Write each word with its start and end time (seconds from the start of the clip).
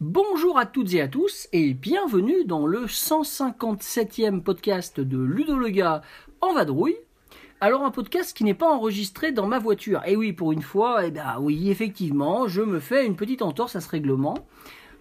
Bonjour 0.00 0.58
à 0.58 0.64
toutes 0.64 0.94
et 0.94 1.02
à 1.02 1.08
tous 1.08 1.48
et 1.52 1.74
bienvenue 1.74 2.46
dans 2.46 2.66
le 2.66 2.86
157e 2.86 4.40
podcast 4.40 5.00
de 5.00 5.18
Ludo 5.18 5.58
le 5.58 5.68
gars 5.68 6.00
en 6.40 6.54
vadrouille. 6.54 6.96
Alors 7.58 7.84
un 7.84 7.90
podcast 7.90 8.36
qui 8.36 8.44
n'est 8.44 8.52
pas 8.52 8.70
enregistré 8.70 9.32
dans 9.32 9.46
ma 9.46 9.58
voiture. 9.58 10.02
Et 10.04 10.14
oui, 10.14 10.34
pour 10.34 10.52
une 10.52 10.60
fois, 10.60 11.06
eh 11.06 11.10
ben 11.10 11.38
oui, 11.40 11.70
effectivement, 11.70 12.48
je 12.48 12.60
me 12.60 12.80
fais 12.80 13.06
une 13.06 13.16
petite 13.16 13.40
entorse 13.40 13.76
à 13.76 13.80
ce 13.80 13.88
règlement 13.88 14.34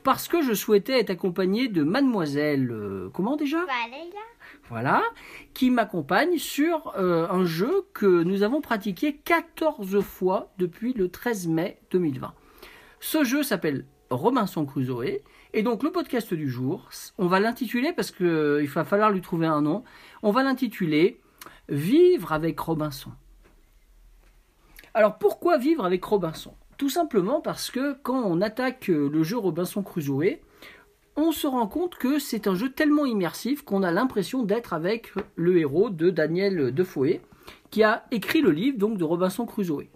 parce 0.04 0.30
que 0.30 0.42
je 0.42 0.54
souhaitais 0.54 1.00
être 1.00 1.10
accompagné 1.10 1.68
de 1.68 1.84
mademoiselle 1.84 2.72
euh, 2.72 3.10
comment 3.14 3.36
déjà? 3.36 3.58
Voilà. 3.58 4.06
Voilà, 4.70 5.04
qui 5.54 5.70
m'accompagne 5.70 6.38
sur 6.38 6.94
euh, 6.98 7.28
un 7.30 7.46
jeu 7.46 7.86
que 7.94 8.24
nous 8.24 8.42
avons 8.42 8.62
pratiqué 8.62 9.18
14 9.18 10.00
fois 10.02 10.54
depuis 10.58 10.94
le 10.94 11.10
13 11.10 11.48
mai 11.48 11.78
2020. 11.92 12.34
Ce 13.02 13.24
jeu 13.26 13.44
s'appelle 13.44 13.86
Robinson 14.10 14.66
Crusoe. 14.66 15.20
Et 15.54 15.62
donc 15.62 15.84
le 15.84 15.92
podcast 15.92 16.34
du 16.34 16.50
jour, 16.50 16.90
on 17.18 17.28
va 17.28 17.40
l'intituler 17.40 17.92
parce 17.94 18.12
qu'il 18.12 18.68
va 18.68 18.86
falloir 18.86 19.12
lui 19.12 19.22
trouver 19.22 19.48
un 19.48 19.62
nom. 19.62 19.84
On 20.24 20.32
va 20.32 20.44
l'intituler 20.44 21.20
Vivre 21.70 22.32
avec 22.32 22.60
Robinson. 22.60 23.12
Alors 24.94 25.18
pourquoi 25.18 25.58
vivre 25.58 25.84
avec 25.84 26.04
Robinson? 26.06 26.54
Tout 26.78 26.90
simplement 26.90 27.42
parce 27.42 27.72
que 27.72 27.98
quand 28.04 28.24
on 28.24 28.40
attaque 28.40 28.90
euh, 28.90 29.10
le 29.12 29.24
jeu 29.24 29.38
Robinson 29.38 29.82
Crusoe, 29.82 30.38
on 31.16 31.32
se 31.32 31.48
rend 31.48 31.68
compte 31.68 31.96
que 31.96 32.20
c'est 32.20 32.48
un 32.48 32.56
jeu 32.56 32.70
tellement 32.70 33.06
immersif 33.06 33.64
qu'on 33.64 33.82
a 33.82 33.92
l'impression 33.92 34.44
d'être 34.44 34.74
avec 34.74 35.12
le 35.36 35.58
héros 35.58 35.90
de 35.90 36.12
Daniel 36.12 36.74
Defoe, 36.74 37.20
qui 37.72 37.84
a 37.84 38.06
écrit 38.12 38.42
le 38.42 38.52
livre 38.52 38.78
donc 38.78 38.98
de 38.98 39.04
Robinson 39.04 39.46
Crusoe. 39.46 39.88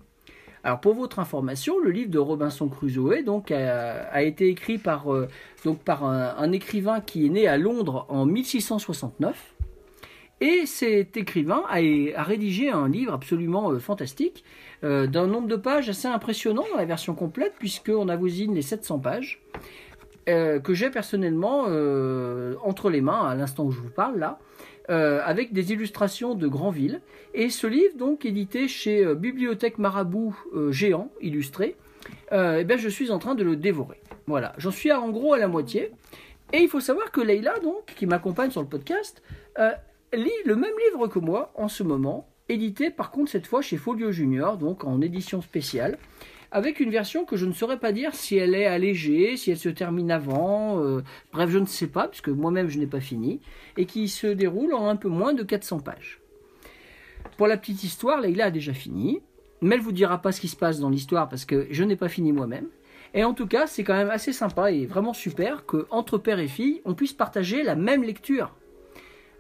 Alors 0.64 0.82
pour 0.82 0.96
votre 0.96 1.20
information, 1.20 1.80
le 1.80 1.92
livre 1.92 2.10
de 2.10 2.20
Robinson 2.20 2.68
Crusoe 2.68 3.24
donc 3.24 3.52
a, 3.52 4.24
été 4.24 4.48
écrit 4.48 4.80
par 4.80 5.14
euh, 5.14 5.28
donc 5.64 5.80
par 5.80 6.04
un 6.04 6.52
écrivain 6.52 7.00
qui 7.00 7.28
est 7.28 7.30
né 7.30 7.48
à 7.48 7.58
Londres 7.58 8.06
en 8.10 8.26
1669. 8.26 9.54
Et 10.42 10.66
cet 10.66 11.18
écrivain 11.18 11.64
a, 11.68 12.24
rédigé 12.24 12.70
un 12.70 12.88
livre 12.88 13.14
absolument 13.14 13.72
euh, 13.72 13.80
fantastique, 13.80 14.46
euh, 14.84 15.06
d'un 15.06 15.28
nombre 15.28 15.48
de 15.48 15.58
pages 15.58 15.90
assez 15.90 16.08
impressionnant 16.08 16.64
dans 16.72 16.78
la 16.78 16.86
version 16.86 17.14
complète, 17.14 17.54
puisqu'on 17.60 18.08
avoisine 18.08 18.56
les 18.56 18.62
700 18.62 19.00
pages, 19.00 19.42
euh, 20.30 20.60
que 20.60 20.74
j'ai 20.74 20.90
personnellement 20.90 21.64
entre 22.64 22.90
les 22.90 23.02
mains 23.02 23.28
à 23.28 23.36
l'instant 23.36 23.66
où 23.66 23.72
je 23.72 23.80
vous 23.80 23.90
parle 23.90 24.20
là, 24.20 24.40
avec 24.88 25.54
des 25.54 25.72
illustrations 25.72 26.34
de 26.36 26.48
Granville. 26.48 27.02
Et 27.34 27.50
ce 27.50 27.68
livre, 27.68 27.96
donc 27.98 28.26
édité 28.26 28.68
chez 28.68 29.14
Bibliothèque 29.14 29.78
Marabout 29.78 30.36
Géant, 30.72 31.12
illustré, 31.22 31.76
eh 32.32 32.64
bien, 32.64 32.78
je 32.78 32.90
suis 32.90 33.12
en 33.12 33.20
train 33.20 33.36
de 33.36 33.44
le 33.44 33.56
dévorer. 33.56 34.02
Voilà, 34.26 34.54
j'en 34.58 34.72
suis 34.72 34.92
en 34.92 35.10
gros 35.10 35.34
à 35.34 35.38
la 35.38 35.48
moitié. 35.48 35.92
Et 36.54 36.60
il 36.60 36.70
faut 36.70 36.80
savoir 36.80 37.12
que 37.12 37.22
Leïla, 37.22 37.60
donc, 37.60 37.94
qui 37.96 38.08
m'accompagne 38.08 38.50
sur 38.50 38.62
le 38.62 38.68
podcast, 38.68 39.22
lit 40.14 40.32
le 40.46 40.56
même 40.56 40.74
livre 40.92 41.08
que 41.08 41.20
moi 41.20 41.52
en 41.56 41.68
ce 41.68 41.84
moment, 41.84 42.30
édité 42.48 42.90
par 42.90 43.12
contre 43.12 43.32
cette 43.32 43.48
fois 43.48 43.62
chez 43.62 43.78
Folio 43.78 44.12
Junior, 44.12 44.58
donc 44.58 44.84
en 44.84 45.02
édition 45.02 45.42
spéciale, 45.42 45.98
avec 46.52 46.80
une 46.80 46.90
version 46.90 47.26
que 47.26 47.38
je 47.38 47.46
ne 47.46 47.54
saurais 47.54 47.78
pas 47.80 47.92
dire 47.92 48.16
si 48.16 48.36
elle 48.36 48.56
est 48.56 48.66
allégée, 48.66 49.38
si 49.38 49.52
elle 49.52 49.58
se 49.58 49.70
termine 49.70 50.12
avant, 50.12 50.84
euh, 50.84 51.04
bref, 51.32 51.50
je 51.50 51.60
ne 51.60 51.66
sais 51.66 51.88
pas, 51.88 52.08
puisque 52.08 52.30
moi-même 52.30 52.70
je 52.70 52.80
n'ai 52.80 52.88
pas 52.88 53.00
fini, 53.00 53.40
et 53.78 53.86
qui 53.86 54.08
se 54.08 54.28
déroule 54.28 54.74
en 54.74 54.88
un 54.88 54.96
peu 54.96 55.10
moins 55.10 55.34
de 55.34 55.44
400 55.44 55.82
pages. 55.82 56.20
Pour 57.38 57.48
la 57.48 57.58
petite 57.58 57.84
histoire, 57.84 58.20
Leïla 58.20 58.46
a 58.46 58.52
déjà 58.52 58.74
fini, 58.74 59.22
mais 59.62 59.76
elle 59.76 59.82
vous 59.82 59.92
dira 59.92 60.22
pas 60.22 60.32
ce 60.32 60.42
qui 60.42 60.48
se 60.48 60.56
passe 60.56 60.80
dans 60.80 60.90
l'histoire 60.90 61.30
parce 61.30 61.46
que 61.46 61.68
je 61.70 61.84
n'ai 61.84 61.96
pas 61.96 62.10
fini 62.10 62.32
moi-même. 62.32 62.68
Et 63.14 63.24
en 63.24 63.34
tout 63.34 63.48
cas, 63.48 63.66
c'est 63.66 63.84
quand 63.84 63.96
même 63.96 64.10
assez 64.10 64.34
sympa 64.34 64.72
et 64.72 64.86
vraiment 64.86 65.14
super 65.14 65.66
que 65.66 65.88
entre 65.90 66.18
père 66.18 66.40
et 66.40 66.48
fille, 66.48 66.82
on 66.86 66.94
puisse 66.94 67.14
partager 67.14 67.64
la 67.64 67.76
même 67.76 68.04
lecture. 68.04 68.56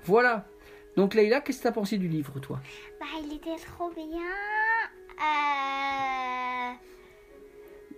Voilà. 0.06 0.47
Donc 0.95 1.13
Leïla, 1.13 1.41
qu'est-ce 1.41 1.59
que 1.59 1.63
t'as 1.63 1.72
pensé 1.72 1.97
du 1.97 2.07
livre, 2.07 2.39
toi? 2.39 2.59
Bah, 3.00 3.05
il 3.23 3.35
était 3.35 3.55
trop 3.66 3.89
bien. 3.91 4.19
Euh... 5.19 6.73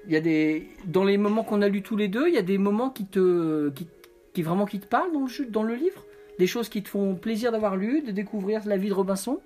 Il 0.08 0.14
y 0.14 0.16
a 0.16 0.22
des 0.22 0.68
dans 0.86 1.04
les 1.04 1.18
moments 1.18 1.44
qu'on 1.44 1.62
a 1.62 1.68
lus 1.68 1.84
tous 1.84 1.96
les 1.96 2.08
deux, 2.08 2.28
il 2.28 2.34
y 2.34 2.38
a 2.38 2.42
des 2.42 2.58
moments 2.58 2.90
qui 2.90 3.06
te 3.06 3.70
qui, 3.70 3.88
qui 4.34 4.42
vraiment 4.42 4.66
qui 4.66 4.80
te 4.80 4.88
parlent 4.88 5.12
dans 5.14 5.22
le 5.26 5.46
dans 5.46 5.64
le 5.64 5.76
livre, 5.76 6.06
des 6.40 6.48
choses 6.48 6.70
qui 6.70 6.82
te 6.82 6.90
font 6.90 7.16
plaisir 7.16 7.52
d'avoir 7.52 7.76
lu, 7.76 8.02
de 8.02 8.12
découvrir 8.12 8.62
la 8.66 8.78
vie 8.78 8.90
de 8.90 8.94
Robinson? 8.94 9.40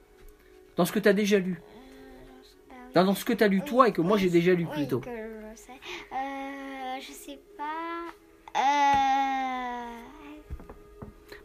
Dans 0.77 0.85
ce 0.85 0.91
que 0.91 0.99
tu 0.99 1.09
as 1.09 1.13
déjà 1.13 1.39
lu? 1.39 1.61
bah 2.69 2.75
oui. 2.87 2.93
Dans, 2.93 3.03
dans 3.05 3.15
ce 3.15 3.25
que 3.25 3.33
tu 3.33 3.43
as 3.43 3.47
lu 3.47 3.61
toi 3.61 3.89
et 3.89 3.91
que 3.91 4.01
moi 4.01 4.17
j'ai 4.17 4.29
déjà 4.29 4.53
lu 4.53 4.65
plutôt. 4.65 4.99
que 4.99 5.24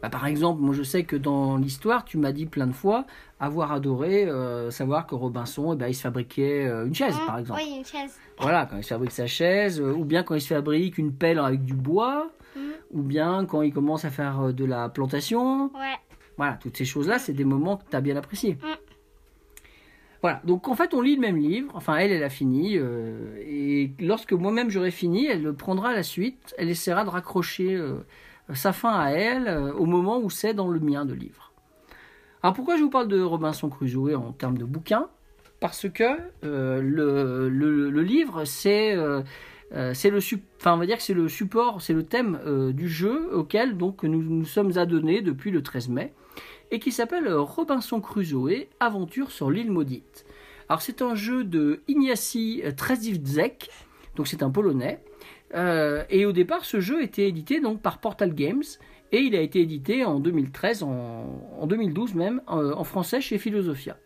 Bah, 0.01 0.09
par 0.09 0.25
exemple, 0.25 0.61
moi 0.61 0.73
je 0.73 0.81
sais 0.83 1.03
que 1.03 1.15
dans 1.15 1.57
l'histoire, 1.57 2.03
tu 2.05 2.17
m'as 2.17 2.31
dit 2.31 2.45
plein 2.47 2.65
de 2.67 2.71
fois 2.73 3.05
avoir 3.39 3.71
adoré 3.71 4.25
euh, 4.25 4.71
savoir 4.71 5.05
que 5.07 5.13
Robinson, 5.15 5.73
eh 5.73 5.75
ben, 5.75 5.87
il 5.87 5.93
se 5.95 6.01
fabriquait 6.01 6.65
euh, 6.67 6.85
une 6.87 6.95
chaise, 6.95 7.15
Hum, 7.19 7.25
par 7.27 7.37
exemple. 7.39 7.59
Oui, 7.63 7.75
une 7.77 7.85
chaise. 7.85 8.17
Voilà, 8.39 8.65
quand 8.65 8.77
il 8.77 8.83
se 8.83 8.89
fabrique 8.89 9.11
sa 9.11 9.27
chaise, 9.27 9.79
euh, 9.79 9.93
ou 9.93 10.03
bien 10.05 10.23
quand 10.23 10.35
il 10.35 10.41
se 10.41 10.53
fabrique 10.53 10.97
une 10.97 11.13
pelle 11.13 11.39
avec 11.39 11.63
du 11.63 11.73
bois, 11.73 12.31
Hum. 12.55 12.61
ou 12.91 13.01
bien 13.03 13.45
quand 13.45 13.61
il 13.61 13.71
commence 13.73 14.03
à 14.05 14.09
faire 14.09 14.53
de 14.53 14.65
la 14.65 14.89
plantation. 14.89 15.65
Ouais. 15.73 15.97
Voilà, 16.37 16.53
toutes 16.61 16.77
ces 16.77 16.85
choses-là, 16.85 17.19
c'est 17.19 17.33
des 17.33 17.45
moments 17.45 17.77
que 17.77 17.83
tu 17.89 17.95
as 17.95 18.01
bien 18.01 18.15
appréciés. 18.15 18.55
Mm. 18.55 18.67
Voilà, 20.21 20.41
donc 20.45 20.67
en 20.67 20.75
fait, 20.75 20.93
on 20.93 21.01
lit 21.01 21.15
le 21.15 21.21
même 21.21 21.37
livre. 21.37 21.71
Enfin, 21.75 21.95
elle, 21.97 22.11
elle 22.11 22.23
a 22.23 22.29
fini. 22.29 22.75
et 22.75 23.91
lorsque 23.99 24.33
moi-même 24.33 24.69
j'aurai 24.69 24.91
fini, 24.91 25.25
elle 25.25 25.51
prendra 25.53 25.93
la 25.93 26.03
suite. 26.03 26.53
Elle 26.59 26.69
essaiera 26.69 27.03
de 27.03 27.09
raccrocher 27.09 27.79
sa 28.53 28.73
fin 28.73 28.93
à 28.99 29.09
elle 29.11 29.47
euh, 29.47 29.73
au 29.73 29.85
moment 29.85 30.19
où 30.19 30.29
c'est 30.29 30.53
dans 30.53 30.67
le 30.67 30.79
mien 30.79 31.05
de 31.05 31.13
livre. 31.13 31.51
Alors 32.43 32.53
pourquoi 32.55 32.77
je 32.77 32.83
vous 32.83 32.89
parle 32.89 33.07
de 33.07 33.21
Robinson 33.21 33.69
Crusoe 33.69 34.15
en 34.15 34.31
termes 34.33 34.57
de 34.57 34.65
bouquin? 34.65 35.07
Parce 35.59 35.87
que 35.89 36.03
euh, 36.43 36.81
le, 36.81 37.49
le- 37.49 38.01
livre, 38.01 38.45
c'est 38.45 38.95
euh, 38.95 39.21
le 39.71 40.19
enfin 40.59 40.75
va 40.75 40.85
dire 40.87 40.97
que 40.97 41.03
c'est 41.03 41.13
le 41.13 41.29
support, 41.29 41.81
c'est 41.81 41.93
le 41.93 42.03
thème 42.03 42.39
du 42.73 42.89
jeu 42.89 43.29
auquel 43.33 43.77
donc 43.77 44.03
nous 44.03 44.23
nous 44.23 44.45
sommes 44.45 44.77
adonnés 44.77 45.21
depuis 45.21 45.51
le 45.51 45.61
13 45.61 45.89
mai 45.89 46.13
et 46.71 46.79
qui 46.79 46.91
s'appelle 46.91 47.31
Robinson 47.31 48.01
Crusoe 48.01 48.65
Aventure 48.79 49.29
sur 49.31 49.51
l'île 49.51 49.71
maudite. 49.71 50.25
Alors 50.67 50.81
c'est 50.81 51.01
un 51.01 51.15
jeu 51.15 51.43
de 51.43 51.81
Ignacy 51.87 52.63
Trzewiczek, 52.75 53.69
donc 54.15 54.27
c'est 54.27 54.41
un 54.41 54.49
polonais. 54.49 54.99
Euh, 55.53 56.03
et 56.09 56.25
au 56.25 56.31
départ, 56.31 56.65
ce 56.65 56.79
jeu 56.79 57.03
était 57.03 57.27
édité 57.27 57.59
donc 57.59 57.81
par 57.81 57.99
Portal 57.99 58.33
Games 58.33 58.63
et 59.11 59.19
il 59.19 59.35
a 59.35 59.41
été 59.41 59.59
édité 59.59 60.05
en 60.05 60.19
2013, 60.19 60.83
en, 60.83 61.49
en 61.59 61.67
2012 61.67 62.15
même, 62.15 62.41
en, 62.47 62.63
en 62.71 62.83
français 62.83 63.21
chez 63.21 63.37
Philosophia. 63.37 63.97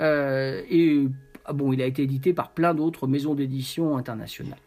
Euh, 0.00 0.62
et 0.68 1.06
ah 1.44 1.52
bon, 1.52 1.72
il 1.72 1.80
a 1.80 1.86
été 1.86 2.02
édité 2.02 2.34
par 2.34 2.52
plein 2.52 2.74
d'autres 2.74 3.06
maisons 3.06 3.34
d'édition 3.34 3.96
internationales. 3.96 4.58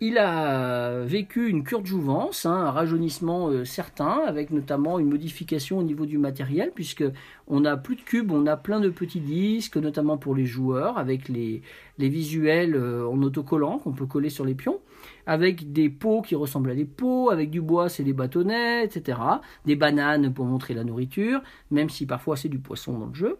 Il 0.00 0.18
a 0.18 1.00
vécu 1.04 1.48
une 1.48 1.62
cure 1.62 1.80
de 1.80 1.86
jouvence, 1.86 2.46
hein, 2.46 2.52
un 2.52 2.70
rajeunissement 2.72 3.48
euh, 3.48 3.64
certain, 3.64 4.22
avec 4.26 4.50
notamment 4.50 4.98
une 4.98 5.08
modification 5.08 5.78
au 5.78 5.82
niveau 5.82 6.04
du 6.04 6.18
matériel, 6.18 6.72
puisque 6.74 7.04
on 7.46 7.60
n'a 7.60 7.76
plus 7.76 7.94
de 7.96 8.02
cubes, 8.02 8.32
on 8.32 8.46
a 8.46 8.56
plein 8.56 8.80
de 8.80 8.88
petits 8.88 9.20
disques, 9.20 9.76
notamment 9.76 10.18
pour 10.18 10.34
les 10.34 10.46
joueurs, 10.46 10.98
avec 10.98 11.28
les, 11.28 11.62
les 11.98 12.08
visuels 12.08 12.74
euh, 12.74 13.08
en 13.08 13.22
autocollant 13.22 13.78
qu'on 13.78 13.92
peut 13.92 14.06
coller 14.06 14.30
sur 14.30 14.44
les 14.44 14.54
pions, 14.54 14.80
avec 15.26 15.72
des 15.72 15.88
pots 15.88 16.22
qui 16.22 16.34
ressemblent 16.34 16.70
à 16.70 16.74
des 16.74 16.84
pots, 16.84 17.30
avec 17.30 17.50
du 17.50 17.60
bois, 17.60 17.88
c'est 17.88 18.04
des 18.04 18.12
bâtonnets, 18.12 18.84
etc. 18.84 19.18
Des 19.64 19.76
bananes 19.76 20.34
pour 20.34 20.44
montrer 20.44 20.74
la 20.74 20.84
nourriture, 20.84 21.40
même 21.70 21.88
si 21.88 22.04
parfois 22.04 22.36
c'est 22.36 22.48
du 22.48 22.58
poisson 22.58 22.98
dans 22.98 23.06
le 23.06 23.14
jeu. 23.14 23.38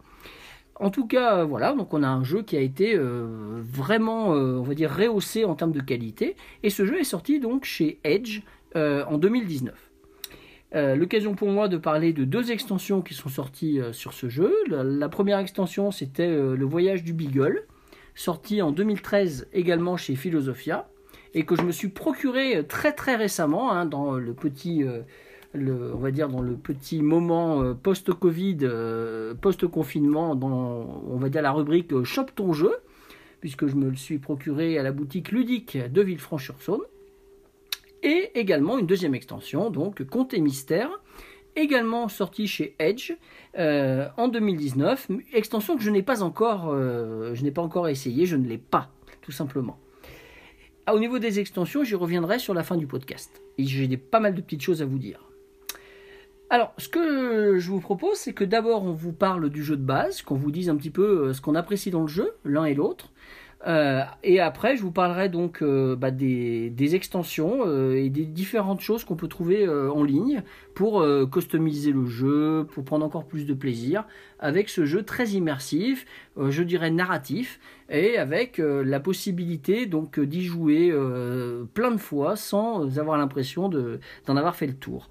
En 0.76 0.90
tout 0.90 1.06
cas, 1.06 1.38
euh, 1.38 1.44
voilà, 1.44 1.72
donc 1.72 1.94
on 1.94 2.02
a 2.02 2.08
un 2.08 2.24
jeu 2.24 2.42
qui 2.42 2.56
a 2.56 2.60
été 2.60 2.96
euh, 2.96 3.60
vraiment, 3.60 4.34
euh, 4.34 4.56
on 4.58 4.62
va 4.62 4.74
dire, 4.74 4.90
rehaussé 4.90 5.44
en 5.44 5.54
termes 5.54 5.72
de 5.72 5.80
qualité. 5.80 6.36
Et 6.62 6.70
ce 6.70 6.84
jeu 6.84 6.98
est 6.98 7.04
sorti 7.04 7.40
donc 7.40 7.64
chez 7.64 7.98
Edge 8.04 8.40
en 8.76 9.18
2019. 9.18 9.72
Euh, 10.74 10.96
L'occasion 10.96 11.36
pour 11.36 11.48
moi 11.48 11.68
de 11.68 11.76
parler 11.76 12.12
de 12.12 12.24
deux 12.24 12.50
extensions 12.50 13.02
qui 13.02 13.14
sont 13.14 13.28
sorties 13.28 13.78
sur 13.92 14.12
ce 14.12 14.28
jeu. 14.28 14.52
La, 14.66 15.08
première 15.08 15.38
extension, 15.38 15.92
c'était 15.92 16.28
Le 16.28 16.64
Voyage 16.64 17.04
du 17.04 17.12
Beagle, 17.12 17.66
sorti 18.16 18.62
en 18.62 18.72
2013 18.72 19.46
également 19.52 19.96
chez 19.96 20.16
Philosophia, 20.16 20.88
et 21.34 21.44
que 21.44 21.54
je 21.54 21.62
me 21.62 21.70
suis 21.70 21.86
procuré 21.86 22.66
très 22.66 22.92
très 22.92 23.14
récemment 23.14 23.70
hein, 23.70 23.86
dans 23.86 24.14
le 24.14 24.34
petit, 24.34 24.82
le, 25.54 25.94
on 25.94 25.98
va 25.98 26.10
dire 26.10 26.28
dans 26.28 26.42
le 26.42 26.54
petit 26.54 27.02
moment 27.02 27.62
euh, 27.62 27.74
post-Covid, 27.74 28.58
euh, 28.62 29.34
post-confinement, 29.34 30.34
dans 30.34 31.02
on 31.08 31.16
va 31.16 31.28
dire 31.28 31.42
la 31.42 31.52
rubrique 31.52 31.92
euh, 31.92 32.04
Shop 32.04 32.26
ton 32.34 32.52
jeu, 32.52 32.74
puisque 33.40 33.66
je 33.66 33.76
me 33.76 33.88
le 33.88 33.96
suis 33.96 34.18
procuré 34.18 34.78
à 34.78 34.82
la 34.82 34.92
boutique 34.92 35.30
ludique 35.30 35.76
de 35.76 36.02
Villefranche-sur-Saône, 36.02 36.82
et 38.02 38.30
également 38.34 38.78
une 38.78 38.86
deuxième 38.86 39.14
extension, 39.14 39.70
donc 39.70 40.04
Conte 40.04 40.34
Mystère, 40.34 40.90
également 41.56 42.08
sortie 42.08 42.46
chez 42.46 42.74
Edge 42.78 43.12
en 43.56 44.28
2019, 44.28 45.08
extension 45.32 45.76
que 45.76 45.82
je 45.82 45.90
n'ai 45.90 46.02
pas 46.02 46.22
encore, 46.22 46.68
euh, 46.68 47.34
je 47.34 47.42
n'ai 47.42 47.50
pas 47.50 47.62
encore 47.62 47.88
je 47.88 48.36
ne 48.36 48.46
l'ai 48.46 48.58
pas, 48.58 48.90
tout 49.22 49.32
simplement. 49.32 49.78
Ah, 50.86 50.94
au 50.94 50.98
niveau 50.98 51.18
des 51.18 51.40
extensions, 51.40 51.82
j'y 51.82 51.94
reviendrai 51.94 52.38
sur 52.38 52.52
la 52.52 52.62
fin 52.62 52.76
du 52.76 52.86
podcast. 52.86 53.42
J'ai 53.56 53.96
pas 53.96 54.20
mal 54.20 54.34
de 54.34 54.42
petites 54.42 54.60
choses 54.60 54.82
à 54.82 54.84
vous 54.84 54.98
dire. 54.98 55.33
Alors, 56.50 56.74
ce 56.76 56.88
que 56.88 57.58
je 57.58 57.70
vous 57.70 57.80
propose, 57.80 58.16
c'est 58.16 58.34
que 58.34 58.44
d'abord 58.44 58.84
on 58.84 58.92
vous 58.92 59.12
parle 59.12 59.48
du 59.48 59.64
jeu 59.64 59.76
de 59.76 59.82
base, 59.82 60.22
qu'on 60.22 60.34
vous 60.34 60.50
dise 60.50 60.68
un 60.68 60.76
petit 60.76 60.90
peu 60.90 61.28
euh, 61.28 61.32
ce 61.32 61.40
qu'on 61.40 61.54
apprécie 61.54 61.90
dans 61.90 62.02
le 62.02 62.06
jeu, 62.08 62.32
l'un 62.44 62.66
et 62.66 62.74
l'autre. 62.74 63.12
Euh, 63.66 64.02
et 64.22 64.40
après, 64.40 64.76
je 64.76 64.82
vous 64.82 64.90
parlerai 64.92 65.30
donc 65.30 65.62
euh, 65.62 65.96
bah, 65.96 66.10
des, 66.10 66.94
extensions 66.94 67.64
et 67.94 68.10
des 68.10 68.26
différentes 68.26 68.82
choses 68.82 69.04
qu'on 69.04 69.16
peut 69.16 69.26
trouver 69.26 69.66
en 69.66 70.04
ligne 70.04 70.42
pour 70.74 71.02
customiser 71.32 71.92
le 71.92 72.04
jeu, 72.04 72.66
pour 72.72 72.84
prendre 72.84 73.06
encore 73.06 73.24
plus 73.26 73.46
de 73.46 73.54
plaisir 73.54 74.04
avec 74.38 74.68
ce 74.68 74.84
jeu 74.84 75.02
très 75.02 75.28
immersif, 75.30 76.04
je 76.36 76.62
dirais 76.62 76.90
narratif, 76.90 77.58
et 77.88 78.18
avec 78.18 78.58
la 78.58 79.00
possibilité 79.00 79.86
donc 79.86 80.20
d'y 80.20 80.44
jouer 80.44 80.94
plein 81.72 81.90
de 81.90 81.96
fois 81.96 82.36
sans 82.36 82.98
avoir 82.98 83.16
l'impression 83.16 83.70
de- 83.70 83.98
d'en 84.26 84.36
avoir 84.36 84.54
fait 84.56 84.66
le 84.66 84.74
tour. 84.74 85.08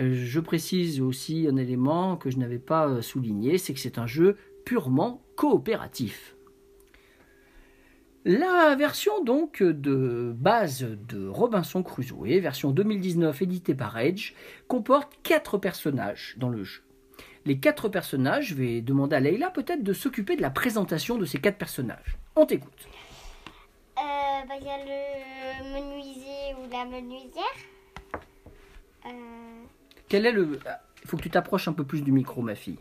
Euh, 0.00 0.14
Je 0.14 0.40
précise 0.40 1.00
aussi 1.00 1.46
un 1.50 1.56
élément 1.56 2.16
que 2.16 2.30
je 2.30 2.38
n'avais 2.38 2.58
pas 2.58 2.88
euh, 2.88 3.02
souligné, 3.02 3.58
c'est 3.58 3.74
que 3.74 3.80
c'est 3.80 3.98
un 3.98 4.06
jeu 4.06 4.36
purement 4.64 5.22
coopératif. 5.36 6.36
La 8.24 8.74
version 8.76 9.24
donc 9.24 9.62
de 9.62 10.34
base 10.36 10.86
de 11.08 11.26
Robinson 11.26 11.82
Crusoe, 11.82 12.38
version 12.40 12.70
2019 12.70 13.40
éditée 13.40 13.74
par 13.74 13.98
Edge, 13.98 14.34
comporte 14.68 15.10
quatre 15.22 15.56
personnages 15.56 16.34
dans 16.36 16.50
le 16.50 16.62
jeu. 16.62 16.82
Les 17.46 17.58
quatre 17.58 17.88
personnages, 17.88 18.48
je 18.48 18.54
vais 18.54 18.82
demander 18.82 19.16
à 19.16 19.20
Leïla 19.20 19.48
peut-être 19.48 19.82
de 19.82 19.94
s'occuper 19.94 20.36
de 20.36 20.42
la 20.42 20.50
présentation 20.50 21.16
de 21.16 21.24
ces 21.24 21.38
quatre 21.38 21.56
personnages. 21.56 22.18
On 22.36 22.44
t'écoute. 22.44 22.86
Euh, 23.96 24.02
bah, 24.46 24.54
il 24.60 24.66
y 24.66 24.70
a 24.70 24.76
le 24.84 25.80
menuisier 25.80 26.54
ou 26.58 26.70
la 26.70 26.84
menuisière. 26.84 27.56
Quel 30.10 30.26
est 30.26 30.32
le... 30.32 30.58
Il 31.02 31.08
faut 31.08 31.16
que 31.16 31.22
tu 31.22 31.30
t'approches 31.30 31.68
un 31.68 31.72
peu 31.72 31.84
plus 31.84 32.02
du 32.02 32.12
micro, 32.12 32.42
ma 32.42 32.54
fille. 32.54 32.78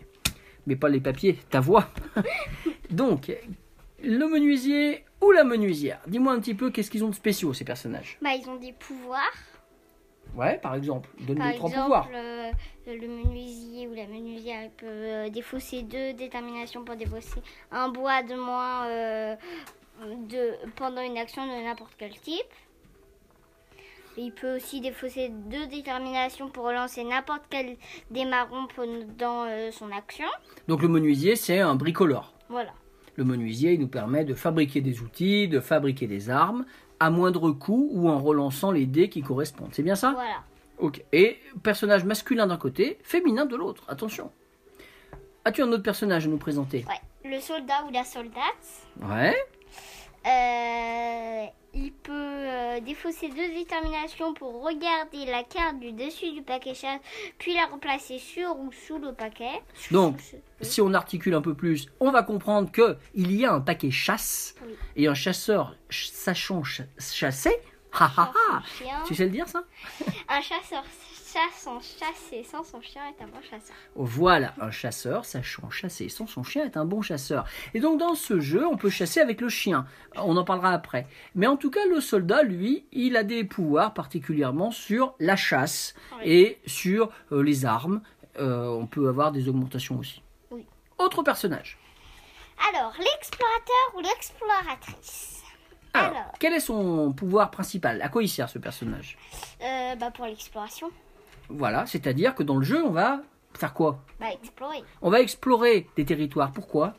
Mais 0.67 0.75
pas 0.75 0.89
les 0.89 0.99
papiers, 0.99 1.37
ta 1.49 1.61
voix. 1.61 1.89
donc, 2.89 3.31
le 4.03 4.27
menuisier 4.27 5.05
ou 5.21 5.31
la 5.31 5.43
menuisière? 5.43 5.99
Dis-moi 6.07 6.33
un 6.33 6.39
petit 6.39 6.55
peu 6.55 6.71
qu'est-ce 6.71 6.89
qu'ils 6.91 7.03
ont 7.05 7.09
de 7.09 7.15
spéciaux, 7.15 7.53
ces 7.53 7.63
personnages? 7.63 8.17
bah, 8.21 8.31
ils 8.35 8.49
ont 8.49 8.57
des 8.57 8.73
pouvoirs. 8.73 9.31
Ouais, 10.35 10.57
par 10.57 10.75
exemple. 10.75 11.09
Donne-nous 11.21 11.53
trois 11.53 11.69
pouvoirs. 11.69 12.07
euh, 12.13 12.51
le 12.87 13.07
menuisier 13.07 13.87
ou 13.87 13.93
la 13.93 14.07
menuisière 14.07 14.69
peut 14.77 14.85
euh, 14.87 15.29
défausser 15.29 15.83
deux 15.83 16.13
déterminations 16.13 16.83
pour 16.83 16.95
défausser 16.95 17.41
un 17.71 17.89
bois 17.89 18.23
de 18.23 18.35
moins 18.35 18.87
euh, 18.87 19.35
de, 20.29 20.53
pendant 20.75 21.01
une 21.01 21.17
action 21.17 21.45
de 21.45 21.63
n'importe 21.63 21.93
quel 21.97 22.17
type. 22.19 22.45
Il 24.21 24.33
peut 24.33 24.57
aussi 24.57 24.81
défausser 24.81 25.29
deux 25.29 25.65
déterminations 25.67 26.49
pour 26.49 26.65
relancer 26.65 27.05
n'importe 27.05 27.43
quel 27.49 27.77
démarron 28.11 28.67
pendant 28.75 29.45
euh, 29.45 29.71
son 29.71 29.89
action. 29.91 30.27
Donc, 30.67 30.81
le 30.81 30.89
menuisier, 30.89 31.37
c'est 31.37 31.59
un 31.59 31.75
bricoleur. 31.75 32.33
Voilà. 32.49 32.73
Le 33.15 33.23
menuisier 33.23 33.73
il 33.73 33.79
nous 33.79 33.87
permet 33.87 34.25
de 34.25 34.33
fabriquer 34.33 34.81
des 34.81 34.99
outils, 34.99 35.47
de 35.47 35.61
fabriquer 35.61 36.05
des 36.05 36.29
armes, 36.29 36.65
à 36.99 37.09
moindre 37.09 37.51
coût 37.51 37.89
ou 37.93 38.09
en 38.09 38.19
relançant 38.19 38.71
les 38.71 38.85
dés 38.85 39.07
qui 39.07 39.21
correspondent. 39.21 39.69
C'est 39.71 39.83
bien 39.83 39.95
ça? 39.95 40.11
Voilà. 40.11 40.43
Ok. 40.79 41.01
Et 41.13 41.37
personnage 41.63 42.03
masculin 42.03 42.47
d'un 42.47 42.57
côté, 42.57 42.99
féminin 43.03 43.45
de 43.45 43.55
l'autre. 43.55 43.83
Attention. 43.87 44.31
As-tu 45.45 45.61
un 45.61 45.71
autre 45.71 45.83
personnage 45.83 46.25
à 46.25 46.29
nous 46.29 46.37
présenter? 46.37 46.85
Ouais. 46.89 47.29
Le 47.29 47.39
soldat 47.39 47.85
ou 47.87 47.91
la 47.91 48.03
soldate? 48.03 48.89
Ouais. 49.01 49.35
Euh, 50.25 51.45
il 51.73 51.91
peut 51.91 52.11
euh, 52.13 52.79
défausser 52.81 53.29
deux 53.29 53.49
déterminations 53.49 54.33
pour 54.33 54.63
regarder 54.63 55.25
la 55.25 55.43
carte 55.43 55.79
du 55.79 55.91
dessus 55.91 56.31
du 56.31 56.41
paquet 56.41 56.73
chasse, 56.73 56.99
puis 57.37 57.53
la 57.53 57.65
remplacer 57.67 58.17
sur 58.19 58.57
ou 58.59 58.71
sous 58.71 58.97
le 58.97 59.13
paquet. 59.13 59.61
Donc, 59.91 60.19
si 60.61 60.81
on 60.81 60.93
articule 60.93 61.33
un 61.35 61.41
peu 61.41 61.53
plus, 61.53 61.87
on 61.99 62.11
va 62.11 62.23
comprendre 62.23 62.71
que 62.71 62.97
il 63.13 63.31
y 63.33 63.45
a 63.45 63.53
un 63.53 63.61
paquet 63.61 63.91
chasse 63.91 64.55
Oui. 64.65 64.73
et 64.95 65.07
un 65.07 65.13
chasseur 65.13 65.75
ch- 65.89 66.09
sachant 66.11 66.63
ch- 66.63 66.87
chasser. 66.99 67.55
Ha. 67.91 68.31
Tu 69.07 69.15
sais 69.15 69.23
le 69.25 69.31
dire 69.31 69.47
ça? 69.47 69.63
Un 70.27 70.41
chasseur 70.41 70.83
chasse 71.33 71.61
sans 71.63 71.79
chasser 71.79 72.43
sans 72.43 72.63
son 72.63 72.81
chien 72.81 73.01
est 73.07 73.23
un 73.23 73.27
bon 73.27 73.41
chasseur. 73.41 73.75
Voilà, 73.95 74.53
un 74.59 74.71
chasseur 74.71 75.25
sachant 75.25 75.69
chasser 75.69 76.09
sans 76.09 76.27
son 76.27 76.43
chien 76.43 76.65
est 76.65 76.77
un 76.77 76.85
bon 76.85 77.01
chasseur. 77.01 77.45
Et 77.73 77.79
donc 77.79 77.99
dans 77.99 78.15
ce 78.15 78.39
jeu, 78.39 78.65
on 78.65 78.77
peut 78.77 78.89
chasser 78.89 79.19
avec 79.19 79.41
le 79.41 79.49
chien. 79.49 79.85
On 80.15 80.35
en 80.37 80.43
parlera 80.43 80.71
après. 80.71 81.07
Mais 81.35 81.47
en 81.47 81.57
tout 81.57 81.69
cas, 81.71 81.85
le 81.85 82.01
soldat, 82.01 82.43
lui, 82.43 82.85
il 82.91 83.15
a 83.17 83.23
des 83.23 83.43
pouvoirs 83.43 83.93
particulièrement 83.93 84.71
sur 84.71 85.13
la 85.19 85.35
chasse 85.35 85.93
Oui. 86.17 86.21
et 86.31 86.59
sur 86.65 87.09
euh, 87.31 87.41
les 87.43 87.65
armes. 87.65 88.01
Euh, 88.39 88.67
on 88.67 88.85
peut 88.87 89.07
avoir 89.09 89.31
des 89.31 89.49
augmentations 89.49 89.97
aussi. 89.99 90.21
Oui. 90.51 90.65
Autre 90.97 91.23
personnage. 91.23 91.77
Alors, 92.73 92.93
l'explorateur 92.97 93.95
ou 93.95 93.99
l'exploratrice. 94.01 95.43
Alors, 95.93 96.09
Alors. 96.11 96.31
quel 96.39 96.53
est 96.53 96.59
son 96.59 97.11
pouvoir 97.13 97.49
principal? 97.51 98.01
À 98.01 98.09
quoi 98.09 98.21
il 98.23 98.29
sert 98.29 98.47
ce 98.49 98.59
personnage? 98.59 99.17
Euh, 99.61 99.95
bah 99.95 100.11
pour 100.11 100.25
l'exploration. 100.25 100.89
Voilà, 101.49 101.85
c'est-à-dire 101.85 102.35
que 102.35 102.43
dans 102.43 102.57
le 102.57 102.63
jeu, 102.63 102.83
on 102.83 102.91
va 102.91 103.21
faire 103.57 103.73
quoi? 103.73 103.99
Bah 104.19 104.27
explorer. 104.31 104.83
On 105.01 105.09
va 105.09 105.19
explorer 105.21 105.87
des 105.95 106.05
territoires. 106.05 106.51
Pourquoi? 106.51 106.93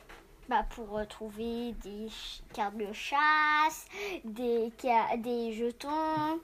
Bah 0.48 0.64
pour 0.74 1.00
trouver 1.08 1.72
des 1.84 2.08
cartes 2.52 2.76
de 2.76 2.92
chasse, 2.92 3.86
des, 4.24 4.72
des 5.18 5.52
jetons, 5.52 6.40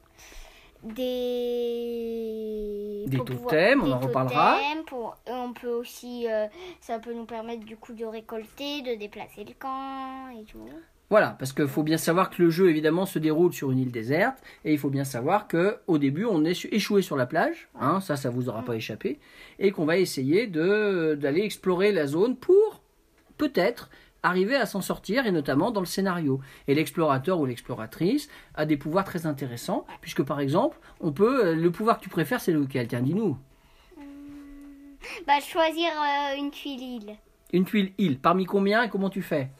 des... 1.77 3.05
Des 3.09 3.19
totems, 3.19 3.83
on 3.83 3.87
des 3.87 3.93
en 3.93 3.99
reparlera. 3.99 4.57
pour- 4.87 5.17
on 5.27 5.53
peut 5.53 5.71
aussi, 5.73 6.29
euh, 6.31 6.47
ça 6.81 6.99
peut 6.99 7.13
nous 7.15 7.25
permettre 7.27 7.65
du 7.65 7.77
coup 7.77 7.93
de 7.95 8.05
récolter, 8.05 8.83
de 8.83 8.95
déplacer 8.95 9.45
le 9.45 9.55
camp 9.59 10.29
et 10.31 10.45
tout. 10.45 10.69
Voilà, 11.09 11.37
parce 11.39 11.53
qu'il 11.53 11.69
faut 11.69 11.85
bien 11.85 11.99
savoir 11.99 12.31
que 12.31 12.43
le 12.43 12.51
jeu 12.51 12.69
évidemment 12.69 13.07
se 13.07 13.21
déroule 13.21 13.53
sur 13.53 13.71
une 13.71 13.79
île 13.79 13.93
déserte 13.93 14.43
et 14.65 14.73
il 14.73 14.79
faut 14.79 14.91
bien 14.91 15.05
savoir 15.05 15.47
que 15.47 15.79
au 15.87 15.99
début 15.99 16.25
on 16.25 16.45
est 16.45 16.65
échoué 16.73 17.01
sur 17.01 17.15
la 17.17 17.27
plage, 17.27 17.69
hein, 17.79 18.01
ça 18.01 18.17
ça 18.17 18.29
vous 18.29 18.49
aura 18.49 18.63
pas 18.63 18.75
échappé, 18.75 19.21
et 19.61 19.71
qu'on 19.71 19.85
va 19.85 19.99
essayer 19.99 20.49
de 20.49 21.15
d'aller 21.15 21.43
explorer 21.43 21.93
la 21.93 22.09
zone 22.09 22.35
pour 22.35 22.83
peut-être 23.39 23.89
arriver 24.25 24.57
à 24.57 24.67
s'en 24.67 24.81
sortir 24.81 25.27
et 25.27 25.31
notamment 25.31 25.71
dans 25.71 25.79
le 25.79 25.87
scénario. 25.87 26.41
Et 26.67 26.75
l'explorateur 26.75 27.39
ou 27.39 27.47
l'exploratrice 27.47 28.29
a 28.57 28.67
des 28.67 28.77
pouvoirs 28.77 29.05
très 29.05 29.27
intéressants 29.27 29.87
puisque 30.01 30.25
par 30.25 30.41
exemple 30.41 30.77
on 31.01 31.13
peut 31.13 31.55
le 31.55 31.71
pouvoir 31.71 31.99
que 31.99 32.03
tu 32.03 32.09
préfères 32.09 32.41
c'est 32.41 32.53
lequel? 32.53 32.89
Tiens 32.89 33.03
dis-nous. 33.03 33.39
Bah 35.25 35.39
choisir 35.41 35.87
euh, 35.87 36.37
une 36.37 36.51
tuile 36.51 36.83
île. 36.83 37.17
Une 37.53 37.65
tuile 37.65 37.93
île. 37.97 38.19
Parmi 38.19 38.45
combien 38.45 38.83
et 38.83 38.89
comment 38.89 39.11
tu 39.11 39.23
fais? 39.23 39.51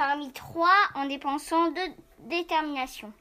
Parmi 0.00 0.32
trois 0.32 0.78
en 0.94 1.06
dépensant 1.06 1.72
deux 1.72 1.92
déterminations. 2.20 3.12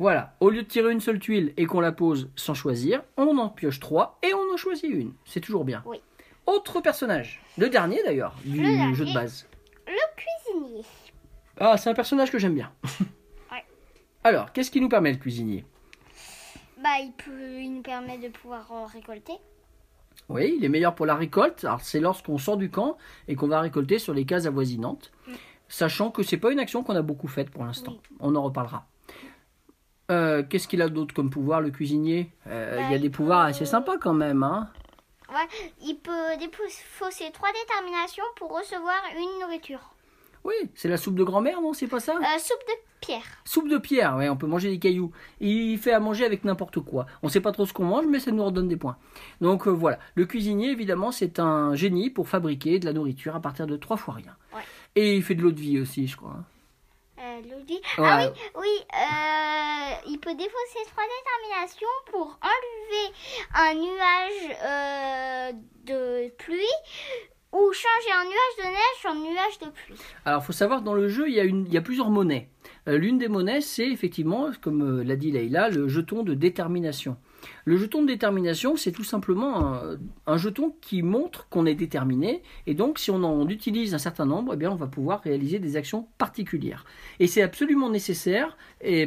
Voilà, 0.00 0.34
au 0.40 0.50
lieu 0.50 0.64
de 0.64 0.66
tirer 0.66 0.90
une 0.90 0.98
seule 1.00 1.20
tuile 1.20 1.54
et 1.56 1.64
qu'on 1.64 1.78
la 1.78 1.92
pose 1.92 2.28
sans 2.34 2.54
choisir, 2.54 3.04
on 3.16 3.38
en 3.38 3.48
pioche 3.48 3.78
trois 3.78 4.18
et 4.20 4.34
on 4.34 4.52
en 4.52 4.56
choisit 4.56 4.90
une. 4.90 5.12
C'est 5.24 5.38
toujours 5.38 5.64
bien. 5.64 5.84
Oui. 5.86 6.00
Autre 6.46 6.80
personnage, 6.80 7.40
le 7.56 7.68
dernier 7.68 8.02
d'ailleurs, 8.02 8.34
du 8.44 8.60
dernier. 8.60 8.96
jeu 8.96 9.04
de 9.04 9.14
base. 9.14 9.46
Le 9.86 9.92
cuisinier. 10.16 10.84
Ah, 11.60 11.76
c'est 11.76 11.90
un 11.90 11.94
personnage 11.94 12.32
que 12.32 12.40
j'aime 12.40 12.56
bien. 12.56 12.72
Ouais. 13.52 13.64
Alors, 14.24 14.52
qu'est-ce 14.52 14.72
qui 14.72 14.80
nous 14.80 14.88
permet 14.88 15.12
le 15.12 15.18
cuisinier? 15.18 15.64
Bah 16.82 16.98
il 17.00 17.12
peut, 17.12 17.60
il 17.60 17.74
nous 17.74 17.82
permet 17.82 18.18
de 18.18 18.26
pouvoir 18.26 18.66
euh, 18.72 18.86
récolter. 18.86 19.34
Oui, 20.28 20.54
il 20.58 20.64
est 20.64 20.68
meilleur 20.68 20.94
pour 20.94 21.06
la 21.06 21.14
récolte. 21.14 21.64
Alors, 21.64 21.80
c'est 21.82 22.00
lorsqu'on 22.00 22.38
sort 22.38 22.56
du 22.56 22.70
camp 22.70 22.96
et 23.28 23.36
qu'on 23.36 23.46
va 23.46 23.60
récolter 23.60 23.98
sur 24.00 24.14
les 24.14 24.24
cases 24.24 24.46
avoisinantes. 24.46 25.12
Sachant 25.68 26.10
que 26.10 26.22
c'est 26.22 26.36
pas 26.36 26.52
une 26.52 26.58
action 26.58 26.82
qu'on 26.82 26.94
a 26.96 27.02
beaucoup 27.02 27.28
faite 27.28 27.50
pour 27.50 27.64
l'instant. 27.64 27.92
Oui. 28.10 28.16
On 28.20 28.34
en 28.36 28.42
reparlera. 28.42 28.86
Euh, 30.10 30.42
Qu'est-ce 30.48 30.68
qu'il 30.68 30.82
a 30.82 30.88
d'autre 30.88 31.14
comme 31.14 31.30
pouvoir, 31.30 31.60
le 31.60 31.70
cuisinier? 31.70 32.30
Euh, 32.46 32.76
Il 32.80 32.82
y 32.82 32.86
a 32.86 32.90
Bah, 32.90 32.98
des 32.98 33.10
pouvoirs 33.10 33.44
peut- 33.46 33.50
assez 33.50 33.64
sympas 33.64 33.96
quand 33.98 34.12
même, 34.14 34.42
hein 34.42 34.68
Ouais, 35.30 35.48
il 35.82 35.94
peut 35.96 36.36
défausser 36.38 37.30
trois 37.32 37.48
déterminations 37.52 38.24
pour 38.36 38.56
recevoir 38.56 38.94
une 39.16 39.40
nourriture. 39.40 39.80
Oui, 40.44 40.52
c'est 40.74 40.88
la 40.88 40.98
soupe 40.98 41.14
de 41.14 41.24
grand-mère, 41.24 41.62
non 41.62 41.72
C'est 41.72 41.86
pas 41.86 42.00
ça? 42.00 42.12
Euh, 42.16 42.38
soupe 42.38 42.60
de 42.68 42.74
pierre. 43.00 43.22
Soupe 43.46 43.68
de 43.68 43.78
pierre, 43.78 44.16
ouais, 44.16 44.28
on 44.28 44.36
peut 44.36 44.46
manger 44.46 44.68
des 44.70 44.78
cailloux. 44.78 45.10
Il 45.40 45.78
fait 45.78 45.92
à 45.92 46.00
manger 46.00 46.26
avec 46.26 46.44
n'importe 46.44 46.80
quoi. 46.80 47.06
On 47.22 47.30
sait 47.30 47.40
pas 47.40 47.50
trop 47.52 47.64
ce 47.64 47.72
qu'on 47.72 47.84
mange, 47.86 48.04
mais 48.06 48.20
ça 48.20 48.30
nous 48.30 48.44
redonne 48.44 48.68
des 48.68 48.76
points. 48.76 48.98
Donc 49.40 49.66
euh, 49.66 49.70
voilà, 49.70 49.98
le 50.14 50.26
cuisinier, 50.26 50.70
évidemment, 50.70 51.10
c'est 51.10 51.38
un 51.38 51.74
génie 51.74 52.10
pour 52.10 52.28
fabriquer 52.28 52.78
de 52.78 52.84
la 52.84 52.92
nourriture 52.92 53.34
à 53.34 53.40
partir 53.40 53.66
de 53.66 53.76
trois 53.78 53.96
fois 53.96 54.14
rien. 54.14 54.36
Ouais. 54.54 54.60
Et 54.96 55.16
il 55.16 55.22
fait 55.22 55.34
de 55.34 55.42
l'eau 55.42 55.50
de 55.52 55.60
vie 55.60 55.80
aussi, 55.80 56.06
je 56.06 56.16
crois. 56.16 56.36
Euh. 57.18 57.40
Ouais. 57.40 57.80
Ah 57.98 58.20
oui, 58.26 58.40
oui. 58.56 58.68
euh, 58.92 60.10
il 60.10 60.18
peut 60.18 60.34
défausser 60.34 60.84
trois 60.86 61.04
déterminations 61.04 61.86
pour 62.10 62.38
enlever 62.42 63.12
un 63.54 63.74
nuage 63.74 64.56
euh, 64.62 65.52
de 65.84 66.30
pluie 66.36 66.64
ou 67.52 67.72
changer 67.72 68.12
un 68.12 68.24
nuage 68.24 68.56
de 68.58 68.64
neige 68.64 69.06
en 69.06 69.14
nuage 69.14 69.58
de 69.60 69.70
pluie. 69.70 69.96
Alors, 70.24 70.44
faut 70.44 70.52
savoir 70.52 70.82
dans 70.82 70.94
le 70.94 71.08
jeu, 71.08 71.28
il 71.28 71.34
y 71.34 71.40
a, 71.40 71.44
une, 71.44 71.66
il 71.66 71.72
y 71.72 71.78
a 71.78 71.82
plusieurs 71.82 72.10
monnaies. 72.10 72.48
L'une 72.86 73.18
des 73.18 73.28
monnaies, 73.28 73.60
c'est 73.60 73.88
effectivement, 73.88 74.50
comme 74.60 75.02
l'a 75.02 75.16
dit 75.16 75.30
Leïla, 75.30 75.70
le 75.70 75.88
jeton 75.88 76.22
de 76.22 76.34
détermination. 76.34 77.16
Le 77.64 77.76
jeton 77.76 78.02
de 78.02 78.08
détermination, 78.08 78.76
c'est 78.76 78.92
tout 78.92 79.04
simplement 79.04 79.80
un, 80.26 80.36
jeton 80.36 80.74
qui 80.80 81.02
montre 81.02 81.48
qu'on 81.48 81.66
est 81.66 81.74
déterminé, 81.74 82.42
et 82.66 82.74
donc 82.74 82.98
si 82.98 83.10
on 83.10 83.22
en 83.22 83.48
utilise 83.48 83.94
un 83.94 83.98
certain 83.98 84.26
nombre, 84.26 84.54
eh 84.54 84.56
bien, 84.56 84.70
on 84.70 84.76
va 84.76 84.86
pouvoir 84.86 85.20
réaliser 85.20 85.58
des 85.58 85.76
actions 85.76 86.08
particulières. 86.18 86.84
Et 87.20 87.26
c'est 87.26 87.42
absolument 87.42 87.90
nécessaire, 87.90 88.56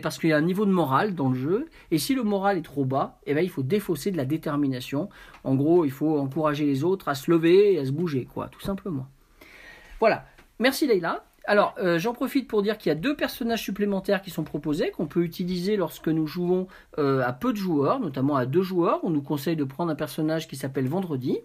parce 0.01 0.17
qu'il 0.17 0.29
y 0.29 0.33
a 0.33 0.37
un 0.37 0.41
niveau 0.41 0.65
de 0.65 0.71
morale 0.71 1.15
dans 1.15 1.29
le 1.29 1.35
jeu, 1.35 1.67
et 1.91 1.97
si 1.97 2.15
le 2.15 2.23
moral 2.23 2.57
est 2.57 2.61
trop 2.61 2.85
bas, 2.85 3.19
eh 3.25 3.33
bien, 3.33 3.43
il 3.43 3.49
faut 3.49 3.63
défausser 3.63 4.11
de 4.11 4.17
la 4.17 4.25
détermination. 4.25 5.09
En 5.43 5.55
gros, 5.55 5.85
il 5.85 5.91
faut 5.91 6.19
encourager 6.19 6.65
les 6.65 6.83
autres 6.83 7.09
à 7.09 7.15
se 7.15 7.29
lever 7.31 7.73
et 7.73 7.79
à 7.79 7.85
se 7.85 7.91
bouger, 7.91 8.27
quoi, 8.31 8.47
tout 8.49 8.61
simplement. 8.61 9.07
Voilà. 9.99 10.25
Merci 10.59 10.87
Leïla. 10.87 11.23
Alors, 11.49 11.75
euh, 11.79 11.97
j'en 11.97 12.13
profite 12.13 12.45
pour 12.45 12.61
dire 12.61 12.77
qu'il 12.77 12.89
y 12.89 12.91
a 12.91 12.95
deux 12.95 13.15
personnages 13.15 13.63
supplémentaires 13.63 14.21
qui 14.21 14.31
sont 14.31 14.43
proposés, 14.43 14.91
qu'on 14.91 15.07
peut 15.07 15.23
utiliser 15.23 15.77
lorsque 15.77 16.09
nous 16.09 16.27
jouons 16.27 16.67
euh, 16.99 17.23
à 17.25 17.31
peu 17.31 17.53
de 17.53 17.57
joueurs, 17.57 18.01
notamment 18.01 18.35
à 18.35 18.45
deux 18.45 18.61
joueurs. 18.61 18.99
On 19.03 19.09
nous 19.09 19.21
conseille 19.21 19.55
de 19.55 19.63
prendre 19.63 19.89
un 19.89 19.95
personnage 19.95 20.49
qui 20.49 20.57
s'appelle 20.57 20.89
Vendredi. 20.89 21.39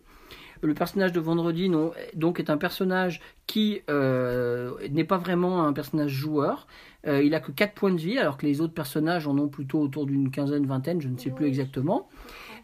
Le 0.61 0.75
personnage 0.75 1.13
de 1.13 1.21
Vendredi 1.21 1.69
non, 1.69 1.93
donc 2.15 2.41
est 2.41 2.51
un 2.51 2.57
personnage 2.57 3.21
qui 3.47 3.83
euh, 3.91 4.73
n'est 4.91 5.05
pas 5.05 5.19
vraiment 5.19 5.65
un 5.67 5.73
personnage 5.73 6.11
joueur. 6.11 6.67
Il 7.05 7.35
a 7.35 7.41
que 7.41 7.51
4 7.51 7.75
points 7.75 7.91
de 7.91 7.99
vie, 7.99 8.17
alors 8.19 8.37
que 8.37 8.47
les 8.47 8.61
autres 8.61 8.75
personnages 8.75 9.27
en 9.27 9.37
ont 9.37 9.49
plutôt 9.49 9.81
autour 9.81 10.07
d'une 10.07 10.31
quinzaine, 10.31 10.67
vingtaine, 10.67 11.01
je 11.01 11.09
ne 11.09 11.19
sais 11.19 11.31
plus 11.31 11.47
exactement. 11.47 12.09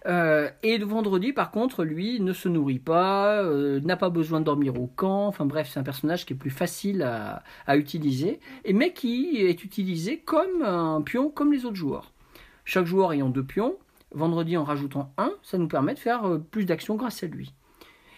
Euh, 0.07 0.51
et 0.63 0.79
le 0.79 0.85
vendredi, 0.85 1.33
par 1.33 1.51
contre, 1.51 1.85
lui, 1.85 2.21
ne 2.21 2.33
se 2.33 2.49
nourrit 2.49 2.79
pas, 2.79 3.43
euh, 3.43 3.81
n'a 3.81 3.97
pas 3.97 4.11
besoin 4.11 4.41
de 4.41 4.45
dormir 4.45 4.81
au 4.81 4.87
camp. 4.87 5.27
Enfin 5.27 5.45
bref, 5.45 5.71
c'est 5.73 5.81
un 5.81 5.85
personnage 5.85 6.27
qui 6.27 6.33
est 6.35 6.37
plus 6.37 6.51
facile 6.51 7.03
à, 7.03 7.77
utiliser, 7.77 8.41
mais 8.73 8.93
qui 8.93 9.39
est 9.39 9.65
utilisé 9.65 10.19
comme 10.19 10.63
un 10.63 11.03
pion, 11.03 11.31
comme 11.31 11.53
les 11.53 11.65
autres 11.65 11.77
joueurs. 11.77 12.13
Chaque 12.65 12.87
joueur 12.87 13.13
ayant 13.13 13.29
deux 13.29 13.45
pions, 13.45 13.77
vendredi 14.13 14.57
en 14.57 14.65
rajoutant 14.65 15.13
un, 15.19 15.33
ça 15.43 15.59
nous 15.59 15.69
permet 15.69 15.95
de 15.95 15.99
faire 15.99 16.25
euh, 16.27 16.39
plus 16.39 16.65
d'actions 16.65 16.97
grâce 16.97 17.23
à 17.23 17.27
lui. 17.27 17.53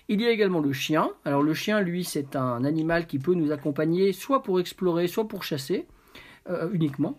Il 0.08 0.20
y 0.20 0.26
a 0.26 0.30
également 0.30 0.60
le 0.60 0.72
chien. 0.72 1.10
Alors 1.24 1.42
le 1.42 1.54
chien, 1.54 1.80
lui, 1.80 2.04
c'est 2.04 2.34
un 2.34 2.64
animal 2.64 3.06
qui 3.06 3.20
peut 3.20 3.34
nous 3.34 3.52
accompagner 3.52 4.12
soit 4.12 4.42
pour 4.42 4.58
explorer, 4.58 5.06
soit 5.06 5.28
pour 5.28 5.44
chasser, 5.44 5.86
uniquement. 6.72 7.16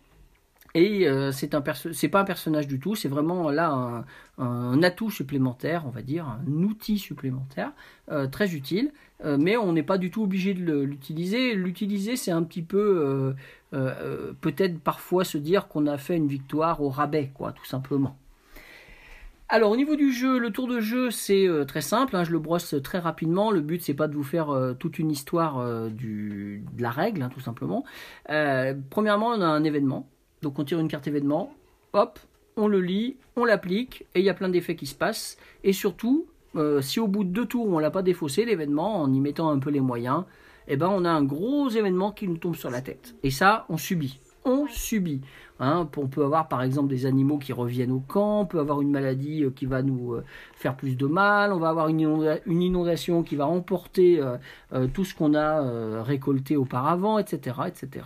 Et 0.74 1.08
euh, 1.08 1.32
c'est 1.32 1.48
pas 1.50 2.22
un 2.22 2.24
personnage 2.24 2.68
du 2.68 2.80
tout, 2.80 2.96
c'est 2.96 3.10
vraiment 3.10 3.50
là 3.50 4.06
un, 4.38 4.84
atout 4.84 5.12
supplémentaire, 5.12 5.84
on 5.86 5.90
va 5.90 6.02
dire, 6.02 6.28
un 6.28 6.64
outil 6.64 6.98
supplémentaire 6.98 7.74
euh, 8.10 8.28
très 8.28 8.54
utile. 8.54 8.92
Euh, 9.24 9.38
mais 9.40 9.58
on 9.58 9.74
n'est 9.74 9.84
pas 9.84 9.98
du 9.98 10.10
tout 10.10 10.24
obligé 10.24 10.54
de 10.54 10.80
l'utiliser. 10.80 11.54
L'utiliser, 11.54 12.16
c'est 12.16 12.32
un 12.32 12.44
petit 12.44 12.64
peu 12.64 13.36
euh, 13.74 14.34
peut-être 14.42 14.80
parfois 14.80 15.24
se 15.26 15.38
dire 15.38 15.68
qu'on 15.68 15.88
a 15.88 15.98
fait 15.98 16.16
une 16.16 16.28
victoire 16.28 16.82
au 16.82 16.90
rabais, 16.90 17.32
quoi, 17.34 17.52
tout 17.52 17.66
simplement. 17.66 18.18
Alors 19.50 19.72
au 19.72 19.76
niveau 19.76 19.98
du 19.98 20.14
jeu, 20.14 20.40
le 20.40 20.52
tour 20.52 20.66
de 20.70 20.80
jeu 20.80 21.12
c'est 21.12 21.46
très 21.68 21.82
simple, 21.82 22.16
hein, 22.16 22.24
je 22.24 22.32
le 22.32 22.40
brosse 22.40 22.74
très 22.82 23.00
rapidement. 23.00 23.52
Le 23.52 23.60
but 23.60 23.82
c'est 23.82 23.94
pas 23.94 24.08
de 24.08 24.16
vous 24.16 24.24
faire 24.24 24.76
toute 24.80 24.98
une 24.98 25.12
histoire 25.12 25.60
de 25.90 26.62
la 26.80 26.90
règle, 26.90 27.22
hein, 27.22 27.30
tout 27.30 27.42
simplement. 27.42 27.84
Premièrement, 28.90 29.28
on 29.28 29.42
a 29.42 29.46
un 29.46 29.66
événement, 29.66 30.08
donc 30.42 30.60
on 30.60 30.64
tire 30.64 30.80
une 30.80 30.88
carte 30.88 31.08
événement, 31.08 31.54
hop, 31.94 32.20
on 32.58 32.68
le 32.68 32.82
lit, 32.82 33.18
on 33.36 33.46
l'applique 33.46 34.06
et 34.16 34.20
il 34.20 34.26
y 34.26 34.30
a 34.30 34.34
plein 34.34 34.50
d'effets 34.50 34.76
qui 34.76 34.86
se 34.86 34.96
passent. 34.96 35.38
Et 35.64 35.74
surtout, 35.74 36.28
euh, 36.56 36.82
si 36.82 37.00
au 37.00 37.08
bout 37.08 37.24
de 37.24 37.30
deux 37.30 37.46
tours 37.46 37.68
on 37.68 37.80
l'a 37.80 37.92
pas 37.92 38.02
défaussé 38.02 38.46
l'événement 38.46 39.02
en 39.02 39.12
y 39.14 39.20
mettant 39.20 39.50
un 39.50 39.60
peu 39.60 39.70
les 39.70 39.80
moyens, 39.80 40.24
eh 40.68 40.78
ben 40.78 40.90
on 40.90 41.06
a 41.06 41.10
un 41.10 41.24
gros 41.24 41.70
événement 41.70 42.12
qui 42.12 42.28
nous 42.28 42.38
tombe 42.38 42.56
sur 42.56 42.70
la 42.70 42.82
tête. 42.82 43.16
Et 43.24 43.32
ça, 43.32 43.66
on 43.70 43.78
subit. 43.78 44.20
On 44.44 44.68
subit. 44.68 45.22
Hein, 45.60 45.88
on 45.96 46.08
peut 46.08 46.24
avoir 46.24 46.48
par 46.48 46.64
exemple 46.64 46.90
des 46.90 47.06
animaux 47.06 47.38
qui 47.38 47.54
reviennent 47.54 47.92
au 47.92 48.00
camp, 48.00 48.42
on 48.42 48.46
peut 48.48 48.60
avoir 48.60 48.82
une 48.82 48.90
maladie 48.90 49.44
euh, 49.44 49.52
qui 49.52 49.68
va 49.68 49.84
nous 49.84 50.14
euh, 50.16 50.24
faire 50.56 50.76
plus 50.76 50.98
de 50.98 51.06
mal, 51.06 51.54
on 51.54 51.60
va 51.60 51.70
avoir 51.70 51.88
une, 51.88 52.00
inonda- 52.02 52.42
une 52.48 52.64
inondation 52.64 53.22
qui 53.22 53.36
va 53.36 53.46
emporter 53.46 54.20
euh, 54.20 54.38
euh, 54.74 54.88
tout 54.92 55.06
ce 55.06 55.14
qu'on 55.14 55.36
a 55.36 56.02
récolté 56.02 56.58
auparavant, 56.58 57.20
etc., 57.20 57.58
etc. 57.68 58.06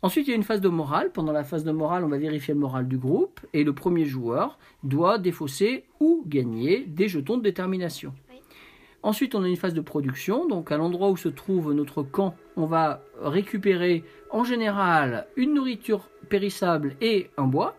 Ensuite, 0.00 0.28
il 0.28 0.30
y 0.30 0.32
a 0.32 0.36
une 0.36 0.44
phase 0.44 0.60
de 0.60 0.68
morale. 0.68 1.10
Pendant 1.10 1.32
la 1.32 1.42
phase 1.42 1.64
de 1.64 1.72
morale, 1.72 2.04
on 2.04 2.08
va 2.08 2.18
vérifier 2.18 2.54
le 2.54 2.60
moral 2.60 2.86
du 2.86 2.98
groupe 2.98 3.40
et 3.52 3.64
le 3.64 3.72
premier 3.72 4.04
joueur 4.04 4.58
doit 4.84 5.18
défausser 5.18 5.84
ou 5.98 6.22
gagner 6.26 6.84
des 6.86 7.08
jetons 7.08 7.36
de 7.36 7.42
détermination. 7.42 8.14
Ensuite, 9.02 9.34
on 9.34 9.42
a 9.42 9.48
une 9.48 9.56
phase 9.56 9.74
de 9.74 9.80
production. 9.80 10.46
Donc, 10.46 10.70
à 10.70 10.76
l'endroit 10.76 11.10
où 11.10 11.16
se 11.16 11.28
trouve 11.28 11.72
notre 11.72 12.02
camp, 12.02 12.34
on 12.56 12.66
va 12.66 13.02
récupérer 13.20 14.04
en 14.30 14.44
général 14.44 15.26
une 15.36 15.54
nourriture 15.54 16.08
périssable 16.28 16.96
et 17.00 17.30
un 17.36 17.46
bois. 17.46 17.76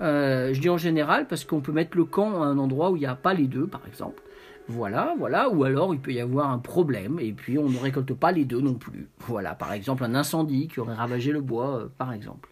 Euh, 0.00 0.52
je 0.52 0.60
dis 0.60 0.68
en 0.68 0.76
général 0.76 1.26
parce 1.26 1.44
qu'on 1.44 1.60
peut 1.60 1.72
mettre 1.72 1.96
le 1.96 2.04
camp 2.04 2.42
à 2.42 2.46
un 2.46 2.58
endroit 2.58 2.90
où 2.90 2.96
il 2.96 3.00
n'y 3.00 3.06
a 3.06 3.16
pas 3.16 3.34
les 3.34 3.46
deux, 3.46 3.66
par 3.66 3.86
exemple. 3.86 4.22
Voilà, 4.68 5.14
voilà. 5.18 5.48
Ou 5.48 5.64
alors 5.64 5.94
il 5.94 6.00
peut 6.00 6.12
y 6.12 6.20
avoir 6.20 6.50
un 6.50 6.58
problème 6.58 7.18
et 7.20 7.32
puis 7.32 7.58
on 7.58 7.68
ne 7.68 7.78
récolte 7.78 8.12
pas 8.12 8.32
les 8.32 8.44
deux 8.44 8.60
non 8.60 8.74
plus. 8.74 9.08
Voilà, 9.20 9.54
par 9.54 9.72
exemple 9.72 10.04
un 10.04 10.14
incendie 10.14 10.68
qui 10.68 10.80
aurait 10.80 10.94
ravagé 10.94 11.32
le 11.32 11.40
bois, 11.40 11.76
euh, 11.76 11.88
par 11.96 12.12
exemple. 12.12 12.50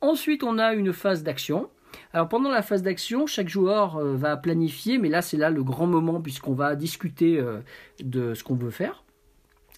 Ensuite, 0.00 0.44
on 0.44 0.58
a 0.58 0.74
une 0.74 0.92
phase 0.92 1.24
d'action. 1.24 1.68
Alors 2.12 2.28
pendant 2.28 2.50
la 2.50 2.62
phase 2.62 2.82
d'action, 2.82 3.26
chaque 3.26 3.48
joueur 3.48 3.96
euh, 3.96 4.14
va 4.14 4.36
planifier, 4.36 4.98
mais 4.98 5.08
là 5.08 5.20
c'est 5.20 5.36
là 5.36 5.50
le 5.50 5.64
grand 5.64 5.88
moment 5.88 6.20
puisqu'on 6.20 6.54
va 6.54 6.76
discuter 6.76 7.38
euh, 7.40 7.60
de 8.00 8.34
ce 8.34 8.44
qu'on 8.44 8.54
veut 8.54 8.70
faire. 8.70 9.02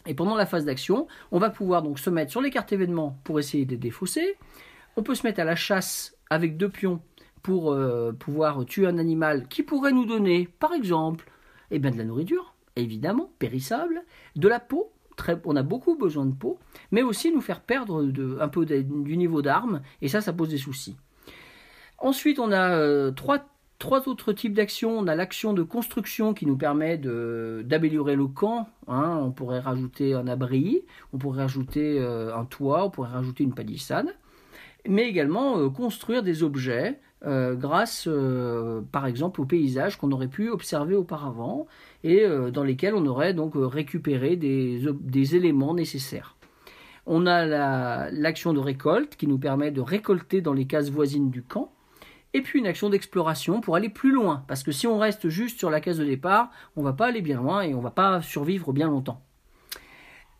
Et 0.07 0.15
pendant 0.15 0.35
la 0.35 0.47
phase 0.47 0.67
d'action, 0.67 1.07
on 1.31 1.39
va 1.39 1.51
pouvoir 1.51 1.83
donc 1.83 1.99
se 1.99 2.11
mettre 2.11 2.31
sur 2.31 2.41
les 2.43 2.51
cartes 2.51 2.73
événements 2.73 3.19
pour 3.25 3.39
essayer 3.39 3.65
de 3.65 3.77
défausser. 3.77 4.37
On 4.97 5.03
peut 5.03 5.15
se 5.15 5.27
mettre 5.27 5.41
à 5.41 5.45
la 5.45 5.57
chasse 5.57 6.17
avec 6.31 6.57
deux 6.57 6.69
pions 6.69 7.01
pour 7.43 7.73
euh, 7.73 8.13
pouvoir 8.13 8.65
tuer 8.65 8.87
un 8.87 8.99
animal 8.99 9.49
qui 9.49 9.63
pourrait 9.63 9.93
nous 9.93 10.07
donner, 10.07 10.49
par 10.59 10.73
exemple, 10.73 11.31
eh 11.71 11.79
bien 11.79 11.91
de 11.91 11.99
la 11.99 12.05
nourriture, 12.05 12.55
évidemment, 12.77 13.31
périssable, 13.39 14.03
de 14.37 14.49
la 14.49 14.61
peau. 14.61 14.93
Très, 15.17 15.39
on 15.45 15.57
a 15.57 15.63
beaucoup 15.63 15.97
besoin 15.97 16.25
de 16.25 16.35
peau, 16.35 16.59
mais 16.91 17.03
aussi 17.03 17.31
nous 17.31 17.43
faire 17.43 17.61
perdre 17.61 18.03
un 18.41 18.49
peu 18.49 18.65
du 18.65 19.17
niveau 19.17 19.43
d'armes, 19.43 19.83
et 20.01 20.09
ça, 20.09 20.21
ça 20.21 20.33
pose 20.33 20.49
des 20.49 20.57
soucis. 20.57 20.97
Ensuite, 21.99 22.39
on 22.39 22.51
a 22.53 22.71
euh, 22.71 23.11
trois, 23.11 23.41
trois 23.79 24.09
autres 24.09 24.33
types 24.33 24.55
d'actions. 24.55 24.99
On 24.99 25.07
a 25.07 25.15
l'action 25.15 25.53
de 25.53 25.63
construction 25.63 26.33
qui 26.33 26.47
nous 26.47 26.57
permet 26.57 26.97
d'améliorer 26.97 28.17
le 28.17 28.27
camp. 28.27 28.69
hein. 28.89 29.21
On 29.23 29.31
pourrait 29.33 29.61
rajouter 29.61 30.15
un 30.15 30.27
abri, 30.27 30.83
on 31.13 31.19
pourrait 31.19 31.43
rajouter 31.43 31.99
euh, 32.01 32.35
un 32.35 32.47
toit, 32.47 32.87
on 32.87 32.91
pourrait 32.91 33.11
rajouter 33.11 33.45
une 33.45 33.53
palissade. 33.53 34.17
Mais 34.89 35.07
également 35.07 35.69
construire 35.69 36.23
des 36.23 36.43
objets 36.43 36.99
euh, 37.27 37.55
grâce, 37.55 38.07
euh, 38.09 38.81
par 38.93 39.07
exemple, 39.07 39.41
aux 39.43 39.45
paysages 39.45 39.99
qu'on 39.99 40.11
aurait 40.13 40.29
pu 40.29 40.49
observer 40.49 40.95
auparavant 40.95 41.67
et 42.03 42.25
euh, 42.25 42.51
dans 42.51 42.65
lesquels 42.65 42.95
on 42.95 43.05
aurait 43.07 43.35
donc 43.35 43.53
récupéré 43.57 44.37
des, 44.37 45.35
éléments 45.37 45.75
nécessaires. 45.75 46.37
On 47.07 47.27
a 47.27 47.45
la- 47.45 48.11
l'action 48.11 48.53
de 48.55 48.59
récolte 48.59 49.17
qui 49.17 49.27
nous 49.27 49.39
permet 49.39 49.71
de 49.71 49.81
récolter 49.81 50.41
dans 50.41 50.55
les 50.55 50.67
cases 50.67 50.91
voisines 50.91 51.31
du 51.31 51.43
camp. 51.43 51.73
Et 52.33 52.43
puis 52.43 52.61
une 52.61 52.67
action 52.67 52.89
d'exploration 52.91 53.61
pour 53.61 53.75
aller 53.75 53.89
plus 53.89 54.13
loin. 54.13 54.45
Parce 54.47 54.63
que 54.63 54.71
si 54.71 54.87
on 54.87 54.99
reste 54.99 55.29
juste 55.29 55.59
sur 55.59 55.69
la 55.69 55.81
case 55.81 55.99
de 55.99 56.05
départ, 56.05 56.51
on 56.77 56.83
va 56.83 56.93
pas 56.93 57.07
aller 57.07 57.23
bien 57.23 57.39
loin 57.39 57.63
et 57.63 57.75
on 57.75 57.81
va 57.81 57.91
pas 57.91 58.23
survivre 58.23 58.73
bien 58.73 58.89
longtemps. 58.89 59.21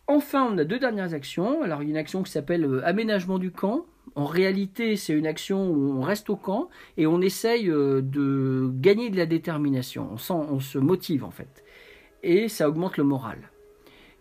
Enfin, 0.07 0.47
on 0.49 0.57
a 0.57 0.63
deux 0.63 0.79
dernières 0.79 1.13
actions. 1.13 1.61
Alors, 1.63 1.81
une 1.81 1.97
action 1.97 2.23
qui 2.23 2.31
s'appelle 2.31 2.81
aménagement 2.85 3.39
du 3.39 3.51
camp. 3.51 3.85
En 4.15 4.25
réalité, 4.25 4.97
c'est 4.97 5.13
une 5.13 5.27
action 5.27 5.69
où 5.69 5.97
on 5.97 6.01
reste 6.01 6.29
au 6.29 6.35
camp 6.35 6.69
et 6.97 7.07
on 7.07 7.21
essaye 7.21 7.69
euh, 7.69 8.01
de 8.01 8.69
gagner 8.73 9.09
de 9.09 9.17
la 9.17 9.25
détermination. 9.25 10.09
On, 10.29 10.59
se 10.59 10.77
motive 10.77 11.23
en 11.23 11.31
fait. 11.31 11.63
Et 12.23 12.49
ça 12.49 12.67
augmente 12.67 12.97
le 12.97 13.03
moral. 13.03 13.37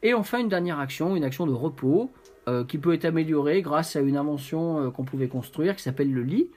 Et 0.03 0.15
enfin, 0.15 0.39
une 0.39 0.49
dernière 0.49 0.79
action, 0.79 1.17
une 1.17 1.25
action 1.25 1.47
de 1.47 1.53
repos, 1.53 2.11
euh, 2.49 2.65
qui 2.65 2.79
peut 2.79 2.95
être 2.95 3.05
améliorée 3.05 3.63
grâce 3.63 3.97
à 3.97 4.01
une 4.01 4.17
invention 4.17 4.81
euh, 4.81 4.91
qu'on 4.91 5.05
pouvait 5.05 5.29
construire 5.29 5.77
qui 5.77 5.83
s'appelle 5.83 6.13
le 6.13 6.23
lit 6.23 6.49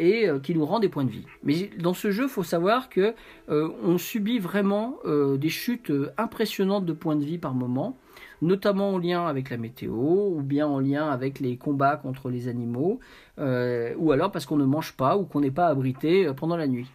et 0.00 0.28
euh, 0.28 0.40
qui 0.40 0.54
nous 0.54 0.64
rend 0.64 0.80
des 0.80 0.88
points 0.88 1.04
de 1.04 1.10
vie. 1.10 1.26
Mais 1.44 1.70
dans 1.78 1.94
ce 1.94 2.10
jeu, 2.10 2.24
il 2.24 2.28
faut 2.28 2.42
savoir 2.42 2.88
que 2.88 3.14
euh, 3.50 3.68
on 3.84 3.98
subit 3.98 4.38
vraiment 4.38 4.96
euh, 5.04 5.36
des 5.36 5.50
chutes 5.50 5.90
euh, 5.90 6.10
impressionnantes 6.16 6.86
de 6.86 6.92
points 6.92 7.16
de 7.16 7.24
vie 7.24 7.38
par 7.38 7.54
moment. 7.54 7.96
notamment 8.42 8.94
en 8.94 8.98
lien 8.98 9.26
avec 9.26 9.50
la 9.50 9.58
météo, 9.58 9.92
ou 9.92 10.42
bien 10.42 10.66
en 10.66 10.80
lien 10.80 11.10
avec 11.10 11.40
les 11.40 11.58
combats 11.58 11.96
contre 11.96 12.30
les 12.30 12.48
animaux, 12.48 13.00
ou 13.38 14.12
alors 14.12 14.30
parce 14.32 14.46
qu'on 14.46 14.56
ne 14.56 14.64
mange 14.64 14.94
pas 14.96 15.18
ou 15.18 15.24
qu'on 15.24 15.40
n'est 15.40 15.50
pas 15.50 15.68
abrité 15.68 16.30
pendant 16.34 16.56
la 16.56 16.66
nuit. 16.66 16.90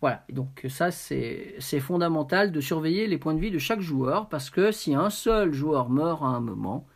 Voilà, 0.00 0.24
donc 0.30 0.64
ça 0.68 0.90
c'est 0.90 1.80
fondamental 1.80 2.50
de 2.50 2.60
surveiller 2.60 3.06
les 3.06 3.18
points 3.18 3.34
de 3.34 3.40
vie 3.40 3.50
de 3.50 3.58
chaque 3.58 3.80
joueur, 3.80 4.28
parce 4.28 4.48
que 4.48 4.72
si 4.72 4.94
un 4.94 5.10
seul 5.10 5.52
joueur 5.52 5.90
meurt 5.90 6.22
à 6.22 6.26
un 6.26 6.40
moment, 6.40 6.86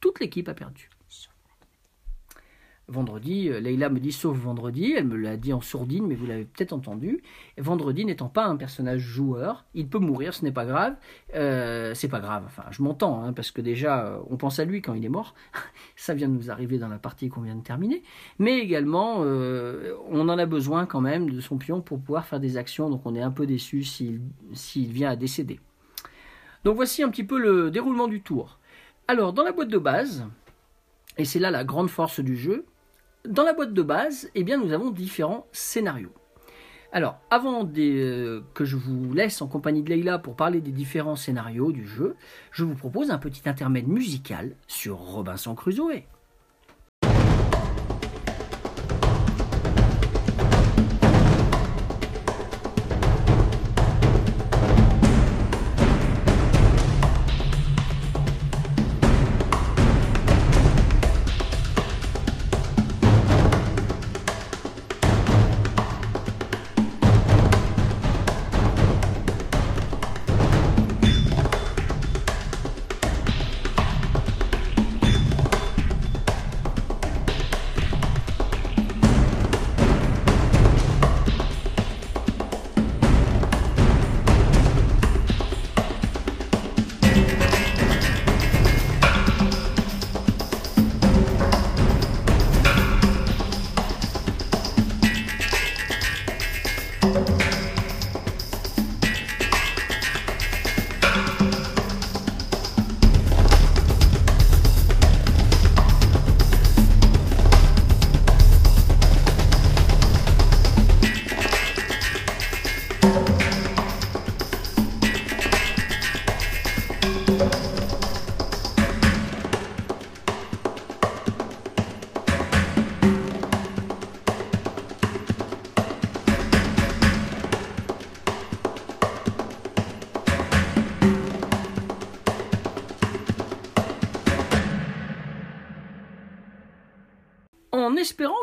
toute 0.00 0.18
l'équipe 0.18 0.48
a 0.48 0.54
perdu. 0.54 0.90
Vendredi, 2.88 3.48
euh, 3.48 3.60
Leïla 3.60 3.88
me 3.88 4.00
dit 4.00 4.10
sauf 4.10 4.36
vendredi, 4.36 4.92
elle 4.96 5.06
me 5.06 5.16
l'a 5.16 5.36
dit 5.36 5.52
en 5.52 5.60
sourdine, 5.60 6.06
mais 6.06 6.16
vous 6.16 6.26
l'avez 6.26 6.44
peut-être 6.44 6.72
entendu. 6.72 7.22
Vendredi 7.56 8.04
n'étant 8.04 8.28
pas 8.28 8.44
un 8.44 8.56
personnage 8.56 9.00
joueur, 9.00 9.64
il 9.74 9.88
peut 9.88 10.00
mourir, 10.00 10.34
ce 10.34 10.44
n'est 10.44 10.52
pas 10.52 10.64
grave. 10.64 10.96
Euh, 11.36 11.94
c'est 11.94 12.08
pas 12.08 12.18
grave, 12.18 12.42
enfin 12.44 12.64
je 12.70 12.82
m'entends, 12.82 13.22
hein, 13.22 13.32
parce 13.32 13.52
que 13.52 13.60
déjà 13.60 14.04
euh, 14.04 14.18
on 14.28 14.36
pense 14.36 14.58
à 14.58 14.64
lui 14.64 14.82
quand 14.82 14.94
il 14.94 15.04
est 15.04 15.08
mort. 15.08 15.34
Ça 15.96 16.12
vient 16.12 16.28
de 16.28 16.34
nous 16.34 16.50
arriver 16.50 16.78
dans 16.78 16.88
la 16.88 16.98
partie 16.98 17.28
qu'on 17.28 17.42
vient 17.42 17.54
de 17.54 17.62
terminer. 17.62 18.02
Mais 18.40 18.58
également, 18.58 19.20
on 19.20 20.28
en 20.28 20.38
a 20.38 20.46
besoin 20.46 20.86
quand 20.86 21.00
même 21.00 21.30
de 21.30 21.40
son 21.40 21.58
pion 21.58 21.80
pour 21.80 22.00
pouvoir 22.00 22.26
faire 22.26 22.40
des 22.40 22.56
actions, 22.56 22.90
donc 22.90 23.02
on 23.04 23.14
est 23.14 23.22
un 23.22 23.30
peu 23.30 23.46
déçu 23.46 23.84
s'il 23.84 24.20
vient 24.74 25.10
à 25.10 25.16
décéder. 25.16 25.60
Donc 26.64 26.76
voici 26.76 27.02
un 27.02 27.10
petit 27.10 27.24
peu 27.24 27.38
le 27.38 27.70
déroulement 27.70 28.08
du 28.08 28.20
tour. 28.22 28.58
Alors 29.06 29.32
dans 29.32 29.44
la 29.44 29.52
boîte 29.52 29.68
de 29.68 29.78
base, 29.78 30.26
et 31.18 31.24
c'est 31.24 31.38
là 31.38 31.50
la 31.50 31.64
grande 31.64 31.90
force 31.90 32.20
du 32.20 32.36
jeu, 32.36 32.66
dans 33.28 33.44
la 33.44 33.52
boîte 33.52 33.72
de 33.72 33.82
base, 33.82 34.30
eh 34.34 34.44
bien, 34.44 34.58
nous 34.58 34.72
avons 34.72 34.90
différents 34.90 35.46
scénarios. 35.52 36.12
Alors, 36.94 37.18
avant 37.30 37.66
euh, 37.78 38.42
que 38.52 38.64
je 38.66 38.76
vous 38.76 39.14
laisse 39.14 39.40
en 39.40 39.48
compagnie 39.48 39.82
de 39.82 39.88
Leïla 39.88 40.18
pour 40.18 40.36
parler 40.36 40.60
des 40.60 40.72
différents 40.72 41.16
scénarios 41.16 41.72
du 41.72 41.86
jeu, 41.86 42.16
je 42.50 42.64
vous 42.64 42.74
propose 42.74 43.10
un 43.10 43.18
petit 43.18 43.48
intermède 43.48 43.88
musical 43.88 44.54
sur 44.66 44.98
Robinson 44.98 45.54
Crusoe. 45.54 46.02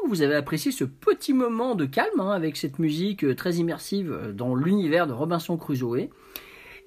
Vous 0.09 0.23
avez 0.23 0.35
apprécié 0.35 0.71
ce 0.71 0.83
petit 0.83 1.33
moment 1.33 1.75
de 1.75 1.85
calme 1.85 2.19
hein, 2.19 2.31
avec 2.31 2.57
cette 2.57 2.79
musique 2.79 3.23
euh, 3.23 3.35
très 3.35 3.55
immersive 3.55 4.11
euh, 4.11 4.31
dans 4.33 4.55
l'univers 4.55 5.05
de 5.05 5.13
Robinson 5.13 5.55
Crusoe, 5.55 6.09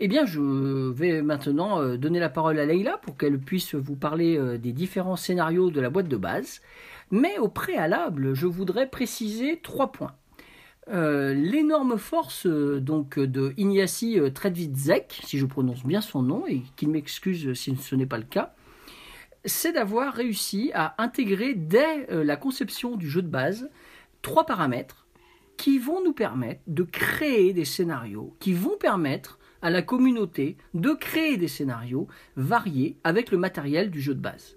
eh 0.01 0.09
bien 0.09 0.27
je 0.27 0.41
vais 0.91 1.23
maintenant 1.23 1.81
euh, 1.81 1.97
donner 1.97 2.19
la 2.19 2.29
parole 2.29 2.59
à 2.59 2.67
Leïla 2.67 2.99
pour 2.99 3.17
qu'elle 3.17 3.39
puisse 3.39 3.77
vous 3.77 3.95
parler 3.95 4.59
des 4.59 4.73
différents 4.73 5.15
scénarios 5.15 5.71
de 5.71 5.81
la 5.81 5.89
boîte 5.89 6.09
de 6.09 6.17
base. 6.17 6.61
Mais 7.13 7.39
au 7.39 7.49
préalable, 7.49 8.35
je 8.35 8.47
voudrais 8.47 8.89
préciser 8.89 9.61
trois 9.63 9.93
points. 9.93 10.15
L'énorme 10.89 11.99
force 11.99 12.47
donc 12.47 13.19
de 13.19 13.53
Ignacy 13.57 14.19
Tredvitzek, 14.35 15.21
si 15.25 15.39
je 15.39 15.47
prononce 15.47 15.85
bien 15.85 16.01
son 16.01 16.23
nom, 16.23 16.45
et 16.49 16.63
qu'il 16.75 16.89
m'excuse 16.89 17.53
si 17.53 17.77
ce 17.77 17.95
n'est 17.95 18.07
pas 18.07 18.19
le 18.19 18.25
cas, 18.25 18.55
c'est 19.45 19.73
d'avoir 19.73 20.15
réussi 20.15 20.71
à 20.75 20.95
intégrer 21.03 21.55
dès 21.55 22.11
euh, 22.11 22.25
la 22.25 22.37
conception 22.37 22.97
du 22.97 23.09
jeu 23.09 23.23
de 23.23 23.29
base 23.29 23.71
trois 24.23 24.47
paramètres 24.47 25.07
qui 25.57 25.79
vont 25.79 26.03
nous 26.03 26.13
permettre 26.13 26.61
de 26.67 26.83
créer 26.83 27.53
des 27.53 27.65
scénarios, 27.65 28.35
qui 28.41 28.53
vont 28.53 28.77
permettre 28.79 29.39
à 29.61 29.71
la 29.71 29.83
communauté 29.83 30.57
de 30.75 30.93
créer 30.93 31.37
des 31.37 31.49
scénarios 31.49 32.09
variés 32.37 32.97
avec 33.05 33.31
le 33.31 33.39
matériel 33.39 33.91
du 33.91 34.01
jeu 34.01 34.15
de 34.15 34.21
base. 34.21 34.57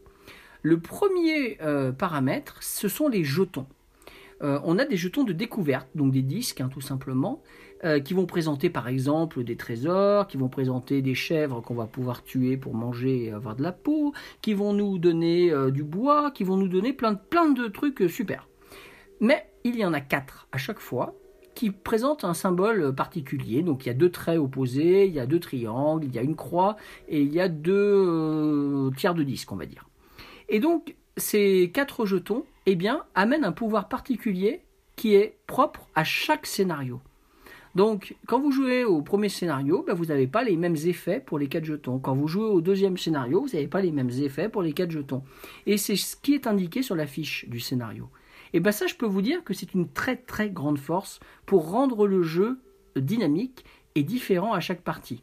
Le 0.62 0.80
premier 0.80 1.60
euh, 1.62 1.92
paramètre, 1.92 2.58
ce 2.64 2.88
sont 2.88 3.08
les 3.08 3.24
jetons. 3.24 3.68
Euh, 4.42 4.60
on 4.64 4.80
a 4.80 4.86
des 4.86 4.98
jetons 4.98 5.24
de 5.24 5.34
découverte, 5.34 5.88
donc 5.96 6.12
des 6.12 6.24
disques 6.24 6.60
hein, 6.60 6.70
tout 6.74 6.82
simplement, 6.82 7.44
euh, 7.86 8.00
qui 8.00 8.16
vont 8.16 8.26
présenter 8.26 8.72
par 8.72 8.88
exemple 8.88 9.44
des 9.44 9.56
trésors, 9.56 10.26
qui 10.26 10.38
vont 10.38 10.50
présenter 10.50 11.04
des 11.04 11.14
chèvres 11.14 11.62
qu'on 11.62 11.76
va 11.76 11.86
pouvoir 11.86 12.24
tuer 12.24 12.58
pour 12.58 12.74
manger 12.74 13.26
et 13.26 13.32
avoir 13.32 13.56
de 13.56 13.62
la 13.62 13.72
peau, 13.72 14.12
qui 14.42 14.56
vont 14.56 14.74
nous 14.74 14.98
donner 14.98 15.52
euh, 15.52 15.70
du 15.70 15.84
bois, 15.84 16.32
qui 16.32 16.44
vont 16.44 16.58
nous 16.58 16.68
donner 16.68 16.94
plein 16.94 17.12
de, 17.12 17.20
plein 17.30 17.52
de 17.52 17.68
trucs 17.68 18.02
euh, 18.02 18.08
super. 18.08 18.48
Mais 19.20 19.48
il 19.64 19.76
y 19.76 19.86
en 19.86 19.94
a 19.94 20.02
quatre 20.02 20.48
à 20.52 20.58
chaque 20.58 20.80
fois 20.80 21.14
qui 21.54 21.70
présentent 21.70 22.24
un 22.24 22.34
symbole 22.34 22.96
particulier. 22.96 23.62
Donc 23.62 23.86
il 23.86 23.90
y 23.90 23.92
a 23.92 23.96
deux 23.96 24.10
traits 24.10 24.40
opposés, 24.40 25.06
il 25.06 25.14
y 25.14 25.20
a 25.20 25.28
deux 25.28 25.40
triangles, 25.40 26.06
il 26.06 26.16
y 26.16 26.18
a 26.18 26.24
une 26.24 26.36
croix 26.36 26.78
et 27.08 27.22
il 27.22 27.32
y 27.32 27.40
a 27.40 27.50
deux 27.50 28.90
tiers 28.98 29.14
de 29.14 29.22
disque, 29.22 29.52
on 29.52 29.58
va 29.58 29.68
dire. 29.68 29.88
Et 30.50 30.60
donc 30.60 30.96
ces 31.18 31.72
quatre 31.72 32.08
jetons, 32.08 32.46
eh 32.66 32.76
bien, 32.76 33.04
amènent 33.14 33.46
un 33.46 33.52
pouvoir 33.52 33.88
particulier 33.90 34.62
qui 34.96 35.14
est 35.14 35.38
propre 35.46 35.88
à 35.94 36.04
chaque 36.04 36.48
scénario. 36.48 37.00
Donc, 37.76 38.16
quand 38.26 38.40
vous 38.40 38.52
jouez 38.52 38.86
au 38.86 39.02
premier 39.02 39.28
scénario, 39.28 39.84
ben, 39.86 39.94
vous 39.94 40.06
n'avez 40.06 40.28
pas 40.28 40.44
les 40.44 40.56
mêmes 40.56 40.78
effets 40.86 41.20
pour 41.20 41.38
les 41.38 41.48
quatre 41.48 41.66
jetons. 41.66 42.00
Quand 42.00 42.16
vous 42.16 42.28
jouez 42.28 42.46
au 42.46 42.62
deuxième 42.62 42.98
scénario, 42.98 43.42
vous 43.42 43.54
n'avez 43.54 43.68
pas 43.68 43.82
les 43.82 43.92
mêmes 43.92 44.10
effets 44.10 44.48
pour 44.48 44.62
les 44.62 44.72
quatre 44.72 44.92
jetons. 44.92 45.24
Et 45.66 45.78
c'est 45.78 45.98
ce 45.98 46.16
qui 46.16 46.34
est 46.34 46.48
indiqué 46.48 46.82
sur 46.82 46.96
la 46.96 47.06
fiche 47.06 47.48
du 47.50 47.60
scénario. 47.60 48.10
Et 48.54 48.62
ben 48.62 48.72
ça, 48.72 48.88
je 48.88 48.96
peux 48.96 49.06
vous 49.06 49.22
dire 49.22 49.44
que 49.44 49.54
c'est 49.54 49.74
une 49.74 49.90
très 49.90 50.16
très 50.16 50.50
grande 50.50 50.80
force 50.80 51.20
pour 51.46 51.70
rendre 51.70 52.08
le 52.08 52.24
jeu 52.24 52.60
dynamique 52.96 53.66
et 53.96 54.04
différent 54.04 54.54
à 54.54 54.62
chaque 54.62 54.82
partie. 54.82 55.22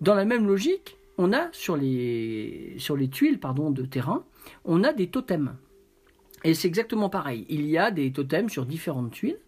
Dans 0.00 0.14
la 0.14 0.24
même 0.24 0.46
logique, 0.46 0.96
on 1.16 1.32
a 1.32 1.48
sur 1.50 1.76
les, 1.76 2.76
sur 2.78 2.96
les 2.96 3.08
tuiles 3.08 3.40
pardon, 3.40 3.72
de 3.72 3.82
terrain, 3.82 4.24
on 4.64 4.84
a 4.84 4.92
des 4.92 5.08
totems. 5.08 5.56
Et 6.44 6.54
c'est 6.54 6.68
exactement 6.68 7.08
pareil. 7.08 7.44
Il 7.48 7.66
y 7.66 7.76
a 7.76 7.90
des 7.90 8.12
totems 8.12 8.48
sur 8.48 8.64
différentes 8.64 9.10
tuiles. 9.10 9.40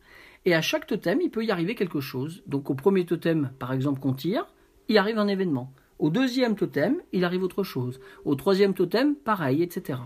Et 0.47 0.55
à 0.55 0.63
chaque 0.63 0.87
totem, 0.87 1.21
il 1.21 1.31
peut 1.31 1.45
y 1.45 1.51
arriver 1.51 1.75
quelque 1.75 2.01
chose. 2.01 2.43
Donc 2.47 2.71
au 2.71 2.75
premier 2.75 3.05
totem, 3.05 3.51
par 3.59 3.73
exemple, 3.73 4.01
qu'on 4.01 4.15
tire, 4.15 4.47
il 4.89 4.97
arrive 4.99 5.19
un 5.19 5.29
événement. 5.29 5.73
Au 5.99 6.09
deuxième 6.09 6.57
totem, 6.57 6.97
il 7.13 7.25
arrive 7.25 7.43
autre 7.43 7.63
chose. 7.63 8.01
Au 8.25 8.35
troisième 8.35 8.73
totem, 8.73 9.15
pareil, 9.15 9.63
etc. 9.63 9.99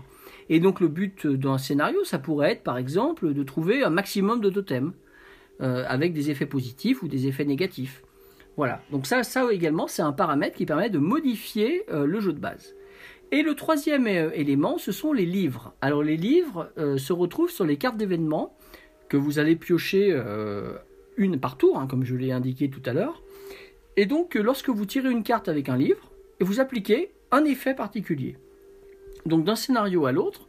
Et 0.49 0.59
donc 0.59 0.81
le 0.81 0.89
but 0.89 1.25
d'un 1.25 1.57
scénario, 1.57 2.03
ça 2.03 2.19
pourrait 2.19 2.51
être, 2.51 2.63
par 2.63 2.77
exemple, 2.77 3.33
de 3.33 3.43
trouver 3.43 3.83
un 3.83 3.89
maximum 3.89 4.41
de 4.41 4.49
totems, 4.49 4.93
euh, 5.61 5.85
avec 5.87 6.11
des 6.11 6.31
effets 6.31 6.45
positifs 6.45 7.01
ou 7.01 7.07
des 7.07 7.27
effets 7.27 7.45
négatifs. 7.45 8.03
Voilà. 8.57 8.81
Donc 8.91 9.05
ça, 9.05 9.23
ça 9.23 9.47
également, 9.53 9.87
c'est 9.87 10.01
un 10.01 10.11
paramètre 10.11 10.57
qui 10.57 10.65
permet 10.65 10.89
de 10.89 10.99
modifier 10.99 11.85
euh, 11.89 12.05
le 12.05 12.19
jeu 12.19 12.33
de 12.33 12.39
base. 12.39 12.75
Et 13.31 13.41
le 13.41 13.55
troisième 13.55 14.05
euh, 14.07 14.31
élément, 14.33 14.77
ce 14.77 14.91
sont 14.91 15.13
les 15.13 15.25
livres. 15.25 15.73
Alors 15.79 16.03
les 16.03 16.17
livres 16.17 16.69
se 16.97 17.13
retrouvent 17.13 17.49
sur 17.49 17.63
les 17.63 17.77
cartes 17.77 17.95
d'événements 17.95 18.57
que 19.09 19.17
vous 19.17 19.39
allez 19.39 19.55
piocher 19.55 20.09
euh, 20.11 20.73
une 21.17 21.39
par 21.39 21.57
tour, 21.57 21.79
hein, 21.79 21.87
comme 21.87 22.05
je 22.05 22.15
l'ai 22.15 22.31
indiqué 22.31 22.69
tout 22.69 22.81
à 22.85 22.93
l'heure. 22.93 23.21
Et 23.97 24.05
donc, 24.05 24.35
euh, 24.35 24.41
lorsque 24.41 24.69
vous 24.69 24.85
tirez 24.85 25.11
une 25.11 25.23
carte 25.23 25.47
avec 25.47 25.69
un 25.69 25.77
livre, 25.77 26.11
vous 26.41 26.59
appliquez 26.59 27.11
un 27.31 27.45
effet 27.45 27.73
particulier. 27.73 28.37
Donc 29.25 29.45
d'un 29.45 29.55
scénario 29.55 30.05
à 30.05 30.11
l'autre, 30.11 30.47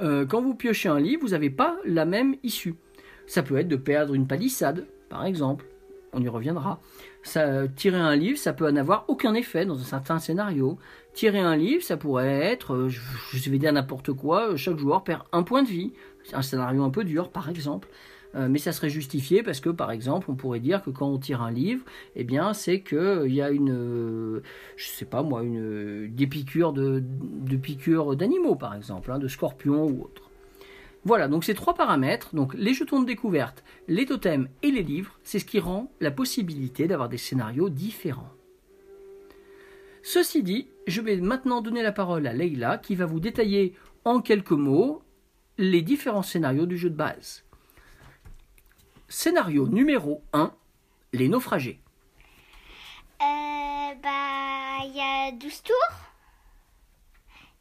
euh, 0.00 0.26
quand 0.26 0.42
vous 0.42 0.54
piochez 0.54 0.88
un 0.88 1.00
livre, 1.00 1.22
vous 1.22 1.30
n'avez 1.30 1.50
pas 1.50 1.76
la 1.84 2.04
même 2.04 2.36
issue. 2.42 2.74
Ça 3.26 3.42
peut 3.42 3.56
être 3.56 3.68
de 3.68 3.76
perdre 3.76 4.14
une 4.14 4.26
palissade, 4.26 4.86
par 5.08 5.24
exemple. 5.24 5.66
On 6.12 6.22
y 6.22 6.28
reviendra. 6.28 6.80
Tirer 7.76 7.98
un 7.98 8.16
livre, 8.16 8.38
ça 8.38 8.54
peut 8.54 8.70
n'avoir 8.70 9.04
aucun 9.08 9.34
effet 9.34 9.66
dans 9.66 9.78
un 9.78 9.84
certain 9.84 10.18
scénario. 10.18 10.78
Tirer 11.12 11.40
un 11.40 11.56
livre, 11.56 11.82
ça 11.82 11.98
pourrait 11.98 12.40
être, 12.40 12.88
je, 12.88 13.50
vais 13.50 13.58
dire 13.58 13.72
n'importe 13.72 14.12
quoi, 14.14 14.56
chaque 14.56 14.78
joueur 14.78 15.04
perd 15.04 15.24
un 15.32 15.42
point 15.42 15.62
de 15.62 15.68
vie. 15.68 15.92
Un 16.32 16.42
scénario 16.42 16.82
un 16.82 16.90
peu 16.90 17.04
dur, 17.04 17.30
par 17.30 17.48
exemple. 17.48 17.88
Euh, 18.34 18.48
mais 18.48 18.58
ça 18.58 18.72
serait 18.72 18.90
justifié 18.90 19.42
parce 19.42 19.60
que, 19.60 19.70
par 19.70 19.90
exemple, 19.90 20.30
on 20.30 20.34
pourrait 20.34 20.60
dire 20.60 20.82
que 20.82 20.90
quand 20.90 21.08
on 21.08 21.18
tire 21.18 21.42
un 21.42 21.50
livre, 21.50 21.84
eh 22.14 22.24
bien, 22.24 22.52
c'est 22.52 22.80
que 22.80 23.26
il 23.26 23.34
y 23.34 23.40
a 23.40 23.50
une, 23.50 23.72
euh, 23.72 24.42
je 24.76 24.86
sais 24.86 25.06
pas 25.06 25.22
moi, 25.22 25.42
une 25.42 26.08
des 26.14 26.26
piqûres 26.26 26.72
de, 26.72 27.02
piqûres 27.56 28.16
d'animaux, 28.16 28.54
par 28.54 28.74
exemple, 28.74 29.10
hein, 29.10 29.18
de 29.18 29.28
scorpions 29.28 29.86
ou 29.86 30.02
autres. 30.02 30.30
Voilà, 31.04 31.28
donc 31.28 31.44
ces 31.44 31.54
trois 31.54 31.74
paramètres, 31.74 32.34
donc 32.34 32.52
les 32.54 32.74
jetons 32.74 33.00
de 33.00 33.06
découverte, 33.06 33.64
les 33.86 34.04
totems 34.04 34.48
et 34.62 34.70
les 34.70 34.82
livres, 34.82 35.18
c'est 35.22 35.38
ce 35.38 35.44
qui 35.44 35.60
rend 35.60 35.90
la 36.00 36.10
possibilité 36.10 36.86
d'avoir 36.86 37.08
des 37.08 37.16
scénarios 37.16 37.70
différents. 37.70 38.32
Ceci 40.02 40.42
dit, 40.42 40.68
je 40.86 41.00
vais 41.00 41.16
maintenant 41.16 41.60
donner 41.60 41.82
la 41.82 41.92
parole 41.92 42.26
à 42.26 42.32
Leïla 42.32 42.78
qui 42.78 42.94
va 42.94 43.06
vous 43.06 43.20
détailler 43.20 43.74
en 44.04 44.20
quelques 44.20 44.50
mots 44.50 45.02
les 45.58 45.82
différents 45.82 46.22
scénarios 46.22 46.66
du 46.66 46.78
jeu 46.78 46.90
de 46.90 46.94
base. 46.96 47.44
Scénario 49.08 49.66
numéro 49.68 50.22
1, 50.32 50.52
les 51.12 51.28
naufragés. 51.28 51.80
Euh, 53.20 53.94
bah, 54.02 54.78
il 54.84 54.92
y 54.94 55.00
a 55.00 55.32
12 55.32 55.62
tours. 55.62 55.74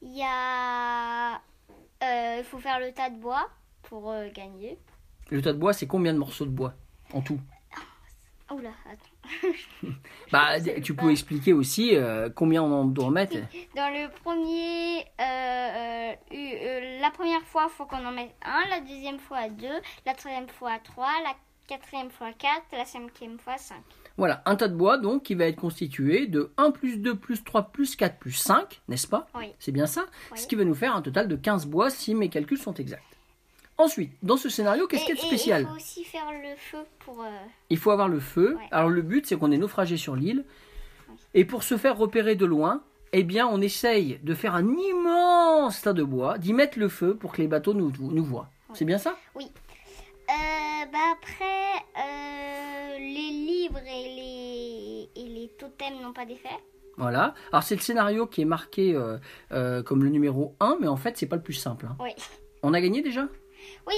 Il 0.02 0.16
y 0.16 0.24
a. 0.24 1.36
euh, 2.04 2.36
Il 2.40 2.44
faut 2.44 2.60
faire 2.60 2.80
le 2.80 2.92
tas 2.94 3.10
de 3.10 3.18
bois 3.20 3.50
pour 3.84 4.12
euh, 4.12 4.30
gagner. 4.32 4.78
Le 5.32 5.42
tas 5.42 5.54
de 5.54 5.58
bois, 5.58 5.74
c'est 5.74 5.88
combien 5.88 6.14
de 6.14 6.20
morceaux 6.20 6.46
de 6.46 6.52
bois 6.52 6.74
en 7.14 7.22
tout? 7.22 7.40
Oula, 8.52 8.70
attends. 8.86 9.17
Bah, 10.32 10.60
tu 10.84 10.94
peux 10.96 11.12
expliquer 11.12 11.54
aussi 11.54 11.96
euh, 11.96 12.30
combien 12.30 12.62
on 12.64 12.86
doit 12.86 13.06
en 13.06 13.12
mettre. 13.12 13.38
Dans 13.76 13.90
le 13.90 14.10
premier. 14.24 15.06
euh, 15.22 16.12
euh, 16.12 16.12
eu- 16.32 16.56
euh, 16.62 17.00
la 17.02 17.12
première 17.12 17.42
fois, 17.44 17.68
il 17.70 17.74
faut 17.76 17.86
qu'on 17.86 18.06
en 18.06 18.12
mette 18.12 18.36
un. 18.44 18.68
La 18.70 18.82
deuxième 18.82 19.20
fois, 19.20 19.48
deux. 19.50 19.68
La 20.06 20.14
troisième 20.14 20.50
fois, 20.50 20.72
trois. 20.84 21.12
La 21.24 21.34
quatrième 21.68 22.10
fois, 22.10 22.28
quatre. 22.38 22.66
La 22.74 22.86
cinquième 22.86 23.40
fois, 23.40 23.58
cinq. 23.58 23.82
Voilà, 24.18 24.42
un 24.46 24.56
tas 24.56 24.68
de 24.68 24.76
bois 24.76 24.98
donc 24.98 25.24
qui 25.24 25.36
va 25.36 25.46
être 25.46 25.58
constitué 25.62 26.26
de 26.26 26.52
1 26.58 26.72
plus 26.72 26.98
2 26.98 27.16
plus 27.16 27.44
3 27.44 27.64
plus 27.72 27.96
4 27.96 28.18
plus 28.18 28.32
5, 28.32 28.82
n'est-ce 28.88 29.08
pas? 29.08 29.28
Oui. 29.36 29.54
C'est 29.60 29.72
bien 29.72 29.86
ça? 29.86 30.06
Oui. 30.32 30.40
Ce 30.40 30.48
qui 30.48 30.56
va 30.56 30.64
nous 30.64 30.74
faire 30.74 30.96
un 30.96 31.04
total 31.04 31.28
de 31.28 31.36
15 31.36 31.68
bois 31.68 31.92
si 31.92 32.16
mes 32.16 32.28
calculs 32.30 32.58
sont 32.58 32.74
exacts. 32.74 33.04
Ensuite, 33.78 34.12
dans 34.24 34.38
ce 34.38 34.50
scénario, 34.50 34.88
qu'est-ce 34.88 35.06
qu'il 35.06 35.16
y 35.16 35.20
a 35.20 35.22
de 35.22 35.26
spécial 35.28 35.62
Il 35.62 35.68
faut 35.68 35.76
aussi 35.76 36.04
faire 36.04 36.32
le 36.32 36.56
feu 36.58 36.80
pour. 37.00 37.22
euh, 37.22 37.30
Il 37.70 37.78
faut 37.78 37.92
avoir 37.92 38.08
le 38.08 38.20
feu. 38.20 38.56
Ouais. 38.58 38.68
Alors 38.72 38.90
le 38.90 39.02
but, 39.04 39.26
c'est 39.28 39.38
qu'on 39.38 39.52
est 39.52 39.58
naufragé 39.58 39.98
sur 39.98 40.16
l'île. 40.16 40.46
Et 41.36 41.46
pour 41.46 41.62
se 41.64 41.78
faire 41.78 41.96
repérer 41.98 42.36
de 42.36 42.46
loin, 42.46 42.82
eh 43.14 43.24
bien, 43.24 43.48
on 43.48 43.62
essaye 43.62 44.20
de 44.24 44.34
faire 44.34 44.56
un 44.56 44.68
immense 44.68 45.82
tas 45.84 45.94
de 45.94 46.04
bois, 46.04 46.38
d'y 46.40 46.54
mettre 46.54 46.80
le 46.80 46.90
feu 46.90 47.16
pour 47.16 47.32
que 47.34 47.42
les 47.42 47.48
bateaux 47.48 47.74
nous, 47.74 47.92
nous 48.00 48.24
voient. 48.26 48.50
C'est 48.74 48.86
bien 48.86 48.98
ça? 48.98 49.16
Euh, 49.36 49.42
bah 50.92 50.98
après, 51.14 51.86
euh, 51.98 52.98
les 52.98 53.30
livres 53.32 53.78
et 53.86 55.10
les, 55.16 55.22
et 55.22 55.28
les 55.28 55.50
totems 55.58 56.02
n'ont 56.02 56.14
pas 56.14 56.26
d'effet. 56.26 56.50
Voilà. 56.98 57.34
Alors 57.52 57.62
c'est 57.64 57.76
le 57.76 57.82
scénario 57.82 58.26
qui 58.26 58.42
est 58.42 58.46
marqué 58.46 59.00
comme 59.86 60.04
le 60.04 60.10
numéro 60.10 60.56
1, 60.60 60.78
mais 60.82 60.88
en 60.88 60.98
fait, 60.98 61.16
c'est 61.18 61.28
pas 61.28 61.36
le 61.36 61.44
plus 61.44 61.54
simple. 61.54 61.86
hein. 61.86 61.96
Oui. 62.00 62.10
On 62.64 62.74
a 62.74 62.82
gagné 62.82 63.02
déjà? 63.04 63.28
Oui. 63.88 63.96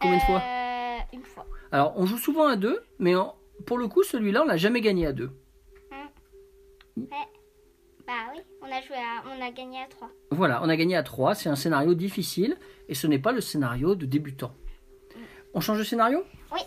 Combien 0.00 0.16
de 0.18 0.22
fois 0.22 0.40
Euh, 0.42 0.98
Une 1.12 1.24
fois. 1.24 1.46
Alors, 1.72 1.92
on 1.96 2.06
joue 2.06 2.18
souvent 2.18 2.46
à 2.46 2.56
deux, 2.56 2.82
mais 2.98 3.14
en- 3.14 3.34
pour 3.66 3.78
le 3.78 3.88
coup, 3.88 4.02
celui-là, 4.02 4.42
on 4.42 4.46
l'a 4.46 4.56
jamais 4.56 4.80
gagné 4.80 5.06
à 5.06 5.12
deux. 5.12 5.30
Bah 6.96 8.14
oui, 8.34 8.40
on 8.62 8.66
a 8.66 8.80
joué 8.80 8.96
à, 8.96 9.22
on 9.26 9.42
a 9.42 9.50
gagné 9.50 9.82
à 9.82 9.86
3. 9.86 10.10
Voilà, 10.30 10.62
on 10.62 10.68
a 10.70 10.76
gagné 10.76 10.96
à 10.96 11.02
3. 11.02 11.34
C'est 11.34 11.50
un 11.50 11.56
scénario 11.56 11.94
difficile 11.94 12.56
et 12.88 12.94
ce 12.94 13.06
n'est 13.06 13.18
pas 13.18 13.32
le 13.32 13.42
scénario 13.42 13.94
de 13.94 14.06
débutant. 14.06 14.52
On 15.52 15.60
change 15.60 15.78
de 15.78 15.84
scénario? 15.84 16.24
Oui. 16.52 16.60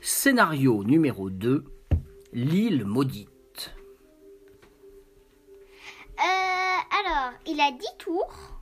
Scénario 0.00 0.82
numéro 0.84 1.28
2 1.28 1.64
L'île 2.32 2.84
maudite. 2.86 3.74
Euh, 6.18 6.20
alors, 6.20 7.32
il 7.46 7.60
a 7.60 7.70
10 7.72 7.86
tours. 7.98 8.57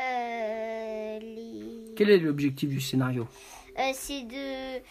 Euh, 0.00 1.18
les- 1.20 1.94
Quel 1.96 2.10
est 2.10 2.18
l'objectif 2.18 2.68
du 2.70 2.80
scénario? 2.80 3.26
Euh, 3.78 3.90
c'est 3.94 4.22
de 4.22 4.82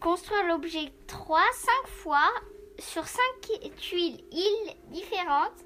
construire 0.00 0.46
l'objet 0.48 0.92
3, 1.06 1.40
5 1.52 1.88
fois 1.88 2.28
sur 2.78 3.04
5 3.06 3.20
tuiles 3.76 4.20
îles 4.30 4.74
différentes 4.92 5.64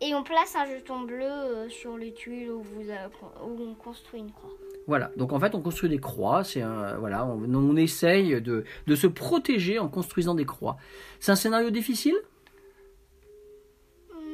et 0.00 0.14
on 0.14 0.22
place 0.22 0.54
un 0.54 0.66
jeton 0.66 1.00
bleu 1.00 1.24
euh, 1.24 1.68
sur 1.68 1.96
les 1.98 2.12
tuiles 2.14 2.50
où, 2.52 2.62
vous 2.62 2.88
avez- 2.90 3.12
où 3.44 3.62
on 3.62 3.74
construit 3.74 4.20
une 4.20 4.30
croix. 4.32 4.50
Voilà, 4.86 5.10
donc 5.16 5.32
en 5.32 5.40
fait 5.40 5.54
on 5.54 5.60
construit 5.60 5.90
des 5.90 5.98
croix, 5.98 6.44
c'est 6.44 6.62
un, 6.62 6.96
voilà, 6.98 7.26
on, 7.26 7.52
on 7.54 7.76
essaye 7.76 8.40
de, 8.40 8.64
de 8.86 8.94
se 8.94 9.06
protéger 9.06 9.78
en 9.78 9.88
construisant 9.88 10.34
des 10.34 10.46
croix. 10.46 10.76
C'est 11.20 11.32
un 11.32 11.36
scénario 11.36 11.70
difficile? 11.70 12.16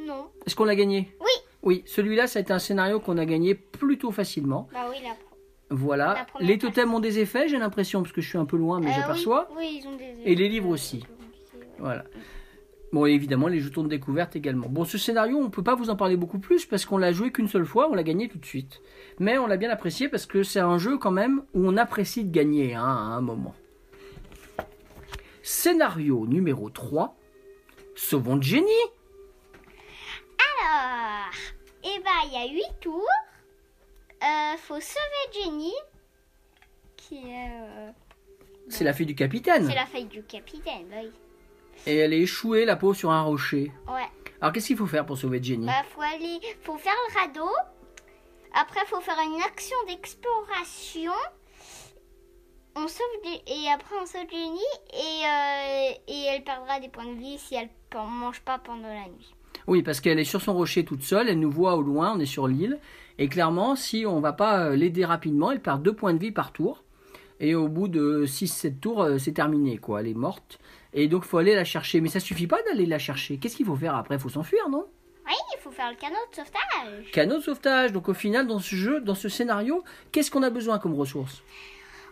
Non. 0.05 0.29
Est-ce 0.45 0.55
qu'on 0.55 0.65
l'a 0.65 0.75
gagné? 0.75 1.15
Oui. 1.19 1.31
Oui, 1.65 1.83
celui-là 1.85 2.27
ça 2.27 2.39
a 2.39 2.41
été 2.43 2.53
un 2.53 2.59
scénario 2.59 2.99
qu'on 2.99 3.17
a 3.17 3.25
gagné 3.25 3.55
plutôt 3.55 4.11
facilement. 4.11 4.67
Bah 4.71 4.85
oui, 4.89 4.97
la 5.03 5.15
Voilà, 5.75 6.27
La 6.39 6.45
les 6.45 6.57
totems 6.59 6.93
ont 6.93 6.99
des 6.99 7.19
effets, 7.19 7.47
j'ai 7.47 7.57
l'impression, 7.57 8.01
parce 8.03 8.13
que 8.13 8.21
je 8.21 8.29
suis 8.29 8.37
un 8.37 8.45
peu 8.45 8.55
loin, 8.55 8.79
mais 8.79 8.91
Euh, 8.91 8.95
j'aperçois. 8.95 9.47
Oui, 9.51 9.57
oui, 9.59 9.81
ils 9.81 9.87
ont 9.87 9.95
des 9.95 10.15
Et 10.23 10.35
les 10.35 10.47
livres 10.47 10.69
aussi. 10.69 11.03
Voilà. 11.79 12.05
Bon, 12.93 13.07
et 13.07 13.11
évidemment, 13.11 13.47
les 13.47 13.59
jetons 13.59 13.83
de 13.83 13.89
découverte 13.89 14.35
également. 14.35 14.67
Bon, 14.69 14.85
ce 14.85 14.97
scénario, 14.97 15.37
on 15.37 15.45
ne 15.45 15.49
peut 15.49 15.63
pas 15.63 15.75
vous 15.75 15.89
en 15.89 15.95
parler 15.95 16.15
beaucoup 16.15 16.39
plus 16.39 16.65
parce 16.65 16.85
qu'on 16.85 16.97
l'a 16.99 17.11
joué 17.11 17.31
qu'une 17.31 17.47
seule 17.47 17.65
fois, 17.65 17.89
on 17.89 17.95
l'a 17.95 18.03
gagné 18.03 18.29
tout 18.29 18.37
de 18.37 18.45
suite. 18.45 18.79
Mais 19.19 19.37
on 19.39 19.47
l'a 19.47 19.57
bien 19.57 19.69
apprécié 19.71 20.07
parce 20.07 20.25
que 20.27 20.43
c'est 20.43 20.59
un 20.59 20.77
jeu 20.77 20.97
quand 20.97 21.11
même 21.11 21.41
où 21.53 21.67
on 21.67 21.75
apprécie 21.77 22.23
de 22.23 22.31
gagner 22.31 22.75
hein, 22.75 22.83
à 22.85 23.15
un 23.17 23.21
moment. 23.21 23.55
Scénario 25.41 26.25
numéro 26.27 26.69
3. 26.69 27.17
Sauvons 27.95 28.41
Jenny. 28.41 28.71
Alors, 30.61 31.31
et 31.85 31.99
bah, 31.99 32.11
il 32.25 32.33
y 32.33 32.37
a 32.37 32.45
8 32.47 32.79
tours. 32.81 33.07
Euh, 34.23 34.57
faut 34.57 34.79
sauver 34.79 35.31
Jenny, 35.43 35.73
qui 36.97 37.17
est. 37.17 37.49
euh, 37.61 37.91
C'est 38.69 38.83
la 38.83 38.93
fille 38.93 39.05
du 39.05 39.15
capitaine. 39.15 39.67
c'est 39.67 39.75
la 39.75 39.85
feuille 39.85 40.05
du 40.05 40.23
capitaine, 40.23 40.87
bah 40.89 40.97
oui. 41.03 41.11
Et 41.85 41.97
elle 41.97 42.13
est 42.13 42.21
échouée 42.21 42.65
la 42.65 42.75
peau 42.77 42.93
sur 42.93 43.11
un 43.11 43.21
rocher. 43.23 43.71
Ouais. 43.87 44.07
Alors 44.41 44.53
qu'est-ce 44.53 44.67
qu'il 44.67 44.77
faut 44.77 44.87
faire 44.87 45.05
pour 45.05 45.17
sauver 45.17 45.43
Jenny? 45.43 45.65
Bah, 45.67 45.83
faut 45.93 46.01
aller, 46.01 46.39
faut 46.63 46.77
faire 46.77 46.93
le 47.09 47.19
radeau. 47.19 47.51
Après, 48.53 48.85
faut 48.87 49.01
faire 49.01 49.19
une 49.19 49.41
action 49.43 49.75
d'exploration. 49.87 51.11
On 52.77 52.87
sauve 52.87 53.05
et 53.47 53.69
après 53.71 53.95
on 54.01 54.05
sauve 54.05 54.29
Jenny 54.31 54.59
et, 54.93 55.25
euh, 55.25 55.91
et 56.07 56.23
elle 56.29 56.43
perdra 56.43 56.79
des 56.79 56.89
points 56.89 57.05
de 57.05 57.19
vie 57.19 57.37
si 57.37 57.55
elle 57.55 57.69
ne 57.93 57.99
mange 58.07 58.41
pas 58.41 58.57
pendant 58.59 58.87
la 58.87 59.07
nuit. 59.07 59.34
Oui, 59.67 59.81
parce 59.81 59.99
qu'elle 59.99 60.19
est 60.19 60.23
sur 60.25 60.41
son 60.41 60.53
rocher 60.53 60.85
toute 60.85 61.01
seule, 61.01 61.27
elle 61.29 61.39
nous 61.39 61.49
voit 61.51 61.75
au 61.75 61.81
loin, 61.81 62.13
on 62.15 62.19
est 62.19 62.25
sur 62.25 62.47
l'île. 62.47 62.79
Et 63.17 63.27
clairement, 63.29 63.75
si 63.75 64.05
on 64.05 64.19
va 64.19 64.33
pas 64.33 64.65
euh, 64.65 64.75
l'aider 64.75 65.05
rapidement, 65.05 65.51
elle 65.51 65.61
perd 65.61 65.81
deux 65.81 65.93
points 65.93 66.13
de 66.13 66.19
vie 66.19 66.31
par 66.31 66.51
tour. 66.51 66.83
Et 67.39 67.55
au 67.55 67.67
bout 67.67 67.87
de 67.87 68.25
6-7 68.25 68.79
tours, 68.79 69.01
euh, 69.03 69.17
c'est 69.17 69.31
terminé, 69.33 69.77
quoi. 69.77 70.01
Elle 70.01 70.07
est 70.09 70.13
morte. 70.13 70.59
Et 70.93 71.07
donc, 71.07 71.23
il 71.25 71.27
faut 71.27 71.37
aller 71.37 71.55
la 71.55 71.65
chercher. 71.65 71.99
Mais 71.99 72.09
ça 72.09 72.19
suffit 72.19 72.47
pas 72.47 72.61
d'aller 72.63 72.85
la 72.85 72.99
chercher. 72.99 73.37
Qu'est-ce 73.37 73.55
qu'il 73.57 73.65
faut 73.65 73.75
faire 73.75 73.95
après? 73.95 74.15
Il 74.15 74.21
faut 74.21 74.29
s'enfuir, 74.29 74.69
non? 74.69 74.85
Oui, 75.25 75.33
il 75.57 75.59
faut 75.61 75.71
faire 75.71 75.89
le 75.89 75.97
canot 75.97 76.15
de 76.31 76.35
sauvetage. 76.35 77.11
Canot 77.11 77.37
de 77.37 77.41
sauvetage. 77.41 77.91
Donc, 77.91 78.07
au 78.07 78.13
final, 78.13 78.47
dans 78.47 78.59
ce 78.59 78.75
jeu, 78.75 79.01
dans 79.01 79.15
ce 79.15 79.27
scénario, 79.27 79.83
qu'est-ce 80.11 80.29
qu'on 80.31 80.43
a 80.43 80.49
besoin 80.49 80.77
comme 80.79 80.93
ressources 80.93 81.41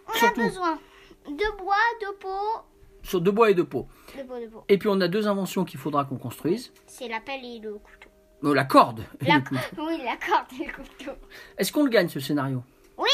On 0.10 0.18
Surtout. 0.18 0.42
a 0.42 0.44
besoin 0.46 0.80
de 1.28 1.58
bois, 1.58 1.76
de 2.02 2.18
peau, 2.18 2.62
Sur 3.04 3.22
de 3.22 3.30
bois 3.32 3.52
et 3.52 3.54
de 3.54 3.62
peau. 3.64 3.88
de 4.18 4.24
peau, 4.24 4.40
de 4.40 4.48
peau. 4.48 4.64
Et 4.70 4.78
puis, 4.78 4.90
on 4.90 5.00
a 5.02 5.08
deux 5.08 5.28
inventions 5.28 5.66
qu'il 5.66 5.80
faudra 5.80 6.06
qu'on 6.06 6.18
construise. 6.18 6.72
C'est 6.88 7.08
la 7.08 7.20
pelle 7.20 7.44
et 7.44 7.60
le 7.60 7.74
couteau. 7.74 8.10
Oh, 8.42 8.54
la 8.54 8.64
corde. 8.66 9.04
et 9.22 9.26
La- 9.26 9.36
le 9.36 9.42
couteau. 9.42 9.62
Oui, 9.88 9.98
la 10.04 10.16
corde 10.18 10.48
et 10.62 10.66
le 10.66 10.72
couteau. 10.74 11.12
Est-ce 11.58 11.72
qu'on 11.72 11.84
le 11.84 11.90
gagne, 11.90 12.08
ce 12.10 12.20
scénario? 12.20 12.64
Oui. 12.98 13.10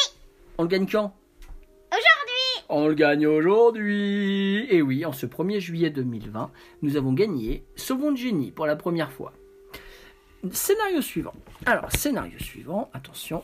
On 0.58 0.64
le 0.64 0.70
gagne 0.70 0.88
quand? 0.88 1.16
Aujourd'hui 1.92 2.66
On 2.70 2.88
le 2.88 2.94
gagne 2.94 3.26
aujourd'hui 3.28 4.68
Et 4.70 4.82
oui, 4.84 5.06
en 5.06 5.12
ce 5.12 5.26
1er 5.26 5.60
juillet 5.60 5.90
2020, 5.90 6.52
nous 6.84 6.98
avons 6.98 7.14
gagné 7.14 7.64
Sauvons 7.76 8.16
Jenny 8.16 8.52
pour 8.52 8.68
la 8.68 8.76
première 8.76 9.12
fois. 9.12 9.34
Scénario 10.52 11.02
suivant. 11.02 11.34
Alors, 11.66 11.92
scénario 11.92 12.38
suivant, 12.40 12.90
attention. 12.94 13.44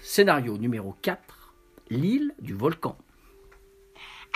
Scénario 0.00 0.56
numéro 0.58 0.94
4, 1.02 1.54
l'île 1.90 2.34
du 2.40 2.54
volcan. 2.54 2.96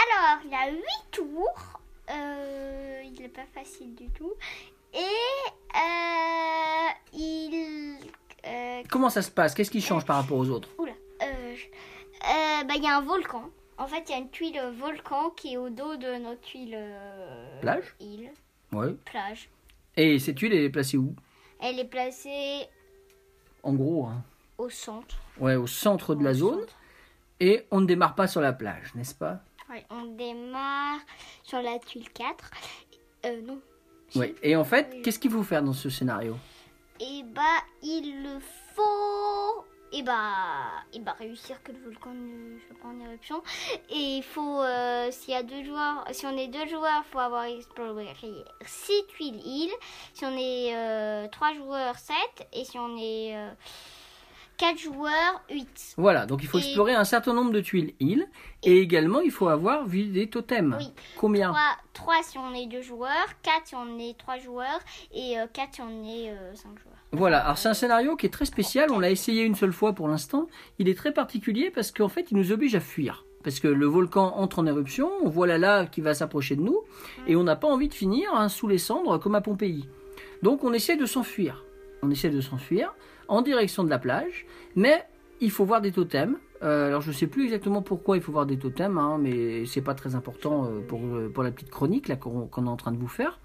Alors, 0.02 0.40
il 0.44 0.50
y 0.50 0.54
a 0.54 0.70
8 0.70 0.82
tours. 1.10 1.80
Euh, 2.10 3.02
il 3.04 3.20
n'est 3.20 3.28
pas 3.28 3.46
facile 3.54 3.94
du 3.94 4.08
tout. 4.10 4.32
Et 4.92 4.98
euh, 5.76 6.88
il. 7.12 7.98
euh, 8.46 8.82
Comment 8.90 9.10
ça 9.10 9.22
se 9.22 9.30
passe? 9.30 9.54
Qu'est-ce 9.54 9.70
qui 9.70 9.80
change 9.80 10.04
par 10.04 10.16
rapport 10.16 10.38
aux 10.38 10.48
autres? 10.50 10.68
Oula. 10.78 10.92
Bah, 12.66 12.74
il 12.76 12.82
y 12.84 12.86
a 12.86 12.96
un 12.96 13.00
volcan. 13.00 13.50
En 13.78 13.86
fait, 13.86 14.04
il 14.08 14.12
y 14.12 14.14
a 14.14 14.18
une 14.18 14.30
tuile 14.30 14.60
volcan 14.78 15.30
qui 15.30 15.54
est 15.54 15.56
au 15.56 15.70
dos 15.70 15.96
de 15.96 16.18
notre 16.18 16.40
tuile. 16.42 16.78
Plage? 17.60 17.94
Île. 18.00 18.30
Ouais. 18.72 18.92
Plage. 19.06 19.48
Et 19.96 20.18
cette 20.18 20.38
huile, 20.38 20.52
elle 20.52 20.64
est 20.64 20.70
placée 20.70 20.96
où? 20.98 21.14
Elle 21.60 21.78
est 21.80 21.84
placée 21.86 22.68
En 23.62 23.72
gros, 23.72 24.06
hein. 24.06 24.22
au 24.58 24.68
centre. 24.70 25.16
ouais, 25.40 25.56
au 25.56 25.66
centre 25.66 26.14
de 26.14 26.22
la 26.22 26.34
zone. 26.34 26.64
Et 27.40 27.66
on 27.70 27.80
ne 27.80 27.86
démarre 27.86 28.14
pas 28.14 28.28
sur 28.28 28.40
la 28.42 28.52
plage, 28.52 28.94
n'est-ce 28.94 29.14
pas? 29.14 29.40
Ouais, 29.70 29.84
on 29.88 30.04
démarre 30.16 30.98
sur 31.44 31.62
la 31.62 31.78
tuile 31.78 32.10
4. 32.10 32.50
Euh, 33.26 33.40
non. 33.42 33.60
Oui. 34.16 34.34
Et 34.42 34.56
en 34.56 34.64
fait, 34.64 35.00
qu'est-ce 35.02 35.20
qu'il 35.20 35.30
faut 35.30 35.44
faire 35.44 35.62
dans 35.62 35.72
ce 35.72 35.88
scénario? 35.88 36.36
Et 36.98 37.22
bah, 37.22 37.42
il 37.80 38.24
le 38.24 38.40
faut. 38.74 39.64
Et 39.92 40.02
bah, 40.02 40.14
et 40.92 40.98
bah 40.98 41.14
réussir 41.18 41.62
que 41.62 41.70
le 41.72 41.78
volcan 41.78 42.12
ne 42.14 42.58
soit 42.60 42.76
pas 42.80 42.88
en 42.88 43.00
éruption. 43.00 43.42
Et 43.90 44.18
il 44.18 44.22
faut, 44.24 44.60
euh, 44.60 45.10
s'il 45.12 45.34
y 45.34 45.36
a 45.36 45.42
deux 45.44 45.62
joueurs, 45.62 46.04
si 46.10 46.26
on 46.26 46.36
est 46.36 46.48
deux 46.48 46.66
joueurs, 46.66 47.04
faut 47.12 47.18
avoir 47.20 47.44
exploré 47.44 48.06
6 48.64 48.92
tuiles 49.08 49.40
îles. 49.46 49.70
Si 50.14 50.24
on 50.24 50.36
est 50.36 50.74
euh, 50.74 51.28
trois 51.28 51.54
joueurs, 51.54 51.96
7. 51.96 52.16
Et 52.52 52.64
si 52.64 52.76
on 52.76 52.96
est 52.96 53.36
euh, 54.62 54.66
quatre 54.66 54.78
joueurs, 54.78 55.42
8. 55.50 55.94
Voilà, 55.96 56.26
donc 56.26 56.42
il 56.42 56.48
faut 56.48 56.58
Et- 56.58 56.62
explorer 56.62 56.94
un 56.94 57.04
certain 57.04 57.32
nombre 57.34 57.50
de 57.52 57.60
tuiles 57.60 57.94
îles. 58.00 58.26
Et 58.62 58.78
également, 58.78 59.20
il 59.20 59.30
faut 59.30 59.48
avoir 59.48 59.86
vu 59.86 60.04
des 60.04 60.28
totems. 60.28 60.76
Oui. 60.78 60.92
Combien? 61.16 61.54
3, 61.94 62.14
si 62.22 62.38
on 62.38 62.54
est 62.54 62.66
deux 62.66 62.82
joueurs, 62.82 63.26
4 63.42 63.66
si 63.68 63.74
on 63.74 63.98
est 63.98 64.16
trois 64.18 64.38
joueurs, 64.38 64.80
et 65.14 65.34
4 65.52 65.74
si 65.74 65.80
on 65.82 66.04
est 66.04 66.32
5 66.54 66.78
joueurs. 66.78 66.94
Voilà, 67.12 67.44
alors 67.44 67.58
c'est 67.58 67.68
un 67.68 67.74
scénario 67.74 68.16
qui 68.16 68.26
est 68.26 68.30
très 68.30 68.44
spécial, 68.44 68.90
on 68.92 68.98
l'a 69.00 69.10
essayé 69.10 69.42
une 69.42 69.54
seule 69.56 69.72
fois 69.72 69.92
pour 69.94 70.06
l'instant. 70.08 70.46
Il 70.78 70.88
est 70.88 70.94
très 70.96 71.12
particulier 71.12 71.70
parce 71.70 71.90
qu'en 71.90 72.08
fait 72.08 72.30
il 72.30 72.36
nous 72.36 72.52
oblige 72.52 72.74
à 72.74 72.80
fuir. 72.80 73.24
Parce 73.42 73.58
que 73.58 73.68
le 73.68 73.86
volcan 73.86 74.34
entre 74.36 74.58
en 74.58 74.66
éruption, 74.66 75.10
on 75.22 75.28
voit 75.30 75.46
la 75.46 75.56
lave 75.58 75.88
qui 75.90 76.02
va 76.02 76.12
s'approcher 76.14 76.56
de 76.56 76.60
nous, 76.62 76.78
et 77.26 77.34
on 77.36 77.42
n'a 77.42 77.56
pas 77.56 77.68
envie 77.68 77.88
de 77.88 77.94
finir 77.94 78.28
hein, 78.34 78.48
sous 78.50 78.68
les 78.68 78.78
cendres 78.78 79.18
comme 79.18 79.34
à 79.34 79.40
Pompéi. 79.40 79.88
Donc 80.42 80.62
on 80.62 80.72
essaie 80.72 80.96
de 80.96 81.06
s'enfuir. 81.06 81.64
On 82.02 82.10
essaie 82.10 82.30
de 82.30 82.40
s'enfuir 82.40 82.94
en 83.30 83.42
direction 83.42 83.84
de 83.84 83.90
la 83.90 83.98
plage, 83.98 84.44
mais 84.76 85.06
il 85.40 85.50
faut 85.50 85.64
voir 85.64 85.80
des 85.80 85.92
totems. 85.92 86.36
Euh, 86.62 86.88
alors 86.88 87.00
je 87.00 87.08
ne 87.08 87.14
sais 87.14 87.26
plus 87.26 87.44
exactement 87.44 87.80
pourquoi 87.80 88.16
il 88.16 88.22
faut 88.22 88.32
voir 88.32 88.44
des 88.44 88.58
totems, 88.58 88.98
hein, 88.98 89.16
mais 89.18 89.64
c'est 89.64 89.80
pas 89.80 89.94
très 89.94 90.14
important 90.14 90.66
euh, 90.66 90.80
pour, 90.80 91.00
euh, 91.02 91.30
pour 91.32 91.42
la 91.42 91.50
petite 91.50 91.70
chronique 91.70 92.08
là 92.08 92.16
qu'on 92.16 92.48
est 92.48 92.68
en 92.68 92.76
train 92.76 92.92
de 92.92 92.98
vous 92.98 93.08
faire. 93.08 93.38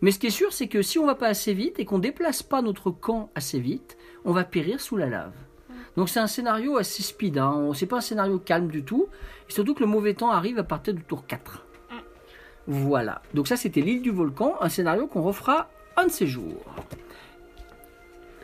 Mais 0.00 0.10
ce 0.10 0.18
qui 0.18 0.26
est 0.26 0.30
sûr, 0.30 0.52
c'est 0.52 0.66
que 0.66 0.82
si 0.82 0.98
on 0.98 1.06
va 1.06 1.14
pas 1.14 1.28
assez 1.28 1.52
vite 1.54 1.78
et 1.78 1.84
qu'on 1.84 1.98
déplace 1.98 2.42
pas 2.42 2.62
notre 2.62 2.90
camp 2.90 3.30
assez 3.34 3.60
vite, 3.60 3.96
on 4.24 4.32
va 4.32 4.42
périr 4.42 4.80
sous 4.80 4.96
la 4.96 5.06
lave. 5.06 5.32
Donc 5.96 6.08
c'est 6.08 6.20
un 6.20 6.26
scénario 6.26 6.76
assez 6.76 7.02
speed, 7.02 7.38
hein. 7.38 7.70
C'est 7.74 7.86
pas 7.86 7.98
un 7.98 8.02
scénario 8.02 8.38
calme 8.38 8.68
du 8.68 8.84
tout, 8.84 9.06
et 9.48 9.52
surtout 9.52 9.74
que 9.74 9.80
le 9.80 9.86
mauvais 9.86 10.14
temps 10.14 10.30
arrive 10.30 10.58
à 10.58 10.64
partir 10.64 10.92
du 10.92 11.02
tour 11.02 11.26
4. 11.26 11.64
Voilà, 12.66 13.22
donc 13.32 13.46
ça 13.48 13.56
c'était 13.56 13.80
l'île 13.80 14.02
du 14.02 14.10
volcan, 14.10 14.56
un 14.60 14.68
scénario 14.68 15.06
qu'on 15.06 15.22
refera 15.22 15.68
un 15.96 16.06
de 16.06 16.10
ces 16.10 16.26
jours. 16.26 16.64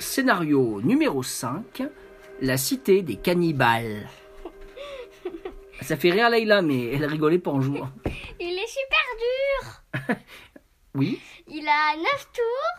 Scénario 0.02 0.80
numéro 0.82 1.22
5, 1.22 1.84
la 2.40 2.56
cité 2.56 3.02
des 3.02 3.16
cannibales. 3.16 4.08
Ça 5.80 5.96
fait 5.96 6.10
rire 6.10 6.28
Leïla, 6.30 6.60
mais 6.62 6.86
elle 6.92 7.04
rigolait 7.06 7.38
pas 7.38 7.50
en 7.52 7.60
jouant. 7.60 7.88
Il 8.40 8.58
est 8.58 8.66
super 8.66 10.08
dur 10.08 10.16
Oui, 10.94 11.20
Il 11.48 11.66
a 11.68 11.96
9 11.96 12.28
tours. 12.32 12.78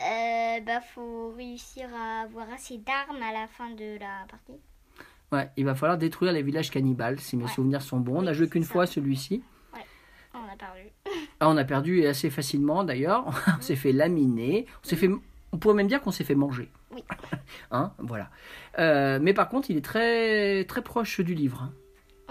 Euh, 0.00 0.60
bah, 0.60 0.80
faut 0.94 1.32
réussir 1.36 1.88
à 1.94 2.22
avoir 2.22 2.50
assez 2.52 2.78
d'armes 2.78 3.22
à 3.22 3.32
la 3.32 3.46
fin 3.48 3.70
de 3.70 3.98
la 3.98 4.26
partie. 4.30 4.60
ouais, 5.32 5.50
il 5.56 5.64
va 5.64 5.74
falloir 5.74 5.98
détruire 5.98 6.32
les 6.32 6.42
villages 6.42 6.70
cannibales, 6.70 7.18
si 7.20 7.36
mes 7.36 7.44
Ouais. 7.44 7.50
souvenirs 7.50 7.82
sont 7.82 7.98
bons. 8.00 8.22
On 8.22 8.26
a 8.26 8.30
Oui, 8.30 8.36
joué 8.36 8.48
qu'une 8.48 8.64
fois 8.64 8.86
celui-ci. 8.86 9.42
On 10.34 10.48
a 10.50 10.56
perdu. 10.56 10.88
Ah, 11.40 11.48
on 11.50 11.56
a 11.58 11.64
perdu 11.64 12.06
assez 12.06 12.30
facilement 12.30 12.84
d'ailleurs. 12.84 13.24
on 13.58 13.60
s'est 13.60 13.76
fait 13.76 13.92
laminer. 13.92 14.66
On 14.84 14.88
s'est 14.88 14.96
fait. 14.96 15.10
On 15.52 15.58
pourrait 15.58 15.74
même 15.74 15.88
dire 15.88 16.00
qu'on 16.00 16.10
s'est 16.10 16.24
fait 16.24 16.34
manger. 16.34 16.70
Oui. 16.90 17.04
hein, 17.70 17.92
voilà. 17.98 18.30
Euh, 18.78 19.18
mais 19.20 19.34
par 19.34 19.48
contre, 19.48 19.70
il 19.70 19.76
est 19.76 19.84
très 19.84 20.64
très 20.64 20.82
proche 20.82 21.20
du 21.20 21.34
livre. 21.34 21.70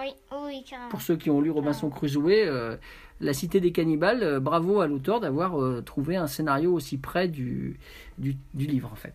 Oui, 0.01 0.13
oui, 0.31 0.63
carrément. 0.63 0.89
Pour 0.89 1.01
ceux 1.01 1.15
qui 1.15 1.29
ont 1.29 1.41
lu 1.41 1.51
Robinson 1.51 1.89
Crusoe, 1.89 2.29
euh, 2.29 2.77
La 3.19 3.33
Cité 3.33 3.59
des 3.59 3.71
Cannibales, 3.71 4.23
euh, 4.23 4.39
bravo 4.39 4.81
à 4.81 4.87
l'auteur 4.87 5.19
d'avoir 5.19 5.61
euh, 5.61 5.81
trouvé 5.81 6.15
un 6.15 6.27
scénario 6.27 6.73
aussi 6.73 6.97
près 6.97 7.27
du, 7.27 7.79
du, 8.17 8.35
du 8.53 8.65
livre 8.65 8.89
en 8.91 8.95
fait. 8.95 9.13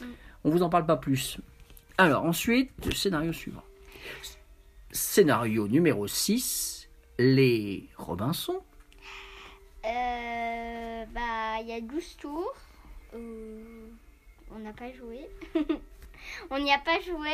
Mm. 0.00 0.04
On 0.44 0.50
vous 0.50 0.62
en 0.62 0.70
parle 0.70 0.86
pas 0.86 0.96
plus. 0.96 1.38
Alors 1.98 2.24
ensuite, 2.24 2.70
le 2.86 2.92
scénario 2.92 3.32
suivant. 3.32 3.62
Scénario 4.90 5.68
numéro 5.68 6.06
6, 6.06 6.88
Les 7.18 7.88
Robinson. 7.96 8.60
Bah, 11.14 11.60
il 11.60 11.68
y 11.68 11.72
a 11.72 11.80
12 11.80 12.16
tours. 12.16 12.54
Euh, 13.14 13.86
on 14.54 14.58
n'a 14.58 14.72
pas 14.72 14.92
joué. 14.92 15.26
on 16.50 16.58
n'y 16.58 16.72
a 16.72 16.78
pas 16.78 17.00
joué. 17.00 17.30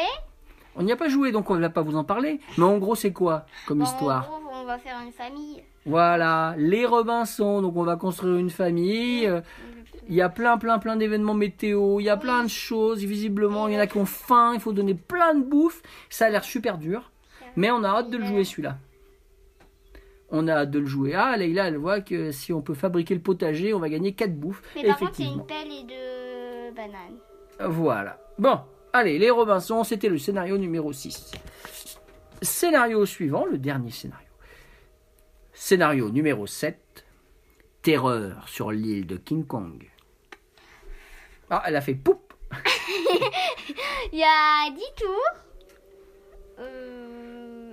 On 0.77 0.83
n'y 0.83 0.93
a 0.93 0.97
pas 0.97 1.09
joué, 1.09 1.33
donc 1.33 1.51
on 1.51 1.57
ne 1.57 1.61
va 1.61 1.71
pas 1.71 1.83
vous 1.83 1.97
en 1.97 2.05
parler. 2.05 2.41
Mais 2.57 2.65
en 2.65 2.79
gros, 2.79 2.95
c'est 2.95 3.13
quoi 3.13 3.47
comme 3.67 3.79
Bon, 3.79 3.85
histoire 3.85 4.33
En 4.33 4.41
gros, 4.41 4.51
on 4.55 4.65
va 4.65 4.79
faire 4.79 5.01
une 5.05 5.13
famille. 5.13 5.63
Voilà, 5.87 6.55
les 6.57 6.87
Robinson. 6.87 7.63
Donc 7.63 7.77
on 7.77 7.85
va 7.85 7.97
construire 7.97 8.37
une 8.37 8.51
famille. 8.51 9.31
Il 10.09 10.15
y 10.15 10.23
a 10.23 10.29
plein, 10.29 10.57
plein, 10.57 10.79
plein 10.79 10.97
d'événements 10.97 11.35
météo. 11.35 12.01
Il 12.01 12.05
y 12.05 12.11
a 12.11 12.17
plein 12.17 12.43
de 12.43 12.49
choses. 12.49 13.05
Visiblement, 13.05 13.69
il 13.69 13.75
y 13.75 13.77
en 13.77 13.81
a 13.81 13.87
qui 13.87 13.99
ont 13.99 14.07
faim. 14.07 14.53
Il 14.55 14.61
faut 14.61 14.73
donner 14.73 14.95
plein 14.95 15.35
de 15.35 15.43
bouffe. 15.43 15.83
Ça 16.09 16.27
a 16.27 16.31
l'air 16.31 16.45
super 16.45 16.79
dur. 16.79 17.11
Mais 17.57 17.71
on 17.71 17.83
a 17.83 17.89
hâte 17.89 18.11
de 18.11 18.17
le 18.17 18.25
jouer 18.25 18.45
celui-là. 18.45 18.77
On 20.31 20.47
a 20.49 20.53
hâte 20.55 20.71
de 20.71 20.79
le 20.79 20.87
jouer. 20.87 21.15
Ah, 21.15 21.37
Leïla, 21.37 21.69
elle 21.69 21.77
voit 21.79 22.01
que 22.01 22.33
si 22.33 22.53
on 22.53 22.61
peut 22.61 22.75
fabriquer 22.75 23.15
le 23.15 23.21
potager, 23.21 23.73
on 23.73 23.79
va 23.79 23.89
gagner 23.89 24.13
4 24.15 24.35
bouffes. 24.39 24.63
Mais 24.77 24.85
par 24.85 24.99
contre, 24.99 25.13
Effectivement. 25.13 25.43
une 25.43 25.47
pelle 25.47 25.73
et 25.73 25.85
deux 25.85 26.75
bananes. 26.75 27.19
Voilà. 27.73 28.21
Bon, 28.39 28.61
allez, 28.93 29.19
les 29.19 29.31
Robinson, 29.31 29.85
c'était 29.85 30.09
le 30.11 30.19
scénario 30.19 30.59
numéro 30.59 30.93
6. 30.93 31.33
Scénario 32.43 33.05
suivant, 33.07 33.47
le 33.47 33.57
dernier 33.59 33.91
scénario. 33.91 34.29
Scénario 35.53 36.11
numéro 36.11 36.47
7. 36.47 36.79
Terreur 37.83 38.49
sur 38.49 38.71
l'île 38.71 39.07
de 39.07 39.17
King 39.17 39.47
Kong. 39.47 39.89
Ah, 41.49 41.63
elle 41.67 41.77
a 41.77 41.81
fait 41.81 41.95
poup 41.95 42.21
Il 44.13 44.19
y 44.19 44.23
a 44.25 44.71
10 44.71 44.81
tours. 44.97 45.41
Euh, 46.61 46.98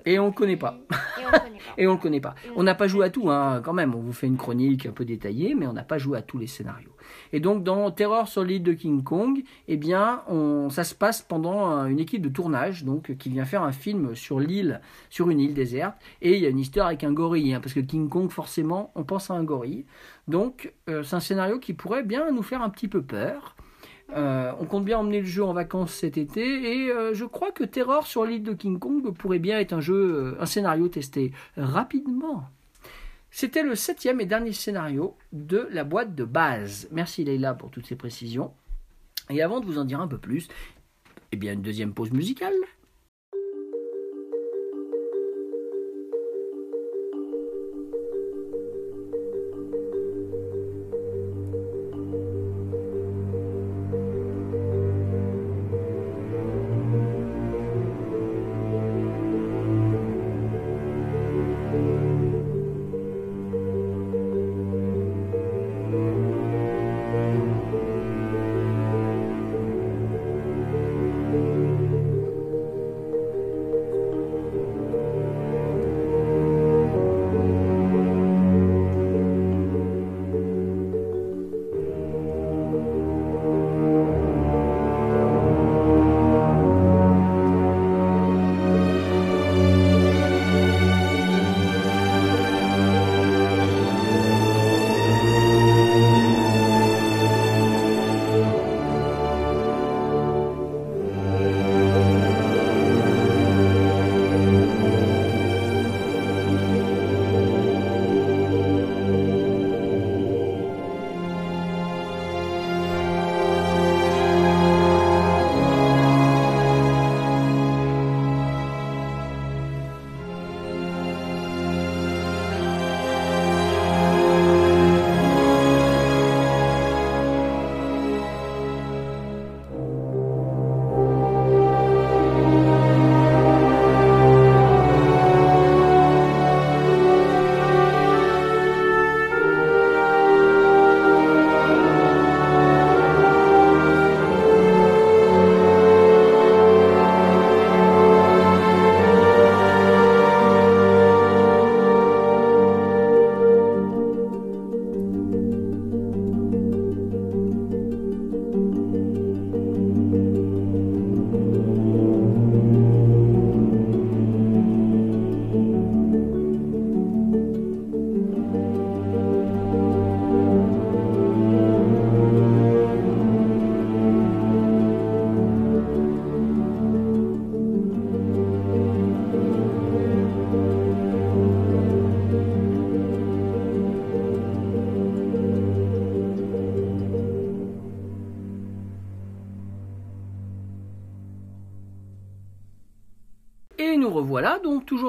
et 0.05 0.19
on 0.19 0.27
ne 0.27 0.31
connaît 0.31 0.57
pas. 0.57 0.79
Et 1.19 1.25
on 1.25 1.31
connaît 1.31 1.39
pas. 1.39 1.55
Et 1.77 1.87
on 1.87 1.91
ne 1.91 1.95
le 1.95 2.01
connaît 2.01 2.21
pas. 2.21 2.35
On 2.55 2.63
n'a 2.63 2.75
pas 2.75 2.87
joué 2.87 3.05
à 3.05 3.09
tout, 3.09 3.29
hein, 3.29 3.61
quand 3.63 3.73
même. 3.73 3.95
On 3.95 3.99
vous 3.99 4.13
fait 4.13 4.27
une 4.27 4.37
chronique 4.37 4.85
un 4.85 4.91
peu 4.91 5.05
détaillée, 5.05 5.55
mais 5.55 5.67
on 5.67 5.73
n'a 5.73 5.83
pas 5.83 5.97
joué 5.97 6.17
à 6.17 6.21
tous 6.21 6.37
les 6.37 6.47
scénarios. 6.47 6.91
Et 7.33 7.39
donc, 7.39 7.63
dans 7.63 7.91
Terreur 7.91 8.27
sur 8.27 8.43
l'île 8.43 8.63
de 8.63 8.73
King 8.73 9.03
Kong, 9.03 9.43
eh 9.67 9.77
bien, 9.77 10.23
on, 10.27 10.69
ça 10.69 10.83
se 10.83 10.95
passe 10.95 11.21
pendant 11.21 11.71
euh, 11.71 11.85
une 11.85 11.99
équipe 11.99 12.21
de 12.21 12.29
tournage, 12.29 12.83
donc, 12.83 13.15
qui 13.17 13.29
vient 13.29 13.45
faire 13.45 13.63
un 13.63 13.71
film 13.71 14.15
sur 14.15 14.39
l'île, 14.39 14.81
sur 15.09 15.29
une 15.29 15.39
île 15.39 15.53
déserte. 15.53 15.95
Et 16.21 16.35
il 16.35 16.43
y 16.43 16.45
a 16.45 16.49
une 16.49 16.59
histoire 16.59 16.87
avec 16.87 17.03
un 17.03 17.11
gorille, 17.11 17.53
hein, 17.53 17.59
parce 17.61 17.73
que 17.73 17.79
King 17.79 18.09
Kong, 18.09 18.29
forcément, 18.29 18.91
on 18.95 19.03
pense 19.03 19.29
à 19.29 19.33
un 19.33 19.43
gorille. 19.43 19.85
Donc, 20.27 20.73
euh, 20.89 21.03
c'est 21.03 21.15
un 21.15 21.19
scénario 21.19 21.59
qui 21.59 21.73
pourrait 21.73 22.03
bien 22.03 22.31
nous 22.31 22.43
faire 22.43 22.61
un 22.61 22.69
petit 22.69 22.87
peu 22.87 23.01
peur. 23.01 23.54
Euh, 24.13 24.51
on 24.59 24.65
compte 24.65 24.85
bien 24.85 24.99
emmener 24.99 25.19
le 25.19 25.25
jeu 25.25 25.43
en 25.43 25.53
vacances 25.53 25.93
cet 25.93 26.17
été 26.17 26.41
et 26.41 26.91
euh, 26.91 27.13
je 27.13 27.25
crois 27.25 27.51
que 27.51 27.63
Terror 27.63 28.05
sur 28.05 28.23
l'île 28.23 28.43
de 28.43 28.53
King 28.53 28.77
Kong 28.77 29.11
pourrait 29.11 29.39
bien 29.39 29.59
être 29.59 29.73
un 29.73 29.81
jeu, 29.81 29.95
euh, 29.95 30.41
un 30.41 30.45
scénario 30.45 30.87
testé 30.87 31.31
rapidement. 31.57 32.43
C'était 33.31 33.63
le 33.63 33.75
septième 33.75 34.21
et 34.21 34.25
dernier 34.25 34.53
scénario 34.53 35.17
de 35.33 35.67
la 35.71 35.83
boîte 35.83 36.13
de 36.15 36.23
base. 36.23 36.87
Merci 36.91 37.23
Leïla 37.23 37.55
pour 37.55 37.71
toutes 37.71 37.87
ces 37.87 37.95
précisions. 37.95 38.53
Et 39.29 39.41
avant 39.41 39.59
de 39.59 39.65
vous 39.65 39.79
en 39.79 39.85
dire 39.85 39.99
un 39.99 40.07
peu 40.07 40.19
plus, 40.19 40.47
eh 41.31 41.35
bien 41.35 41.53
une 41.53 41.61
deuxième 41.61 41.93
pause 41.93 42.11
musicale. 42.11 42.53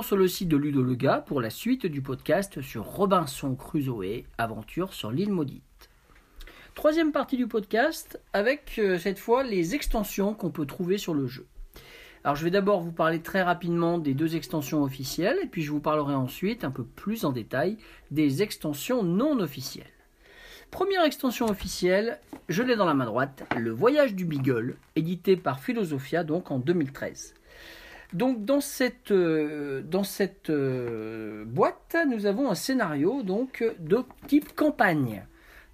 Sur 0.03 0.17
le 0.17 0.29
site 0.29 0.49
de 0.49 0.57
Ludo 0.57 0.83
le 0.83 0.95
Gars 0.95 1.25
pour 1.27 1.41
la 1.41 1.49
suite 1.49 1.87
du 1.87 2.03
podcast 2.03 2.61
sur 2.61 2.85
Robinson 2.85 3.55
Crusoe, 3.55 4.25
aventure 4.37 4.93
sur 4.93 5.11
l'île 5.11 5.33
maudite. 5.33 5.89
Troisième 6.75 7.13
partie 7.13 7.39
du 7.39 7.47
podcast 7.47 8.21
avec 8.35 8.79
euh, 8.79 8.99
cette 8.99 9.19
fois 9.19 9.43
les 9.43 9.75
extensions 9.75 10.35
qu'on 10.35 10.51
peut 10.51 10.67
trouver 10.67 10.99
sur 10.99 11.15
le 11.15 11.27
jeu. 11.27 11.47
Alors 12.25 12.37
je 12.37 12.45
vais 12.45 12.51
d'abord 12.51 12.81
vous 12.81 12.93
parler 12.93 13.21
très 13.21 13.43
rapidement 13.43 13.99
des 13.99 14.13
deux 14.13 14.37
extensions 14.37 14.83
officielles 14.83 15.39
et 15.43 15.47
puis 15.47 15.63
je 15.63 15.71
vous 15.71 15.81
parlerai 15.81 16.15
ensuite 16.15 16.65
un 16.65 16.71
peu 16.71 16.85
plus 16.85 17.25
en 17.25 17.33
détail 17.33 17.79
des 18.11 18.43
extensions 18.43 19.03
non 19.03 19.41
officielles. 19.41 19.87
Première 20.71 21.05
extension 21.05 21.47
officielle, 21.47 22.19
je 22.49 22.63
l'ai 22.63 22.77
dans 22.77 22.85
la 22.85 22.95
main 22.95 23.07
droite, 23.07 23.45
Le 23.57 23.71
Voyage 23.71 24.15
du 24.15 24.27
Beagle, 24.27 24.77
édité 24.95 25.37
par 25.37 25.61
Philosophia 25.61 26.23
donc 26.23 26.51
en 26.51 26.59
2013. 26.59 27.35
Donc 28.13 28.45
dans 28.45 28.61
cette, 28.61 29.11
euh, 29.11 29.83
euh, 30.49 31.45
boîte, 31.45 31.97
nous 32.09 32.27
avons 32.27 32.51
un 32.51 32.55
scénario 32.55 33.23
donc 33.23 33.65
de 33.79 33.99
type 34.27 34.55
campagne, 34.55 35.25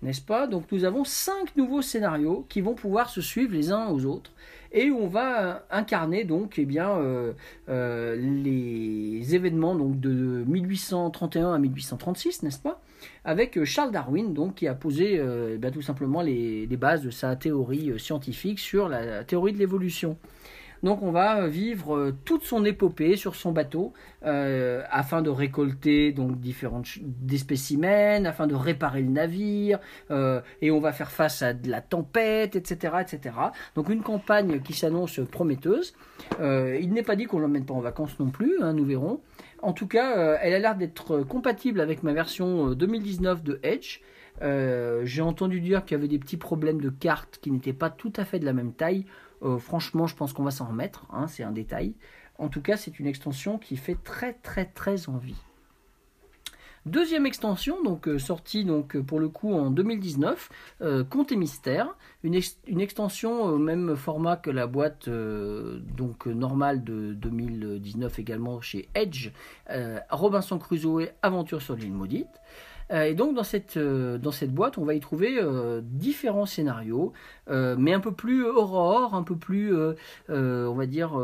n'est-ce 0.03 0.23
pas? 0.23 0.47
Donc 0.47 0.64
nous 0.73 0.85
avons 0.85 1.05
cinq 1.05 1.57
nouveaux 1.57 1.83
scénarios 1.83 2.47
qui 2.49 2.61
vont 2.61 2.75
pouvoir 2.75 3.11
se 3.11 3.21
suivre 3.21 3.53
les 3.53 3.71
uns 3.71 3.88
aux 3.88 4.07
autres 4.07 4.33
et 4.73 4.90
on 4.90 5.07
va 5.07 5.64
incarner 5.71 6.25
donc 6.25 6.59
eh 6.59 6.64
bien 6.64 6.90
euh, 6.90 7.33
euh, 7.68 8.16
les 8.16 9.35
événements 9.35 9.75
donc 9.75 10.01
de 10.01 10.45
1831 10.47 11.53
à 11.53 11.59
1836, 11.59 12.42
n'est-ce 12.42 12.59
pas? 12.59 12.81
Avec 13.25 13.59
euh, 13.59 13.64
Charles 13.64 13.92
Darwin 13.92 14.33
donc 14.33 14.57
qui 14.57 14.68
a 14.68 14.75
posé 14.75 15.21
eh 15.23 15.71
tout 15.71 15.83
simplement 15.83 16.23
les, 16.23 16.66
bases 16.77 17.03
de 17.03 17.11
sa 17.11 17.37
théorie 17.37 17.92
scientifique 17.99 18.59
sur 18.59 18.88
la 18.88 19.25
théorie 19.25 19.53
de 19.53 19.59
l'évolution. 19.59 20.16
Donc 20.83 21.03
on 21.03 21.12
va 21.12 21.47
vivre 21.47 21.97
euh, 21.97 22.14
toute 22.25 22.42
son 22.42 22.64
épopée 22.64 23.16
sur 23.16 23.37
son 23.37 23.53
bateau 23.53 23.92
euh, 24.25 24.83
afin 24.90 25.23
de 25.23 25.31
récolter 25.31 26.12
donc 26.12 26.40
différentes 26.40 26.87
des 27.01 27.38
spécimens, 27.38 28.25
afin 28.25 28.49
de 28.49 28.55
réparer 28.55 29.03
le 29.03 29.09
navire, 29.09 29.79
euh, 30.11 30.40
et 30.61 30.71
on 30.73 30.81
va 30.81 30.92
faire 30.92 31.12
face 31.12 31.42
à 31.42 31.53
de 31.53 31.71
la 31.71 31.81
tempête, 31.81 32.57
etc., 32.57 32.95
etc. 33.01 33.37
Donc 33.77 33.88
une 33.90 34.03
campagne 34.03 34.61
qui 34.61 34.73
s'annonce 34.73 35.21
prometteuse. 35.31 35.95
il 36.40 36.92
n'est 36.92 37.03
pas 37.03 37.16
dit 37.16 37.27
qu'on 37.27 37.37
ne 37.37 37.42
l'emmène 37.42 37.64
pas 37.64 37.75
en 37.75 37.81
vacances 37.81 38.18
non 38.18 38.31
plus, 38.31 38.61
hein, 38.61 38.73
nous 38.73 38.85
verrons. 38.85 39.21
En 39.61 39.73
tout 39.73 39.87
cas, 39.87 40.38
elle 40.42 40.55
a 40.55 40.59
l'air 40.59 40.77
d'être 40.77 41.21
compatible 41.21 41.81
avec 41.81 42.03
ma 42.03 42.12
version 42.12 42.73
2019 42.73 43.45
de 43.45 43.61
Edge. 43.62 44.01
J'ai 44.40 45.23
entendu 45.23 45.61
dire 45.61 45.85
qu'il 45.85 45.97
y 45.97 45.99
avait 45.99 46.09
des 46.09 46.18
petits 46.18 46.37
problèmes 46.37 46.81
de 46.81 46.90
cartes 46.90 47.38
qui 47.40 47.53
n'étaient 47.53 47.73
pas 47.73 47.90
tout 47.90 48.12
à 48.16 48.25
fait 48.25 48.40
de 48.40 48.45
la 48.45 48.53
même 48.53 48.73
taille. 48.73 49.05
Euh, 49.42 49.59
franchement, 49.59 50.07
je 50.07 50.14
pense 50.14 50.33
qu'on 50.33 50.44
va 50.44 50.50
s'en 50.50 50.66
remettre. 50.66 51.07
Hein, 51.11 51.26
c'est 51.26 51.42
un 51.42 51.52
détail. 51.52 51.94
En 52.38 52.48
tout 52.48 52.62
cas, 52.62 52.76
c'est 52.76 52.98
une 52.98 53.07
extension 53.07 53.59
qui 53.59 53.76
fait 53.76 53.96
très 54.02 54.35
très 54.35 54.64
très 54.64 55.09
envie. 55.09 55.37
Deuxième 56.85 57.26
extension, 57.26 57.81
donc 57.85 58.09
euh, 58.09 58.18
sortie 58.18 58.64
donc 58.64 58.98
pour 58.98 59.20
le 59.20 59.28
coup 59.28 59.55
en 59.55 59.70
2019, 59.70 60.50
euh, 60.81 61.05
et 61.31 61.37
mystère, 61.37 61.94
une, 62.24 62.35
extension 62.81 63.44
au 63.44 63.57
même 63.57 63.94
format 63.94 64.37
que 64.37 64.50
la 64.50 64.66
boîte 64.66 65.09
donc 65.09 66.26
normale 66.26 66.83
de 66.83 67.12
2019 67.12 68.18
également 68.18 68.61
chez 68.61 68.88
Edge, 68.96 69.31
Robinson 70.11 70.59
Crusoe 70.59 71.11
Aventure 71.22 71.62
sur 71.62 71.76
l'île 71.76 71.92
maudite. 71.92 72.40
Euh, 72.90 73.05
et 73.05 73.14
donc 73.14 73.35
dans 73.35 73.45
cette, 73.45 73.77
euh, 73.77 74.18
dans 74.18 74.33
cette 74.33 74.53
boîte, 74.53 74.79
on 74.79 74.85
va 74.85 74.95
y 74.95 75.01
trouver 75.01 75.38
euh, 75.38 75.81
différents 75.83 76.47
scénarios, 76.47 77.12
mais 77.49 77.92
un 77.92 78.01
peu 78.01 78.12
plus 78.12 78.47
aurore, 78.47 79.14
un 79.14 79.25
peu 79.25 79.37
plus, 79.37 79.75
on 80.29 80.75
va 80.75 80.87
dire, 80.87 81.21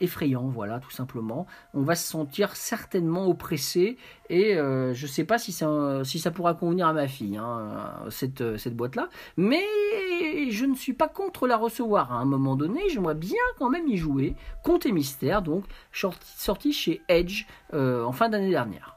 effrayant, 0.00 0.48
voilà, 0.48 0.78
tout 0.78 0.90
simplement. 0.90 1.46
On 1.74 1.82
va 1.82 1.96
se 1.96 2.06
sentir 2.06 2.56
certainement 2.56 3.26
oppressé, 3.26 3.98
et 4.30 4.54
je 4.54 5.02
ne 5.02 5.08
sais 5.08 5.24
pas 5.24 5.36
si 5.36 5.52
ça, 5.52 6.02
si 6.04 6.18
ça 6.18 6.30
pourra 6.30 6.54
convenir 6.54 6.86
à 6.86 6.92
ma 6.94 7.08
fille, 7.08 7.36
hein, 7.36 7.92
cette, 8.10 8.56
cette 8.56 8.76
boîte-là, 8.76 9.10
mais 9.36 9.64
je 10.50 10.64
ne 10.64 10.76
suis 10.76 10.94
pas 10.94 11.08
contre 11.08 11.46
la 11.46 11.58
recevoir 11.58 12.12
à 12.12 12.20
un 12.20 12.24
moment 12.24 12.56
donné, 12.56 12.88
j'aimerais 12.88 13.16
bien 13.16 13.42
quand 13.58 13.68
même 13.68 13.88
y 13.88 13.98
jouer. 13.98 14.36
Conte 14.62 14.86
et 14.86 14.92
mystère, 14.92 15.42
donc, 15.42 15.64
sorti 15.92 16.72
chez 16.72 17.02
Edge 17.08 17.44
en 17.72 18.12
fin 18.12 18.30
d'année 18.30 18.50
dernière. 18.50 18.93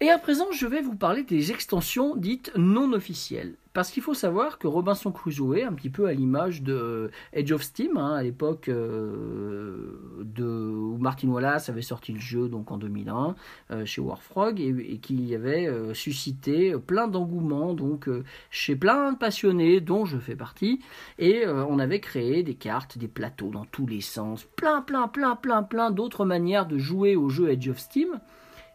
Et 0.00 0.10
à 0.10 0.18
présent, 0.18 0.46
je 0.52 0.64
vais 0.64 0.80
vous 0.80 0.94
parler 0.94 1.24
des 1.24 1.50
extensions 1.50 2.14
dites 2.14 2.52
non 2.56 2.92
officielles. 2.92 3.54
Parce 3.72 3.90
qu'il 3.90 4.02
faut 4.02 4.14
savoir 4.14 4.58
que 4.58 4.68
Robinson 4.68 5.10
Crusoe, 5.10 5.64
un 5.64 5.72
petit 5.72 5.90
peu 5.90 6.06
à 6.06 6.12
l'image 6.12 6.62
de 6.62 7.10
Edge 7.32 7.50
of 7.50 7.62
Steam, 7.62 7.96
hein, 7.96 8.14
à 8.14 8.22
l'époque 8.22 8.68
euh, 8.68 9.92
où 10.38 10.96
Martin 10.98 11.28
Wallace 11.28 11.68
avait 11.68 11.82
sorti 11.82 12.12
le 12.12 12.20
jeu 12.20 12.48
donc 12.48 12.70
en 12.70 12.76
2001 12.76 13.34
euh, 13.70 13.84
chez 13.84 14.00
Warfrog 14.00 14.60
et, 14.60 14.98
qui 14.98 15.34
avait 15.34 15.66
euh, 15.66 15.94
suscité 15.94 16.76
plein 16.76 17.08
d'engouement 17.08 17.74
donc 17.74 18.08
chez 18.50 18.76
plein 18.76 19.12
de 19.12 19.18
passionnés 19.18 19.80
dont 19.80 20.04
je 20.04 20.18
fais 20.18 20.36
partie 20.36 20.80
et 21.18 21.44
on 21.46 21.78
avait 21.78 22.00
créé 22.00 22.42
des 22.42 22.54
cartes, 22.54 22.98
des 22.98 23.08
plateaux 23.08 23.50
dans 23.50 23.64
tous 23.64 23.86
les 23.86 24.00
sens, 24.00 24.44
plein 24.56 24.80
plein 24.80 25.08
plein 25.08 25.34
plein 25.34 25.62
plein 25.62 25.90
d'autres 25.90 26.24
manières 26.24 26.66
de 26.66 26.78
jouer 26.78 27.16
au 27.16 27.28
jeu 27.28 27.50
Edge 27.50 27.68
of 27.68 27.78
Steam. 27.78 28.20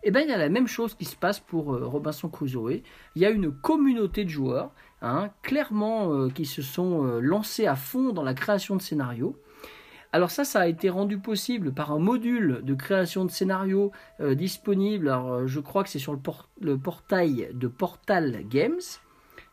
Et 0.03 0.09
eh 0.09 0.11
bien, 0.11 0.21
il 0.21 0.29
y 0.29 0.33
a 0.33 0.37
la 0.37 0.49
même 0.49 0.67
chose 0.67 0.95
qui 0.95 1.05
se 1.05 1.15
passe 1.15 1.39
pour 1.39 1.73
euh, 1.73 1.85
Robinson 1.85 2.27
Crusoe. 2.27 2.81
Il 3.15 3.21
y 3.21 3.25
a 3.25 3.29
une 3.29 3.53
communauté 3.53 4.25
de 4.25 4.29
joueurs, 4.29 4.73
hein, 5.01 5.29
clairement, 5.43 6.13
euh, 6.13 6.29
qui 6.29 6.43
se 6.43 6.61
sont 6.61 7.05
euh, 7.07 7.21
lancés 7.21 7.67
à 7.67 7.77
fond 7.77 8.11
dans 8.11 8.21
la 8.21 8.33
création 8.33 8.75
de 8.75 8.81
scénarios. 8.81 9.39
Alors 10.11 10.29
ça, 10.29 10.43
ça 10.43 10.59
a 10.59 10.67
été 10.67 10.89
rendu 10.89 11.19
possible 11.19 11.73
par 11.73 11.93
un 11.93 11.99
module 11.99 12.59
de 12.63 12.73
création 12.73 13.23
de 13.23 13.31
scénarios 13.31 13.91
disponible. 14.19 15.11
Je 15.47 15.59
crois 15.59 15.83
que 15.83 15.89
c'est 15.89 15.97
sur 15.97 16.13
le, 16.61 16.77
portail 16.77 17.49
de 17.51 17.67
Portal 17.67 18.43
Games, 18.47 18.81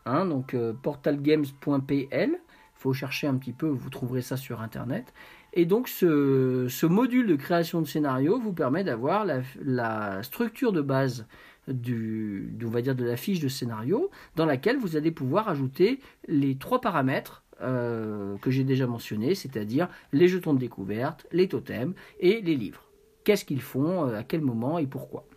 hein, 0.05 0.25
donc 0.25 0.55
portalgames.pl. 0.83 2.29
Il 2.29 2.37
faut 2.75 2.93
chercher 2.93 3.25
un 3.25 3.37
petit 3.37 3.53
peu, 3.53 3.69
vous 3.69 3.89
trouverez 3.89 4.21
ça 4.21 4.37
sur 4.37 4.61
Internet. 4.61 5.11
Et 5.53 5.65
donc 5.65 5.89
ce, 5.89 6.85
module 6.85 7.27
de 7.27 7.35
création 7.35 7.81
de 7.81 7.87
scénario 7.87 8.39
vous 8.39 8.53
permet 8.53 8.83
d'avoir 8.83 9.25
la, 9.25 10.23
structure 10.23 10.71
de 10.71 10.81
base 10.81 11.27
du, 11.67 12.49
va 12.61 12.81
dire 12.81 12.95
de 12.95 13.03
la 13.03 13.17
fiche 13.17 13.39
de 13.39 13.49
scénario 13.49 14.09
dans 14.35 14.45
laquelle 14.45 14.77
vous 14.77 14.95
allez 14.95 15.11
pouvoir 15.11 15.49
ajouter 15.49 15.99
les 16.27 16.55
trois 16.57 16.79
paramètres 16.79 17.43
euh, 17.61 18.37
que 18.37 18.49
j'ai 18.49 18.63
déjà 18.63 18.87
mentionnés, 18.87 19.35
c'est-à-dire 19.35 19.87
les 20.13 20.27
jetons 20.27 20.53
de 20.53 20.59
découverte, 20.59 21.27
les 21.31 21.47
totems 21.47 21.93
et 22.19 22.41
les 22.41 22.55
livres. 22.55 22.85
Qu'est-ce 23.23 23.45
qu'ils 23.45 23.61
font, 23.61 24.07
euh, 24.07 24.17
à 24.17 24.23
quel 24.23 24.41
moment 24.41 24.79
et 24.79 24.87
pourquoi? 24.87 25.27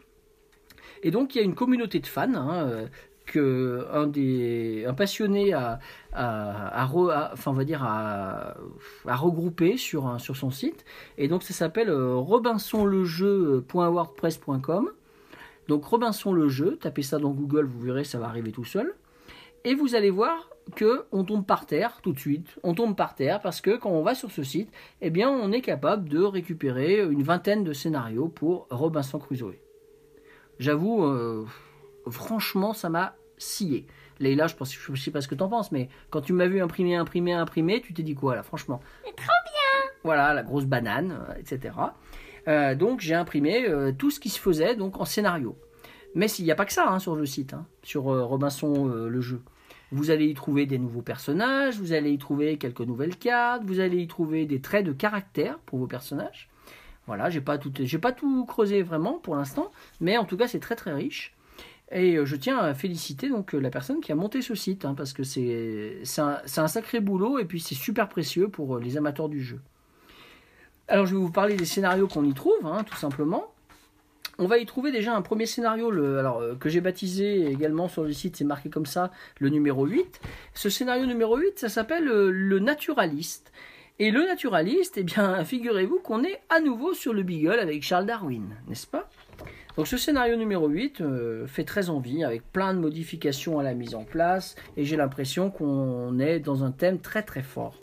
Et 1.03 1.11
donc 1.11 1.35
il 1.35 1.39
y 1.39 1.41
a 1.43 1.45
une 1.45 1.55
communauté 1.55 1.99
de 2.01 2.07
fans 2.07 2.35
hein, 2.35 2.89
euh, 3.37 3.81
que 3.87 3.87
un 3.93 4.07
des 4.07 4.85
un 4.87 4.95
passionné 4.95 5.53
a, 5.53 5.81
enfin 6.13 7.51
on 7.51 7.53
va 7.53 7.65
dire 7.65 7.83
à, 7.83 8.55
regrouper 9.07 9.77
sur 9.77 10.21
sur 10.21 10.37
son 10.37 10.51
site. 10.51 10.85
Et 11.19 11.27
donc 11.29 11.43
ça 11.43 11.53
s'appelle 11.55 11.91
euh, 11.91 12.15
robinsonlejeu.wordpress.com 12.15 14.91
donc 15.67 15.87
Robinson 15.87 16.33
le 16.33 16.49
jeu 16.49 16.77
tapez 16.77 17.03
ça 17.03 17.19
dans 17.19 17.31
Google 17.31 17.65
vous 17.65 17.81
verrez 17.81 18.05
ça 18.05 18.19
va 18.19 18.27
arriver 18.27 18.53
tout 18.53 18.65
seul. 18.65 18.95
Et 19.65 19.75
vous 19.75 19.95
allez 19.95 20.11
voir 20.11 20.51
que 20.77 21.07
on 21.13 21.25
tombe 21.25 21.47
par 21.47 21.67
terre 21.67 22.01
tout 22.03 22.13
de 22.13 22.19
suite. 22.19 22.59
On 22.63 22.75
tombe 22.75 22.97
par 22.97 23.15
terre 23.15 23.41
parce 23.41 23.63
que 23.63 23.77
quand 23.77 23.91
on 23.91 24.03
va 24.03 24.15
sur 24.15 24.31
ce 24.31 24.43
site 24.43 24.71
eh 25.01 25.09
bien 25.11 25.31
on 25.31 25.53
est 25.53 25.63
capable 25.63 26.09
de 26.09 26.23
récupérer 26.23 27.01
une 27.01 27.23
vingtaine 27.23 27.65
de 27.65 27.73
scénarios 27.73 28.29
pour 28.29 28.67
Robinson 28.71 29.19
Crusoe. 29.19 29.55
J'avoue 30.59 31.05
euh, 31.05 31.45
franchement, 32.11 32.73
ça 32.73 32.89
m'a 32.89 33.15
scié. 33.39 33.87
Leïla, 34.21 34.47
je, 34.47 34.55
pense, 34.55 34.73
je 34.73 35.01
sais 35.01 35.11
pas 35.11 35.21
ce 35.21 35.29
que 35.29 35.35
t'en 35.35 35.49
penses, 35.49 35.73
mais 35.73 35.89
quand 36.11 36.21
tu 36.21 36.33
m'as 36.33 36.47
vu 36.47 36.61
imprimer, 36.61 36.95
imprimer, 36.95 37.33
imprimer, 37.33 37.81
tu 37.81 37.93
t'es 37.93 38.03
dit 38.03 38.15
quoi 38.15 38.37
là, 38.37 38.43
franchement? 38.43 38.81
C'est 39.05 39.17
trop 39.17 39.27
bien 39.27 39.91
Voilà, 40.05 40.35
la 40.35 40.43
grosse 40.43 40.67
banane, 40.67 41.19
euh, 41.29 41.35
etc. 41.39 41.75
Euh, 42.47 42.75
donc 42.75 43.01
j'ai 43.01 43.15
imprimé 43.15 43.67
euh, 43.69 43.93
tout 43.93 44.11
ce 44.11 44.21
qui 44.21 44.29
se 44.29 44.39
faisait 44.39 44.77
donc 44.77 45.01
en 45.01 45.05
scénario. 45.05 45.59
Mais 46.15 46.27
il 46.39 46.45
n'y 46.45 46.53
a 46.53 46.55
pas 46.55 46.67
que 46.67 46.73
ça 46.73 46.89
hein, 46.89 47.01
sur 47.01 47.17
le 47.17 47.27
site, 47.27 47.55
hein, 47.55 47.67
sur 47.83 48.05
Robinson 48.05 48.87
le 48.87 49.21
jeu. 49.21 49.43
Vous 49.91 50.11
allez 50.13 50.27
y 50.27 50.35
trouver 50.35 50.65
des 50.65 50.79
nouveaux 50.79 51.03
personnages, 51.03 51.79
vous 51.79 51.93
allez 51.93 52.13
y 52.13 52.19
trouver 52.19 52.57
quelques 52.57 52.81
nouvelles 52.83 53.17
cartes, 53.17 53.65
vous 53.65 53.81
allez 53.81 53.99
y 53.99 54.07
trouver 54.07 54.47
des 54.47 54.61
traits 54.61 54.87
de 54.87 54.93
caractère 54.93 55.59
pour 55.61 55.81
vos 55.81 55.89
personnages. 55.89 56.49
Voilà, 57.07 57.31
j'ai 57.31 57.41
pas 57.41 57.59
tout, 57.59 57.73
j'ai 57.81 57.99
pas 57.99 58.13
tout 58.13 58.45
creusé 58.47 58.83
vraiment 58.83 59.15
pour 59.19 59.35
l'instant, 59.35 59.73
mais 60.01 60.17
en 60.17 60.25
tout 60.25 60.37
cas 60.37 60.47
c'est 60.47 60.61
très 60.61 60.77
très 60.77 60.93
riche. 60.93 61.34
Et 61.95 62.17
euh, 62.17 62.27
je 62.27 62.35
tiens 62.35 62.59
à 62.59 62.75
féliciter 62.75 63.29
donc 63.29 63.55
euh, 63.55 63.59
la 63.59 63.71
personne 63.71 64.01
qui 64.01 64.11
a 64.11 64.17
monté 64.17 64.43
ce 64.43 64.57
site, 64.57 64.85
hein, 64.85 64.95
parce 64.95 65.13
que 65.13 65.23
c'est 65.23 66.03
un, 66.19 66.67
sacré 66.67 67.01
boulot 67.01 67.39
et 67.39 67.45
puis 67.45 67.61
c'est 67.61 67.77
super 67.77 68.09
précieux 68.09 68.49
pour 68.49 68.77
euh, 68.77 68.81
les 68.81 68.97
amateurs 68.97 69.29
du 69.29 69.43
jeu. 69.43 69.61
Alors 70.89 71.07
je 71.07 71.15
vais 71.15 71.21
vous 71.21 71.31
parler 71.31 71.55
des 71.55 71.65
scénarios 71.65 72.09
qu'on 72.09 72.25
y 72.25 72.35
trouve, 72.35 72.67
hein, 72.67 72.83
tout 72.85 72.97
simplement. 72.97 73.53
On 74.39 74.47
va 74.47 74.59
y 74.59 74.67
trouver 74.67 74.91
déjà 74.91 75.15
un 75.15 75.23
premier 75.23 75.47
scénario 75.47 75.93
que 76.59 76.69
j'ai 76.69 76.81
baptisé 76.81 77.47
également 77.47 77.87
sur 77.87 78.03
le 78.03 78.13
site, 78.13 78.35
c'est 78.35 78.45
marqué 78.45 78.69
comme 78.69 78.85
ça, 78.85 79.13
le 79.39 79.49
numéro 79.49 79.87
8. 79.87 80.21
Ce 80.55 80.69
scénario 80.69 81.07
numéro 81.07 81.37
8, 81.37 81.61
ça 81.61 81.69
s'appelle 81.69 82.05
le 82.05 82.59
naturaliste. 82.59 83.53
Et 84.01 84.11
le 84.11 84.27
naturaliste, 84.27 84.95
eh 84.97 85.05
bien, 85.05 85.45
figurez-vous 85.45 86.01
qu'on 86.01 86.25
est 86.25 86.43
à 86.49 86.59
nouveau 86.59 86.95
sur 86.95 87.13
le 87.13 87.23
Beagle 87.23 87.61
avec 87.61 87.85
Charles 87.85 88.07
Darwin, 88.07 88.57
n'est-ce 88.67 88.89
pas? 88.89 89.09
Donc 89.77 89.89
ce 89.89 89.97
scénario 89.97 90.37
numéro 90.37 90.69
8 90.69 91.01
euh, 91.01 91.47
fait 91.49 91.65
très 91.65 91.91
envie, 91.91 92.23
avec 92.23 92.45
plein 92.53 92.75
de 92.75 92.79
modifications 92.79 93.59
à 93.59 93.65
la 93.65 93.75
mise 93.75 93.97
en 93.97 94.05
place, 94.05 94.55
et 94.77 94.85
j'ai 94.85 94.97
l'impression 94.97 95.51
qu'on 95.51 96.19
est 96.21 96.39
dans 96.39 96.63
un 96.63 96.71
thème 96.71 97.01
très 97.01 97.23
très 97.25 97.43
fort. 97.43 97.81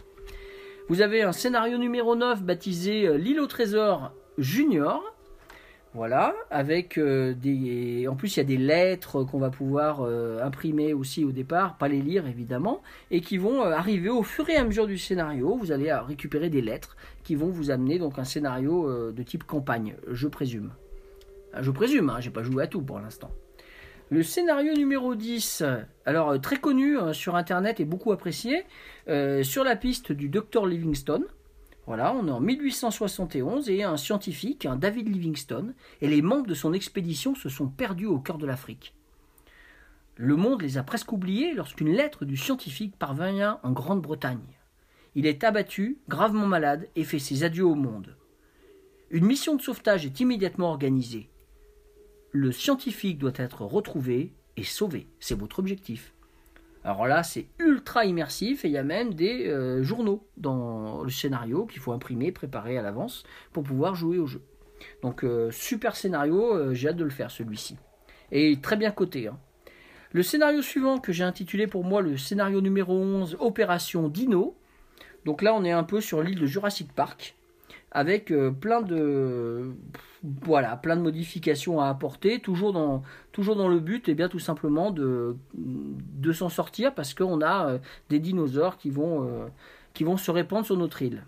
Vous 0.87 1.01
avez 1.01 1.21
un 1.21 1.33
scénario 1.33 1.77
numéro 1.77 2.15
9 2.15 2.43
baptisé 2.43 3.07
euh, 3.07 3.17
L'île 3.17 3.41
au 3.41 3.47
trésor 3.47 4.13
junior, 4.37 5.03
voilà, 5.93 6.33
avec 6.49 6.97
euh, 6.97 7.33
des. 7.33 8.07
En 8.07 8.15
plus, 8.15 8.37
il 8.37 8.39
y 8.39 8.39
a 8.39 8.45
des 8.45 8.55
lettres 8.55 9.25
qu'on 9.25 9.39
va 9.39 9.49
pouvoir 9.49 10.03
imprimer 10.41 10.93
aussi 10.93 11.25
au 11.25 11.33
départ, 11.33 11.77
pas 11.77 11.89
les 11.89 12.01
lire 12.01 12.25
évidemment, 12.25 12.81
et 13.11 13.19
qui 13.19 13.37
vont 13.37 13.63
arriver 13.63 14.07
au 14.07 14.23
fur 14.23 14.49
et 14.49 14.55
à 14.55 14.63
mesure 14.63 14.87
du 14.87 14.97
scénario. 14.97 15.57
Vous 15.57 15.73
allez 15.73 15.91
récupérer 15.91 16.49
des 16.49 16.61
lettres 16.61 16.95
qui 17.25 17.35
vont 17.35 17.49
vous 17.49 17.69
amener 17.69 17.99
donc 17.99 18.17
un 18.17 18.23
scénario 18.23 19.11
de 19.11 19.23
type 19.23 19.43
campagne, 19.43 19.95
je 20.09 20.29
présume. 20.29 20.71
Ah, 21.53 21.61
Je 21.61 21.71
présume, 21.71 22.09
hein, 22.09 22.19
j'ai 22.19 22.29
pas 22.29 22.43
joué 22.43 22.63
à 22.63 22.67
tout 22.67 22.81
pour 22.81 22.99
l'instant. 22.99 23.31
Le 24.09 24.23
scénario 24.23 24.73
numéro 24.73 25.15
10, 25.15 25.63
alors 26.05 26.31
euh, 26.31 26.37
très 26.37 26.57
connu 26.57 26.97
euh, 26.97 27.13
sur 27.13 27.35
internet 27.35 27.79
et 27.79 27.85
beaucoup 27.85 28.11
apprécié, 28.11 28.65
euh, 29.07 29.41
sur 29.41 29.63
la 29.63 29.77
piste 29.77 30.11
du 30.11 30.27
Dr 30.27 30.65
Livingstone. 30.65 31.25
Voilà, 31.87 32.13
on 32.13 32.27
est 32.27 32.31
en 32.31 32.41
1871 32.41 33.69
et 33.69 33.83
un 33.83 33.95
scientifique, 33.95 34.65
un 34.65 34.75
David 34.75 35.07
Livingstone, 35.07 35.73
et 36.01 36.07
les 36.07 36.21
membres 36.21 36.47
de 36.47 36.53
son 36.53 36.73
expédition 36.73 37.35
se 37.35 37.47
sont 37.47 37.67
perdus 37.67 38.05
au 38.05 38.19
cœur 38.19 38.37
de 38.37 38.45
l'Afrique. 38.45 38.93
Le 40.15 40.35
monde 40.35 40.61
les 40.61 40.77
a 40.77 40.83
presque 40.83 41.13
oubliés 41.13 41.53
lorsqu'une 41.53 41.93
lettre 41.93 42.25
du 42.25 42.35
scientifique 42.35 42.97
parvient 42.97 43.59
en 43.63 43.71
Grande-Bretagne. 43.71 44.57
Il 45.15 45.25
est 45.25 45.43
abattu, 45.43 45.99
gravement 46.07 46.47
malade, 46.47 46.89
et 46.95 47.03
fait 47.03 47.19
ses 47.19 47.43
adieux 47.43 47.65
au 47.65 47.75
monde. 47.75 48.15
Une 49.09 49.25
mission 49.25 49.55
de 49.55 49.61
sauvetage 49.61 50.05
est 50.05 50.19
immédiatement 50.19 50.69
organisée. 50.69 51.29
Le 52.31 52.51
scientifique 52.51 53.17
doit 53.17 53.33
être 53.35 53.63
retrouvé 53.63 54.33
et 54.57 54.63
sauvé. 54.63 55.07
C'est 55.19 55.37
votre 55.37 55.59
objectif. 55.59 56.13
Alors 56.83 57.05
là, 57.05 57.23
c'est 57.23 57.47
ultra 57.59 58.05
immersif 58.05 58.65
et 58.65 58.69
il 58.69 58.73
y 58.73 58.77
a 58.77 58.83
même 58.83 59.13
des 59.13 59.47
euh, 59.47 59.83
journaux 59.83 60.25
dans 60.37 61.03
le 61.03 61.09
scénario 61.09 61.65
qu'il 61.65 61.79
faut 61.79 61.91
imprimer, 61.91 62.31
préparer 62.31 62.77
à 62.77 62.81
l'avance 62.81 63.23
pour 63.53 63.63
pouvoir 63.63 63.95
jouer 63.95 64.17
au 64.17 64.25
jeu. 64.25 64.41
Donc 65.03 65.23
euh, 65.23 65.51
super 65.51 65.95
scénario, 65.95 66.55
euh, 66.55 66.73
j'ai 66.73 66.89
hâte 66.89 66.95
de 66.97 67.03
le 67.03 67.11
faire 67.11 67.29
celui-ci. 67.29 67.77
Et 68.31 68.57
très 68.61 68.77
bien 68.77 68.91
coté. 68.91 69.27
hein. 69.27 69.37
Le 70.13 70.23
scénario 70.23 70.61
suivant 70.61 70.99
que 70.99 71.11
j'ai 71.11 71.23
intitulé 71.23 71.67
pour 71.67 71.83
moi 71.83 72.01
le 72.01 72.17
scénario 72.17 72.61
numéro 72.61 72.93
11, 72.93 73.37
Opération 73.39 74.07
Dino. 74.09 74.57
Donc 75.25 75.41
là, 75.41 75.53
on 75.53 75.63
est 75.63 75.71
un 75.71 75.83
peu 75.83 76.01
sur 76.01 76.23
l'île 76.23 76.39
de 76.39 76.47
Jurassic 76.47 76.91
Park 76.93 77.35
avec 77.91 78.31
euh, 78.31 78.51
plein 78.51 78.81
de 78.81 79.73
voilà, 80.23 80.77
plein 80.77 80.95
de 80.95 81.01
modifications 81.01 81.81
à 81.81 81.89
apporter, 81.89 82.39
toujours 82.39 82.73
dans, 82.73 83.01
toujours 83.31 83.55
dans 83.55 83.67
le 83.67 83.79
but, 83.79 84.07
et 84.07 84.13
bien 84.13 84.29
tout 84.29 84.39
simplement 84.39 84.91
de, 84.91 85.35
de 85.55 86.31
s'en 86.31 86.49
sortir 86.49 86.93
parce 86.93 87.13
qu'on 87.13 87.41
a 87.41 87.67
euh, 87.67 87.77
des 88.09 88.19
dinosaures 88.19 88.77
qui 88.77 88.91
vont, 88.91 89.23
euh, 89.23 89.47
qui 89.93 90.03
vont 90.03 90.17
se 90.17 90.29
répandre 90.29 90.65
sur 90.65 90.77
notre 90.77 91.01
île. 91.01 91.23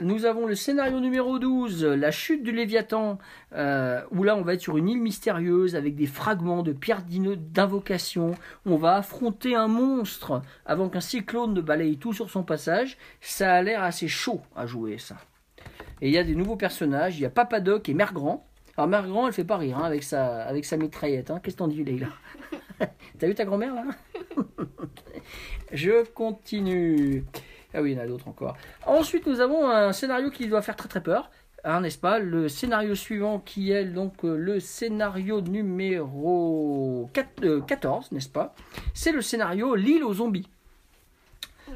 Nous 0.00 0.24
avons 0.24 0.46
le 0.46 0.54
scénario 0.54 1.00
numéro 1.00 1.38
12, 1.38 1.84
la 1.84 2.10
chute 2.10 2.42
du 2.42 2.50
Léviathan, 2.50 3.18
où 3.52 4.22
là 4.24 4.36
on 4.36 4.40
va 4.40 4.54
être 4.54 4.62
sur 4.62 4.78
une 4.78 4.88
île 4.88 5.02
mystérieuse 5.02 5.76
avec 5.76 5.96
des 5.96 6.06
fragments 6.06 6.62
de 6.62 6.72
pierres 6.72 7.04
d'invocation. 7.04 8.34
On 8.64 8.76
va 8.76 8.96
affronter 8.96 9.54
un 9.54 9.68
monstre 9.68 10.40
avant 10.64 10.88
qu'un 10.88 11.00
cyclone 11.00 11.52
ne 11.52 11.60
balaye 11.60 11.98
tout 11.98 12.14
sur 12.14 12.30
son 12.30 12.42
passage. 12.42 12.96
Ça 13.20 13.52
a 13.52 13.60
l'air 13.60 13.82
assez 13.82 14.08
chaud 14.08 14.40
à 14.56 14.64
jouer 14.64 14.96
ça. 14.96 15.16
Et 16.02 16.08
il 16.08 16.12
y 16.12 16.18
a 16.18 16.24
des 16.24 16.34
nouveaux 16.34 16.56
personnages. 16.56 17.16
Il 17.18 17.22
y 17.22 17.26
a 17.26 17.30
Papadoc 17.30 17.88
et 17.88 17.94
Mère 17.94 18.12
Grand. 18.12 18.44
Alors 18.76 18.88
Mère 18.88 19.06
Grand, 19.06 19.28
elle 19.28 19.32
fait 19.32 19.44
pas 19.44 19.56
rire 19.56 19.78
hein, 19.78 19.84
avec, 19.84 20.02
sa, 20.02 20.42
avec 20.42 20.64
sa 20.64 20.76
mitraillette. 20.76 21.30
hein. 21.30 21.40
Qu'est-ce 21.42 21.54
que 21.54 21.58
t'en 21.60 21.68
dis, 21.68 21.84
Leïla? 21.84 22.08
T'as 23.18 23.26
vu 23.28 23.34
ta 23.34 23.44
grand-mère 23.44 23.74
là? 23.74 23.84
Je 25.72 26.04
continue. 26.10 27.24
Ah 27.72 27.80
oui, 27.80 27.92
il 27.92 27.96
y 27.96 28.00
en 28.00 28.02
a 28.02 28.06
d'autres 28.06 28.26
encore. 28.28 28.56
Ensuite, 28.84 29.26
nous 29.26 29.40
avons 29.40 29.70
un 29.70 29.92
scénario 29.92 30.30
qui 30.30 30.48
doit 30.48 30.60
faire 30.60 30.76
très 30.76 30.88
très 30.88 31.02
peur. 31.02 31.30
Hein, 31.64 31.82
n'est-ce 31.82 31.98
pas? 31.98 32.18
Le 32.18 32.48
scénario 32.48 32.96
suivant 32.96 33.38
qui 33.38 33.70
est 33.70 33.84
donc 33.84 34.24
euh, 34.24 34.36
le 34.36 34.58
scénario 34.58 35.40
numéro 35.40 37.08
4, 37.12 37.44
euh, 37.44 37.60
14, 37.60 38.10
n'est-ce 38.10 38.28
pas? 38.28 38.54
C'est 38.94 39.12
le 39.12 39.22
scénario 39.22 39.76
L'île 39.76 40.02
aux 40.02 40.14
zombies. 40.14 40.48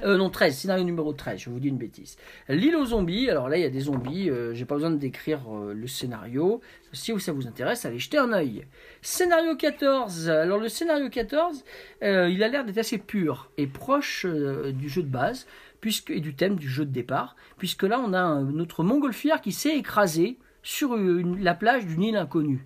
Euh, 0.04 0.16
non, 0.18 0.28
13, 0.30 0.54
scénario 0.56 0.84
numéro 0.84 1.12
13, 1.12 1.40
je 1.40 1.50
vous 1.50 1.58
dis 1.58 1.68
une 1.68 1.78
bêtise. 1.78 2.16
L'île 2.48 2.76
aux 2.76 2.84
zombies, 2.86 3.30
alors 3.30 3.48
là 3.48 3.56
il 3.56 3.62
y 3.62 3.64
a 3.64 3.70
des 3.70 3.80
zombies, 3.80 4.28
euh, 4.28 4.52
j'ai 4.52 4.64
pas 4.66 4.74
besoin 4.74 4.90
de 4.90 4.96
décrire 4.96 5.40
euh, 5.48 5.72
le 5.72 5.86
scénario. 5.86 6.60
Si 6.92 7.18
ça 7.18 7.32
vous 7.32 7.46
intéresse, 7.46 7.84
allez 7.86 7.98
jeter 7.98 8.18
un 8.18 8.32
œil. 8.32 8.66
Scénario 9.00 9.56
14, 9.56 10.28
alors 10.28 10.58
le 10.58 10.68
scénario 10.68 11.08
14, 11.08 11.64
euh, 12.02 12.28
il 12.28 12.42
a 12.42 12.48
l'air 12.48 12.64
d'être 12.64 12.78
assez 12.78 12.98
pur 12.98 13.50
et 13.56 13.66
proche 13.66 14.26
du 14.26 14.88
jeu 14.88 15.02
de 15.02 15.08
base 15.08 15.46
puisque, 15.80 16.10
et 16.10 16.20
du 16.20 16.34
thème 16.34 16.56
du 16.56 16.68
jeu 16.68 16.84
de 16.84 16.92
départ, 16.92 17.36
puisque 17.58 17.82
là 17.84 18.00
on 18.00 18.12
a 18.12 18.20
un- 18.20 18.42
notre 18.42 18.82
montgolfière 18.84 19.40
qui 19.40 19.52
s'est 19.52 19.76
écrasé 19.76 20.38
sur 20.62 20.96
la 20.96 21.54
plage 21.54 21.86
d'une 21.86 22.02
île 22.02 22.16
inconnue. 22.16 22.64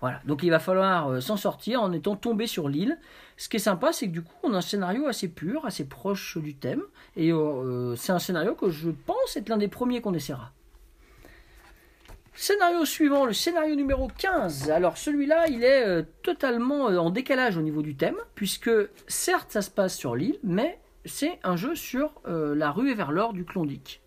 Voilà, 0.00 0.20
donc 0.24 0.42
il 0.42 0.50
va 0.50 0.58
falloir 0.58 1.08
euh, 1.08 1.20
s'en 1.20 1.36
sortir 1.36 1.82
en 1.82 1.92
étant 1.92 2.16
tombé 2.16 2.46
sur 2.46 2.68
l'île. 2.68 2.98
Ce 3.36 3.48
qui 3.48 3.56
est 3.56 3.60
sympa, 3.60 3.92
c'est 3.92 4.06
que 4.06 4.12
du 4.12 4.22
coup, 4.22 4.34
on 4.42 4.54
a 4.54 4.58
un 4.58 4.62
scénario 4.62 5.06
assez 5.06 5.28
pur, 5.28 5.66
assez 5.66 5.86
proche 5.86 6.38
du 6.38 6.54
thème, 6.54 6.82
et 7.16 7.32
euh, 7.32 7.94
c'est 7.96 8.12
un 8.12 8.18
scénario 8.18 8.54
que 8.54 8.70
je 8.70 8.90
pense 8.90 9.36
être 9.36 9.48
l'un 9.48 9.58
des 9.58 9.68
premiers 9.68 10.00
qu'on 10.00 10.14
essaiera. 10.14 10.52
Scénario 12.34 12.84
suivant, 12.86 13.26
le 13.26 13.34
scénario 13.34 13.74
numéro 13.74 14.08
15. 14.16 14.70
Alors 14.70 14.96
celui-là, 14.96 15.48
il 15.48 15.62
est 15.62 15.86
euh, 15.86 16.02
totalement 16.22 16.88
euh, 16.88 16.96
en 16.96 17.10
décalage 17.10 17.58
au 17.58 17.60
niveau 17.60 17.82
du 17.82 17.96
thème, 17.96 18.16
puisque 18.34 18.70
certes 19.08 19.50
ça 19.50 19.60
se 19.60 19.70
passe 19.70 19.94
sur 19.94 20.16
l'île, 20.16 20.38
mais 20.42 20.78
c'est 21.04 21.38
un 21.42 21.56
jeu 21.56 21.74
sur 21.74 22.14
euh, 22.26 22.54
la 22.54 22.70
rue 22.70 22.90
et 22.90 22.94
vers 22.94 23.12
l'or 23.12 23.32
du 23.32 23.44
Klondike. 23.44 24.00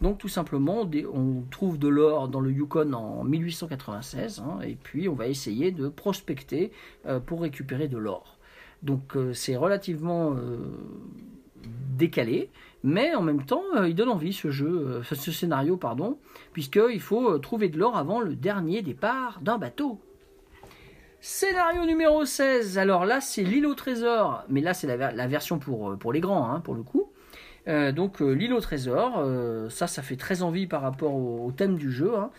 Donc 0.00 0.16
tout 0.16 0.28
simplement, 0.28 0.88
on 1.12 1.42
trouve 1.50 1.78
de 1.78 1.88
l'or 1.88 2.28
dans 2.28 2.40
le 2.40 2.50
Yukon 2.50 2.94
en 2.94 3.22
1896, 3.22 4.40
hein, 4.40 4.60
et 4.62 4.74
puis 4.82 5.08
on 5.10 5.14
va 5.14 5.28
essayer 5.28 5.72
de 5.72 5.88
prospecter 5.88 6.72
euh, 7.06 7.20
pour 7.20 7.42
récupérer 7.42 7.86
de 7.86 7.98
l'or. 7.98 8.38
Donc 8.82 9.14
euh, 9.14 9.34
c'est 9.34 9.56
relativement 9.56 10.32
euh, 10.32 10.56
décalé, 11.98 12.48
mais 12.82 13.14
en 13.14 13.20
même 13.20 13.44
temps, 13.44 13.62
il 13.84 13.94
donne 13.94 14.08
envie 14.08 14.32
ce 14.32 14.50
jeu, 14.50 15.02
ce 15.02 15.30
scénario, 15.30 15.76
pardon, 15.76 16.16
puisqu'il 16.54 17.00
faut 17.00 17.38
trouver 17.38 17.68
de 17.68 17.78
l'or 17.78 17.94
avant 17.98 18.20
le 18.20 18.34
dernier 18.34 18.80
départ 18.80 19.40
d'un 19.42 19.58
bateau. 19.58 20.00
Scénario 21.20 21.84
numéro 21.84 22.24
16, 22.24 22.78
alors 22.78 23.04
là 23.04 23.20
c'est 23.20 23.42
l'île 23.42 23.66
au 23.66 23.74
trésor, 23.74 24.44
mais 24.48 24.62
là 24.62 24.72
c'est 24.72 24.86
la, 24.86 24.96
ver- 24.96 25.12
la 25.14 25.26
version 25.26 25.58
pour, 25.58 25.98
pour 25.98 26.14
les 26.14 26.20
grands, 26.20 26.50
hein, 26.50 26.60
pour 26.60 26.74
le 26.74 26.82
coup. 26.82 27.09
Euh, 27.68 27.92
donc 27.92 28.22
euh, 28.22 28.30
l'île 28.32 28.52
au 28.54 28.60
trésor, 28.60 29.18
euh, 29.18 29.68
ça 29.68 29.86
ça 29.86 30.02
fait 30.02 30.16
très 30.16 30.42
envie 30.42 30.66
par 30.66 30.82
rapport 30.82 31.14
au, 31.14 31.52
thème 31.52 31.76
du 31.76 31.90
jeu, 31.90 32.12
hein. 32.16 32.30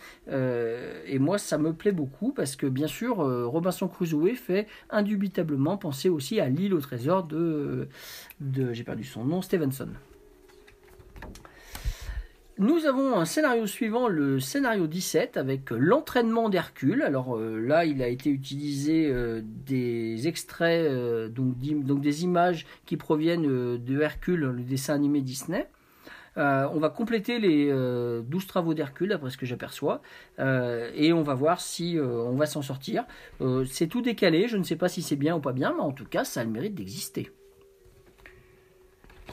Et 1.06 1.18
moi 1.18 1.38
ça 1.38 1.58
me 1.58 1.72
plaît 1.72 1.92
beaucoup 1.92 2.32
parce 2.32 2.56
que 2.56 2.66
bien 2.66 2.86
sûr 2.86 3.16
Robinson 3.16 3.88
Crusoe 3.88 4.34
fait 4.34 4.66
indubitablement 4.90 5.76
penser 5.76 6.08
aussi 6.08 6.40
à 6.40 6.48
l'île 6.48 6.74
au 6.74 6.80
trésor 6.80 7.24
de, 7.24 7.88
de 8.40 8.72
j'ai 8.72 8.84
perdu 8.84 9.04
son 9.04 9.24
nom, 9.24 9.42
Stevenson. 9.42 9.88
Nous 12.62 12.86
avons 12.86 13.18
un 13.18 13.24
scénario 13.24 13.66
suivant, 13.66 14.06
le 14.06 14.38
scénario 14.38 14.86
17, 14.86 15.36
avec 15.36 15.70
l'entraînement 15.72 16.48
d'Hercule. 16.48 17.02
Alors 17.02 17.36
euh, 17.36 17.58
là, 17.58 17.84
il 17.84 18.00
a 18.04 18.06
été 18.06 18.30
utilisé 18.30 19.08
euh, 19.10 19.40
des 19.42 20.28
extraits, 20.28 20.88
euh, 20.88 21.28
donc, 21.28 21.56
des 21.58 22.22
images 22.22 22.64
qui 22.86 22.96
proviennent 22.96 23.78
de 23.78 24.00
Hercule, 24.00 24.42
le 24.42 24.62
dessin 24.62 24.94
animé 24.94 25.22
Disney. 25.22 25.66
On 26.36 26.78
va 26.78 26.88
compléter 26.88 27.40
les 27.40 27.68
euh, 27.68 28.22
12 28.22 28.46
travaux 28.46 28.74
d'Hercule, 28.74 29.08
d'après 29.08 29.30
ce 29.30 29.38
que 29.38 29.44
j'aperçois, 29.44 30.00
et 30.38 31.12
on 31.12 31.22
va 31.22 31.34
voir 31.34 31.60
si 31.60 31.98
on 32.00 32.36
va 32.36 32.46
s'en 32.46 32.62
sortir. 32.62 33.06
C'est 33.66 33.88
tout 33.88 34.02
décalé, 34.02 34.46
je 34.46 34.56
ne 34.56 34.62
sais 34.62 34.76
pas 34.76 34.88
si 34.88 35.02
c'est 35.02 35.16
bien 35.16 35.34
ou 35.34 35.40
pas 35.40 35.52
bien, 35.52 35.74
mais 35.76 35.82
en 35.82 35.92
tout 35.92 36.06
cas, 36.06 36.22
ça 36.22 36.42
a 36.42 36.44
le 36.44 36.50
mérite 36.50 36.76
d'exister. 36.76 37.32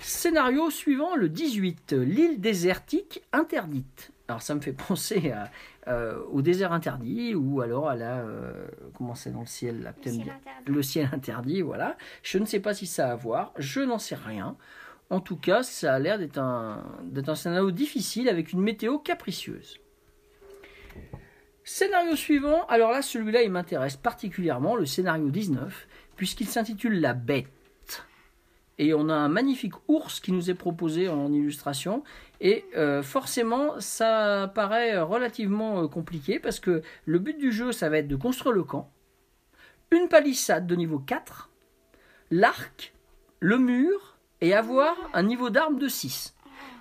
Scénario 0.01 0.69
suivant, 0.69 1.15
le 1.15 1.29
18, 1.29 1.91
l'île 1.93 2.39
désertique 2.39 3.21
interdite. 3.33 4.11
Alors 4.27 4.41
ça 4.41 4.55
me 4.55 4.61
fait 4.61 4.73
penser 4.87 5.31
à, 5.31 5.51
euh, 5.87 6.19
au 6.31 6.41
désert 6.41 6.71
interdit 6.73 7.35
ou 7.35 7.61
alors 7.61 7.89
à 7.89 7.95
la... 7.95 8.19
euh, 8.19 8.67
comment 8.95 9.15
c'est 9.15 9.31
dans 9.31 9.41
le 9.41 9.45
ciel 9.45 9.81
là, 9.81 9.93
Le 10.03 10.11
ciel 10.11 10.23
bien- 10.25 10.33
le 10.65 10.81
ciel 10.81 11.09
interdit, 11.13 11.61
voilà. 11.61 11.97
Je 12.23 12.37
ne 12.37 12.45
sais 12.45 12.59
pas 12.59 12.73
si 12.73 12.85
ça 12.87 13.09
a 13.09 13.11
à 13.11 13.15
voir, 13.15 13.53
je 13.57 13.81
n'en 13.81 13.99
sais 13.99 14.15
rien. 14.15 14.55
En 15.09 15.19
tout 15.19 15.37
cas, 15.37 15.63
ça 15.63 15.95
a 15.95 15.99
l'air 15.99 16.19
d'être 16.19 16.37
un, 16.37 16.83
d'être 17.03 17.29
un 17.29 17.35
scénario 17.35 17.71
difficile 17.71 18.29
avec 18.29 18.53
une 18.53 18.61
météo 18.61 18.99
capricieuse. 18.99 19.79
Scénario 21.63 22.15
suivant, 22.15 22.65
alors 22.67 22.91
là, 22.91 23.01
celui-là, 23.01 23.41
il 23.43 23.51
m'intéresse 23.51 23.95
particulièrement, 23.97 24.75
le 24.75 24.85
scénario 24.85 25.29
19, 25.29 25.87
puisqu'il 26.15 26.47
s'intitule 26.47 26.99
La 26.99 27.13
Bête. 27.13 27.47
Et 28.79 28.93
on 28.93 29.09
a 29.09 29.13
un 29.13 29.27
magnifique 29.27 29.73
ours 29.89 30.21
qui 30.21 30.31
nous 30.31 30.49
est 30.49 30.55
proposé 30.55 31.09
en 31.09 31.31
illustration. 31.33 32.03
Et 32.39 32.65
euh, 32.77 33.03
forcément, 33.03 33.79
ça 33.79 34.51
paraît 34.55 34.99
relativement 34.99 35.83
euh, 35.83 35.87
compliqué 35.87 36.39
parce 36.39 36.61
que 36.61 36.81
le 37.05 37.19
but 37.19 37.37
du 37.37 37.51
jeu, 37.51 37.73
ça 37.73 37.89
va 37.89 37.97
être 37.97 38.07
de 38.07 38.15
construire 38.15 38.55
le 38.55 38.63
camp, 38.63 38.89
une 39.91 40.07
palissade 40.07 40.65
de 40.65 40.75
niveau 40.75 40.97
4, 40.97 41.49
l'arc, 42.31 42.93
le 43.41 43.57
mur 43.57 44.17
et 44.39 44.53
avoir 44.53 44.95
un 45.13 45.23
niveau 45.23 45.49
d'arme 45.49 45.77
de 45.77 45.89
6. 45.89 46.33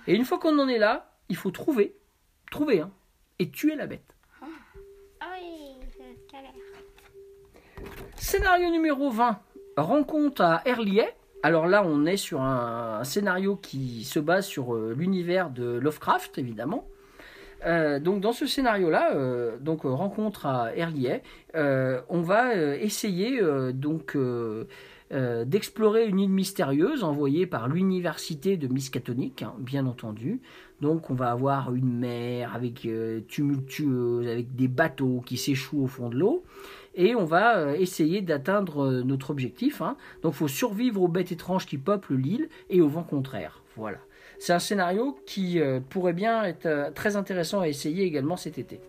Et 0.07 0.15
une 0.15 0.23
fois 0.23 0.39
qu'on 0.39 0.57
en 0.57 0.69
est 0.69 0.79
là, 0.79 1.11
il 1.27 1.35
faut 1.35 1.51
trouver, 1.51 1.97
trouver, 2.49 2.79
hein, 2.79 2.91
et 3.39 3.51
tuer 3.51 3.75
la 3.75 3.85
bête. 3.85 4.15
Galère. 6.31 6.51
Scénario 8.15 8.69
numéro 8.69 9.09
20, 9.09 9.39
rencontre 9.77 10.41
à 10.41 10.61
Herliet. 10.65 11.18
Alors 11.41 11.67
là, 11.67 11.83
on 11.85 12.05
est 12.05 12.17
sur 12.17 12.41
un, 12.41 13.03
scénario 13.03 13.55
qui 13.55 14.03
se 14.03 14.19
base 14.19 14.45
sur 14.45 14.75
euh, 14.75 14.93
l'univers 14.97 15.49
de 15.49 15.79
Lovecraft, 15.79 16.37
évidemment. 16.37 16.85
Euh, 17.65 17.99
donc 17.99 18.21
dans 18.21 18.31
ce 18.31 18.45
scénario-là, 18.45 19.15
euh, 19.15 19.57
donc 19.59 19.81
rencontre 19.83 20.45
à 20.45 20.75
Herliet, 20.75 21.23
euh, 21.55 22.01
on 22.09 22.21
va 22.21 22.55
essayer 22.55 23.41
donc 23.73 24.17
d'explorer 25.11 26.07
une 26.07 26.19
île 26.19 26.29
mystérieuse 26.29 27.03
envoyée 27.03 27.47
par 27.47 27.67
l'université 27.67 28.57
de 28.57 28.67
Miskatonic, 28.67 29.41
hein, 29.43 29.53
bien 29.59 29.85
entendu. 29.85 30.39
Donc 30.81 31.09
on 31.09 31.15
va 31.15 31.31
avoir 31.31 31.73
une 31.73 31.91
mer 31.91 32.55
avec 32.55 32.87
tumultueuse, 33.27 34.27
avec 34.27 34.55
des 34.55 34.67
bateaux 34.67 35.21
qui 35.25 35.35
s'échouent 35.35 35.83
au 35.83 35.87
fond 35.87 36.09
de 36.09 36.15
l'eau, 36.15 36.43
et 36.99 37.15
on 37.15 37.23
va 37.23 37.57
euh, 37.57 37.73
essayer 37.75 38.21
d'atteindre 38.21 38.83
euh, 38.83 39.03
notre 39.03 39.29
objectif. 39.31 39.81
hein. 39.81 39.95
Donc 40.21 40.33
il 40.33 40.37
faut 40.37 40.47
survivre 40.49 41.01
aux 41.01 41.07
bêtes 41.07 41.31
étranges 41.31 41.65
qui 41.65 41.77
peuplent 41.77 42.15
l'île 42.15 42.49
et 42.69 42.81
au 42.81 42.89
vent 42.89 43.03
contraire. 43.03 43.63
Voilà. 43.77 43.99
C'est 44.37 44.51
un 44.51 44.59
scénario 44.59 45.17
qui 45.25 45.61
euh, 45.61 45.79
pourrait 45.79 46.13
bien 46.13 46.43
être 46.43 46.93
très 46.93 47.15
intéressant 47.15 47.61
à 47.61 47.69
essayer 47.69 48.03
également 48.03 48.35
cet 48.35 48.57
été. 48.57 48.81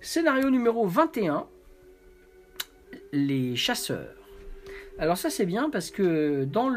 Scénario 0.00 0.48
numéro 0.48 0.86
21, 0.86 1.46
les 3.12 3.56
chasseurs. 3.56 4.16
Alors 4.98 5.18
ça 5.18 5.28
c'est 5.28 5.46
bien 5.46 5.68
parce 5.68 5.90
que 5.90 6.44
dans, 6.44 6.70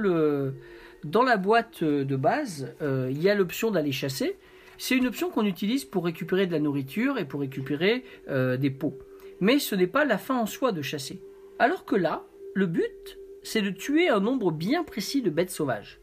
la 1.24 1.38
boîte 1.38 1.84
de 1.84 2.16
base, 2.16 2.74
il 2.82 3.22
y 3.22 3.30
a 3.30 3.36
l'option 3.36 3.72
d'aller 3.72 3.92
chasser. 3.92 4.38
C'est 4.78 4.96
une 4.96 5.08
option 5.08 5.30
qu'on 5.30 5.46
utilise 5.46 5.86
pour 5.86 6.06
récupérer 6.06 6.46
de 6.46 6.52
la 6.52 6.60
nourriture 6.60 7.18
et 7.18 7.26
pour 7.26 7.42
récupérer 7.42 8.04
des 8.28 8.70
pots. 8.70 8.98
Mais 9.40 9.60
ce 9.60 9.76
n'est 9.76 9.88
pas 9.88 10.06
la 10.06 10.18
fin 10.18 10.38
en 10.38 10.46
soi 10.46 10.72
de 10.72 10.82
chasser. 10.82 11.22
Alors 11.60 11.86
que 11.86 11.96
là, 11.96 12.24
le 12.54 12.66
but, 12.66 13.20
c'est 13.44 13.62
de 13.62 13.70
tuer 13.70 14.10
un 14.10 14.20
nombre 14.20 14.52
bien 14.52 14.84
précis 14.84 15.22
de 15.22 15.30
bêtes 15.30 15.52
sauvages. 15.52 16.00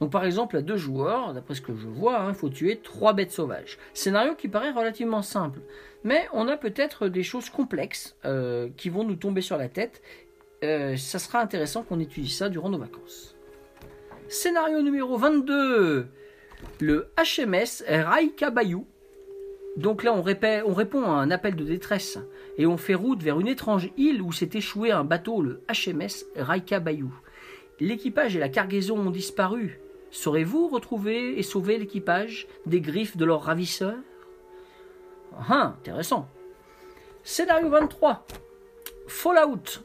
Donc 0.00 0.12
par 0.12 0.24
exemple, 0.24 0.56
à 0.56 0.62
deux 0.62 0.76
joueurs, 0.76 1.34
d'après 1.34 1.54
ce 1.54 1.60
que 1.60 1.74
je 1.74 1.88
vois, 1.88 2.20
hein, 2.20 2.28
il 2.28 2.34
faut 2.34 2.48
tuer 2.48 2.80
trois 2.82 3.12
bêtes 3.12 3.32
sauvages. 3.32 3.78
Scénario 3.94 4.34
qui 4.34 4.48
paraît 4.48 4.70
relativement 4.70 5.22
simple. 5.22 5.60
Mais 6.04 6.28
on 6.32 6.46
a 6.46 6.56
peut-être 6.56 7.08
des 7.08 7.24
choses 7.24 7.50
complexes 7.50 8.16
euh, 8.24 8.68
qui 8.76 8.90
vont 8.90 9.04
nous 9.04 9.16
tomber 9.16 9.40
sur 9.40 9.56
la 9.56 9.68
tête. 9.68 10.00
Euh, 10.62 10.96
ça 10.96 11.18
sera 11.18 11.40
intéressant 11.40 11.82
qu'on 11.82 11.98
étudie 11.98 12.30
ça 12.30 12.48
durant 12.48 12.68
nos 12.68 12.78
vacances. 12.78 13.34
Scénario 14.28 14.82
numéro 14.82 15.16
22. 15.16 16.06
Le 16.80 17.10
HMS 17.16 17.84
Raika 17.88 18.50
Bayou. 18.50 18.86
Donc 19.76 20.02
là, 20.02 20.12
on 20.12 20.22
répond 20.22 21.02
à 21.04 21.10
un 21.10 21.30
appel 21.30 21.56
de 21.56 21.64
détresse 21.64 22.18
et 22.58 22.66
on 22.66 22.76
fait 22.76 22.94
route 22.94 23.22
vers 23.22 23.40
une 23.40 23.48
étrange 23.48 23.90
île 23.96 24.20
où 24.20 24.32
s'est 24.32 24.50
échoué 24.52 24.90
un 24.90 25.04
bateau, 25.04 25.40
le 25.40 25.62
HMS 25.68 26.26
Raika 26.36 26.80
Bayou. 26.80 27.14
L'équipage 27.80 28.34
et 28.34 28.40
la 28.40 28.48
cargaison 28.48 28.98
ont 28.98 29.10
disparu. 29.10 29.80
Saurez-vous 30.10 30.68
retrouver 30.68 31.38
et 31.38 31.42
sauver 31.42 31.78
l'équipage 31.78 32.48
des 32.66 32.80
griffes 32.80 33.16
de 33.16 33.24
leurs 33.24 33.42
ravisseurs? 33.42 33.98
Ah, 35.48 35.74
intéressant. 35.78 36.28
Scénario 37.22 37.68
23. 37.68 38.26
Fallout. 39.06 39.84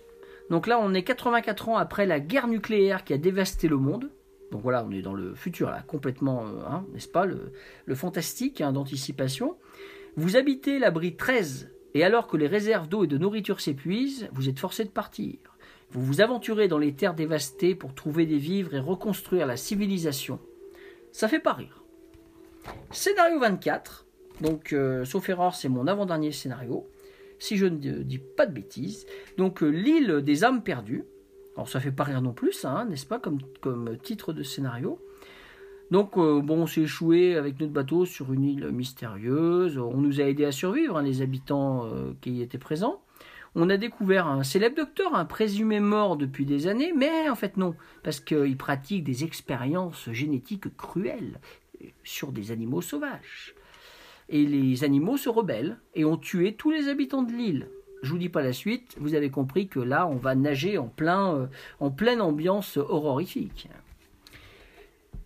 Donc 0.49 0.65
là, 0.65 0.79
on 0.79 0.93
est 0.93 1.03
84 1.03 1.69
ans 1.69 1.77
après 1.77 2.05
la 2.05 2.19
guerre 2.19 2.47
nucléaire 2.47 3.03
qui 3.03 3.13
a 3.13 3.17
dévasté 3.17 3.67
le 3.67 3.77
monde. 3.77 4.09
Donc 4.51 4.61
voilà, 4.61 4.83
on 4.87 4.91
est 4.91 5.01
dans 5.01 5.13
le 5.13 5.33
futur, 5.35 5.69
là, 5.69 5.83
complètement, 5.85 6.45
euh, 6.45 6.61
hein, 6.67 6.85
n'est-ce 6.93 7.07
pas, 7.07 7.25
le, 7.25 7.95
fantastique 7.95 8.61
hein, 8.61 8.71
d'anticipation. 8.71 9.57
Vous 10.15 10.37
habitez 10.37 10.79
l'abri 10.79 11.15
13, 11.15 11.71
et 11.93 12.03
alors 12.03 12.27
que 12.27 12.37
les 12.37 12.47
réserves 12.47 12.87
d'eau 12.87 13.03
et 13.03 13.07
de 13.07 13.17
nourriture 13.17 13.61
s'épuisent, 13.61 14.27
vous 14.33 14.49
êtes 14.49 14.59
forcé 14.59 14.83
de 14.83 14.89
partir. 14.89 15.35
Vous 15.91 16.03
vous 16.03 16.21
aventurez 16.21 16.67
dans 16.67 16.79
les 16.79 16.93
terres 16.93 17.13
dévastées 17.13 17.75
pour 17.75 17.93
trouver 17.93 18.25
des 18.25 18.37
vivres 18.37 18.73
et 18.73 18.79
reconstruire 18.79 19.45
la 19.45 19.57
civilisation. 19.57 20.39
Ça 21.11 21.27
fait 21.27 21.39
pas 21.39 21.53
rire. 21.53 21.83
Scénario 22.91 23.39
24. 23.39 24.07
Donc, 24.41 24.73
euh, 24.73 25.05
sauf 25.05 25.29
erreur, 25.29 25.53
c'est 25.53 25.69
mon 25.69 25.85
avant-dernier 25.85 26.31
scénario. 26.31 26.87
Si 27.37 27.57
je 27.57 27.67
ne 27.67 27.77
dis 27.77 28.17
pas 28.17 28.47
de 28.47 28.53
bêtises. 28.53 29.05
Donc, 29.37 29.61
euh, 29.61 29.67
l'île 29.67 30.21
des 30.23 30.43
âmes 30.43 30.63
perdues. 30.63 31.03
Alors, 31.55 31.69
ça 31.69 31.79
fait 31.79 31.91
pas 31.91 32.05
rire 32.05 32.23
non 32.23 32.33
plus, 32.33 32.65
hein, 32.65 32.85
n'est-ce 32.85 33.05
pas, 33.05 33.19
comme 33.19 33.39
titre 34.01 34.33
de 34.33 34.41
scénario. 34.41 34.99
Donc, 35.91 36.17
euh, 36.17 36.41
bon, 36.41 36.63
on 36.63 36.67
s'est 36.67 36.81
échoué 36.81 37.35
avec 37.35 37.59
notre 37.59 37.73
bateau 37.73 38.05
sur 38.05 38.33
une 38.33 38.43
île 38.43 38.69
mystérieuse. 38.71 39.77
On 39.77 39.97
nous 39.97 40.21
a 40.21 40.23
aidés 40.23 40.45
à 40.45 40.51
survivre, 40.51 40.97
hein, 40.97 41.03
les 41.03 41.21
habitants 41.21 41.85
euh, 41.85 42.13
qui 42.21 42.31
y 42.31 42.41
étaient 42.41 42.57
présents. 42.57 43.01
On 43.55 43.69
a 43.69 43.77
découvert 43.77 44.27
un 44.27 44.43
célèbre 44.43 44.77
docteur, 44.77 45.13
un 45.13 45.25
présumé 45.25 45.79
mort 45.79 46.17
depuis 46.17 46.45
des 46.45 46.65
années, 46.65 46.91
mais 46.95 47.29
en 47.29 47.35
fait 47.35 47.55
non, 47.55 47.75
parce 48.01 48.19
qu'il 48.19 48.57
pratique 48.57 49.03
des 49.03 49.23
expériences 49.23 50.09
génétiques 50.11 50.75
cruelles 50.75 51.39
sur 52.03 52.31
des 52.31 52.51
animaux 52.51 52.81
sauvages. 52.81 53.53
Et 54.29 54.45
les 54.45 54.83
animaux 54.83 55.17
se 55.17 55.29
rebellent 55.29 55.77
et 55.93 56.05
ont 56.05 56.17
tué 56.17 56.55
tous 56.55 56.71
les 56.71 56.87
habitants 56.87 57.21
de 57.21 57.33
l'île. 57.33 57.67
Je 58.01 58.09
vous 58.09 58.17
dis 58.17 58.29
pas 58.29 58.41
la 58.41 58.53
suite, 58.53 58.95
vous 58.99 59.13
avez 59.13 59.29
compris 59.29 59.67
que 59.67 59.79
là, 59.79 60.07
on 60.07 60.15
va 60.15 60.33
nager 60.33 60.77
en, 60.77 60.87
plein, 60.87 61.35
euh, 61.35 61.47
en 61.79 61.91
pleine 61.91 62.21
ambiance 62.21 62.77
horrifique. 62.77 63.69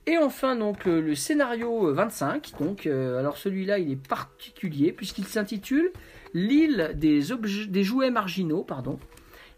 Et 0.07 0.17
enfin, 0.17 0.55
donc, 0.55 0.85
le, 0.85 1.01
le 1.01 1.15
scénario 1.15 1.93
25. 1.93 2.53
Donc, 2.59 2.87
euh, 2.87 3.19
alors 3.19 3.37
celui-là, 3.37 3.77
il 3.77 3.91
est 3.91 4.07
particulier 4.07 4.93
puisqu'il 4.93 5.25
s'intitule 5.25 5.91
L'île 6.33 6.91
des, 6.95 7.21
jouets 7.83 8.09
marginaux. 8.09 8.63
Pardon. 8.63 8.99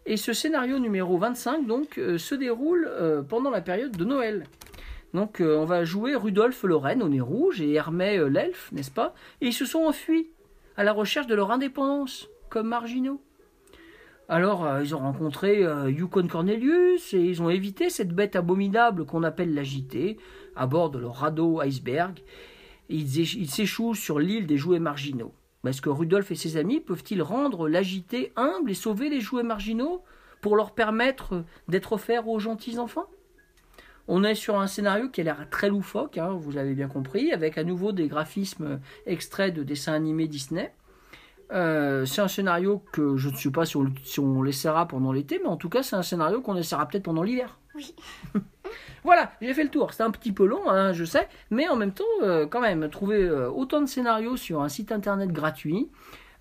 Et 0.06 0.18
ce 0.18 0.34
scénario 0.34 0.80
numéro 0.80 1.18
25 1.18 1.68
donc, 1.68 1.98
euh, 1.98 2.18
se 2.18 2.36
déroule 2.36 2.88
euh, 2.90 3.22
pendant 3.22 3.52
la 3.52 3.62
période 3.62 3.96
de 3.96 4.04
Noël. 4.04 4.44
Donc, 5.14 5.42
euh, 5.42 5.58
on 5.58 5.66
va 5.66 5.84
jouer 5.84 6.16
Rudolphe 6.16 6.64
le 6.64 6.76
Renne 6.76 7.04
au 7.04 7.10
nez 7.10 7.22
rouge 7.22 7.62
et 7.62 7.80
euh, 7.80 8.30
l'elfe, 8.30 8.72
n'est-ce 8.72 8.92
pas? 8.92 9.14
Et 9.42 9.48
ils 9.48 9.54
se 9.54 9.66
sont 9.66 9.80
enfuis 9.80 10.30
à 10.78 10.84
la 10.84 10.94
recherche 10.94 11.28
de 11.28 11.36
leur 11.36 11.52
indépendance, 11.52 12.28
comme 12.50 12.68
marginaux. 12.68 13.22
Alors, 14.32 14.64
euh, 14.64 14.84
ils 14.84 14.94
ont 14.94 15.00
rencontré 15.00 15.66
euh, 15.66 15.90
Yukon 15.90 16.28
Cornelius 16.28 17.16
et 17.16 17.20
ils 17.20 17.42
ont 17.42 17.50
évité 17.50 17.90
cette 17.90 18.14
bête 18.14 18.36
abominable 18.36 19.06
qu'on 19.06 19.24
appelle 19.24 19.56
l'agité 19.56 20.18
à 20.60 20.68
bord 20.68 20.92
de 20.92 21.00
leur 21.00 21.16
radeau 21.16 21.62
iceberg. 21.62 22.22
Ils, 22.90 23.22
éch- 23.22 23.38
ils 23.38 23.50
s'échouent 23.50 23.96
sur 23.96 24.20
l'île 24.20 24.46
des 24.46 24.58
jouets 24.58 24.80
marginaux. 24.80 25.34
Est-ce 25.66 25.82
que 25.82 25.90
Rudolph 25.90 26.32
et 26.32 26.36
ses 26.36 26.58
amis 26.58 26.80
peuvent-ils 26.80 27.22
rendre 27.22 27.68
l'agité 27.68 28.32
humble 28.36 28.72
et 28.72 28.76
sauver 28.76 29.10
les 29.10 29.22
jouets 29.22 29.44
marginaux 29.44 30.04
pour 30.42 30.56
leur 30.56 30.72
permettre 30.72 31.44
d'être 31.68 31.94
offerts 31.94 32.28
aux 32.28 32.40
gentils 32.40 32.80
enfants? 32.80 33.08
On 34.08 34.24
est 34.24 34.36
sur 34.36 34.60
un 34.60 34.68
scénario 34.68 35.10
qui 35.10 35.22
a 35.22 35.24
l'air 35.24 35.48
très 35.50 35.70
loufoque, 35.70 36.18
hein, 36.18 36.32
vous 36.32 36.58
avez 36.58 36.74
bien 36.74 36.88
compris, 36.88 37.32
avec 37.32 37.58
à 37.58 37.64
nouveau 37.64 37.92
des 37.92 38.08
graphismes 38.08 38.80
extraits 39.06 39.54
de 39.54 39.64
dessins 39.64 39.94
animés 39.94 40.28
Disney. 40.28 40.74
Euh, 41.52 42.06
c'est 42.06 42.22
un 42.22 42.28
scénario 42.28 42.82
que 42.92 43.18
je 43.18 43.30
ne 43.30 43.36
sais 43.36 43.52
pas 43.52 43.66
si 43.66 43.78
on, 43.78 43.92
si 44.04 44.20
on 44.20 44.42
l'essaiera 44.42 44.88
pendant 44.88 45.12
l'été, 45.12 45.40
mais 45.44 45.50
en 45.50 45.58
tout 45.58 45.70
cas, 45.70 45.84
c'est 45.84 45.96
un 45.96 46.02
scénario 46.02 46.42
qu'on 46.42 46.56
essaiera 46.56 46.88
peut-être 46.88 47.04
pendant 47.04 47.22
l'hiver. 47.22 47.60
Oui. 47.80 47.96
voilà, 49.04 49.32
j'ai 49.42 49.54
fait 49.54 49.64
le 49.64 49.70
tour. 49.70 49.92
C'était 49.92 50.04
un 50.04 50.12
petit 50.12 50.34
peu 50.34 50.46
long, 50.46 50.70
hein, 50.70 50.92
je 50.92 51.06
sais, 51.06 51.28
mais 51.50 51.70
en 51.70 51.78
même 51.78 51.94
temps, 51.94 52.04
euh, 52.24 52.46
quand 52.46 52.60
même, 52.60 52.90
trouver 52.90 53.24
euh, 53.24 53.50
autant 53.50 53.80
de 53.82 53.86
scénarios 53.86 54.36
sur 54.36 54.62
un 54.62 54.70
site 54.70 54.92
internet 54.92 55.32
gratuit, 55.32 55.88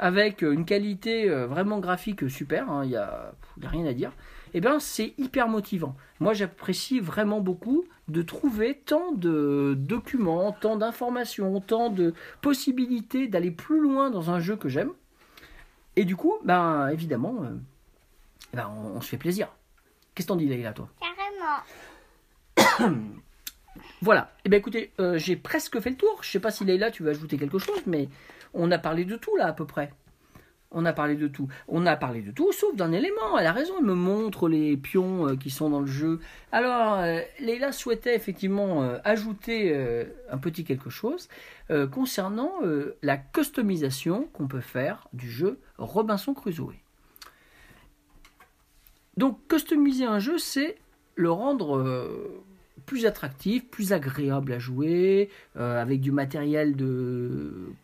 avec 0.00 0.42
euh, 0.42 0.52
une 0.52 0.64
qualité 0.64 1.28
vraiment 1.28 1.78
graphique 1.78 2.28
super, 2.28 2.66
il 2.82 2.88
n'y 2.88 2.96
a, 2.96 3.32
y 3.62 3.66
a 3.66 3.68
rien 3.68 3.86
à 3.86 3.92
dire, 3.92 4.12
eh 4.54 4.60
bien, 4.60 4.80
c'est 4.80 5.14
hyper 5.18 5.48
motivant. 5.48 5.94
Moi, 6.18 6.32
j'apprécie 6.32 6.98
vraiment 6.98 7.40
beaucoup 7.40 7.84
de 8.08 8.22
trouver 8.22 8.82
tant 8.84 9.12
de 9.12 9.74
documents, 9.78 10.50
tant 10.52 10.76
d'informations, 10.76 11.60
tant 11.60 11.90
de 11.90 12.14
possibilités 12.40 13.28
d'aller 13.28 13.50
plus 13.52 13.80
loin 13.80 14.10
dans 14.10 14.30
un 14.30 14.40
jeu 14.40 14.56
que 14.56 14.68
j'aime. 14.68 14.90
Et 15.94 16.04
du 16.04 16.16
coup, 16.16 16.34
ben 16.44 16.88
évidemment, 16.88 17.44
ben, 18.54 18.70
on, 18.74 18.96
on 18.96 19.00
se 19.00 19.08
fait 19.08 19.18
plaisir. 19.18 19.48
Qu'est-ce 20.18 20.26
que 20.26 20.32
t'en 20.32 20.36
dis, 20.36 20.46
Leïla, 20.46 20.72
toi? 20.72 20.88
Carrément. 21.00 21.27
Voilà. 24.00 24.32
Eh 24.44 24.48
bien, 24.48 24.58
écoutez, 24.60 24.92
euh, 25.00 25.18
j'ai 25.18 25.34
presque 25.34 25.80
fait 25.80 25.90
le 25.90 25.96
tour. 25.96 26.20
Je 26.22 26.30
sais 26.30 26.38
pas 26.38 26.52
si 26.52 26.64
Leïla, 26.64 26.92
tu 26.92 27.02
veux 27.02 27.10
ajouter 27.10 27.36
quelque 27.36 27.58
chose, 27.58 27.82
mais 27.86 28.08
on 28.54 28.70
a 28.70 28.78
parlé 28.78 29.04
de 29.04 29.16
tout 29.16 29.34
là 29.36 29.46
à 29.46 29.52
peu 29.52 29.66
près. 29.66 29.92
On 30.70 30.84
a 30.84 30.92
parlé 30.92 31.14
de 31.14 31.28
tout. 31.28 31.48
On 31.66 31.86
a 31.86 31.96
parlé 31.96 32.20
de 32.20 32.30
tout, 32.30 32.52
sauf 32.52 32.76
d'un 32.76 32.92
élément. 32.92 33.38
Elle 33.38 33.46
a 33.46 33.52
raison, 33.52 33.74
elle 33.78 33.86
me 33.86 33.94
montre 33.94 34.48
les 34.48 34.76
pions 34.76 35.28
euh, 35.28 35.36
qui 35.36 35.48
sont 35.48 35.70
dans 35.70 35.80
le 35.80 35.86
jeu. 35.86 36.20
Alors, 36.52 36.98
euh, 36.98 37.72
souhaitait 37.72 38.14
effectivement 38.14 38.82
euh, 38.82 38.98
ajouter 39.04 39.74
un 40.30 40.38
petit 40.38 40.64
quelque 40.64 40.90
chose 40.90 41.28
concernant 41.92 42.54
la 43.02 43.16
customisation 43.16 44.28
qu'on 44.32 44.48
peut 44.48 44.60
faire 44.60 45.08
du 45.12 45.30
jeu 45.30 45.60
Robinson 45.76 46.34
Crusoe. 46.34 46.74
Donc, 49.16 49.38
customiser 49.48 50.04
un 50.04 50.18
jeu, 50.18 50.38
c'est 50.38 50.78
le 51.18 51.32
rendre 51.32 51.76
euh, 51.76 52.42
plus 52.86 53.04
attractif, 53.04 53.68
plus 53.68 53.92
agréable 53.92 54.52
à 54.52 54.58
jouer, 54.58 55.30
euh, 55.56 55.82
avec 55.82 56.00
du 56.00 56.12
matériel 56.12 56.74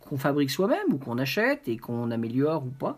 qu'on 0.01 0.17
fabrique 0.17 0.51
soi-même 0.51 0.93
ou 0.93 0.99
qu'on 0.99 1.19
achète 1.19 1.67
et 1.67 1.77
qu'on 1.77 2.13
améliore 2.13 2.65
ou 2.65 2.71
pas. 2.71 2.97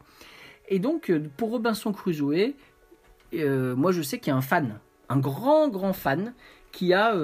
Et 0.69 0.79
donc, 0.79 1.11
euh, 1.11 1.25
pour 1.39 1.51
Robinson 1.51 1.93
Crusoe, 1.93 2.53
moi 3.33 3.93
je 3.93 4.03
sais 4.03 4.19
qu'il 4.19 4.31
y 4.31 4.35
a 4.35 4.37
un 4.37 4.43
fan, 4.43 4.79
un 5.09 5.19
grand, 5.19 5.69
grand 5.69 5.95
fan, 5.95 6.35
qui 6.71 6.93
a 6.93 7.15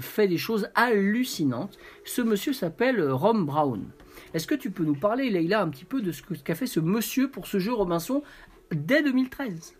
fait 0.00 0.26
des 0.26 0.38
choses 0.38 0.70
hallucinantes. 0.74 1.78
Ce 2.04 2.22
monsieur 2.22 2.54
s'appelle 2.54 3.10
Rom 3.10 3.44
Brown. 3.44 3.84
Est-ce 4.32 4.46
que 4.46 4.54
tu 4.54 4.70
peux 4.70 4.84
nous 4.84 4.94
parler, 4.94 5.28
Leïla, 5.28 5.60
un 5.60 5.68
petit 5.68 5.84
peu 5.84 6.00
de 6.00 6.12
ce 6.12 6.22
qu'a 6.22 6.54
fait 6.54 6.66
ce 6.66 6.80
monsieur 6.80 7.30
pour 7.30 7.46
ce 7.46 7.58
jeu 7.58 7.74
Robinson 7.74 8.22
dès 8.70 9.02
2013 9.02 9.74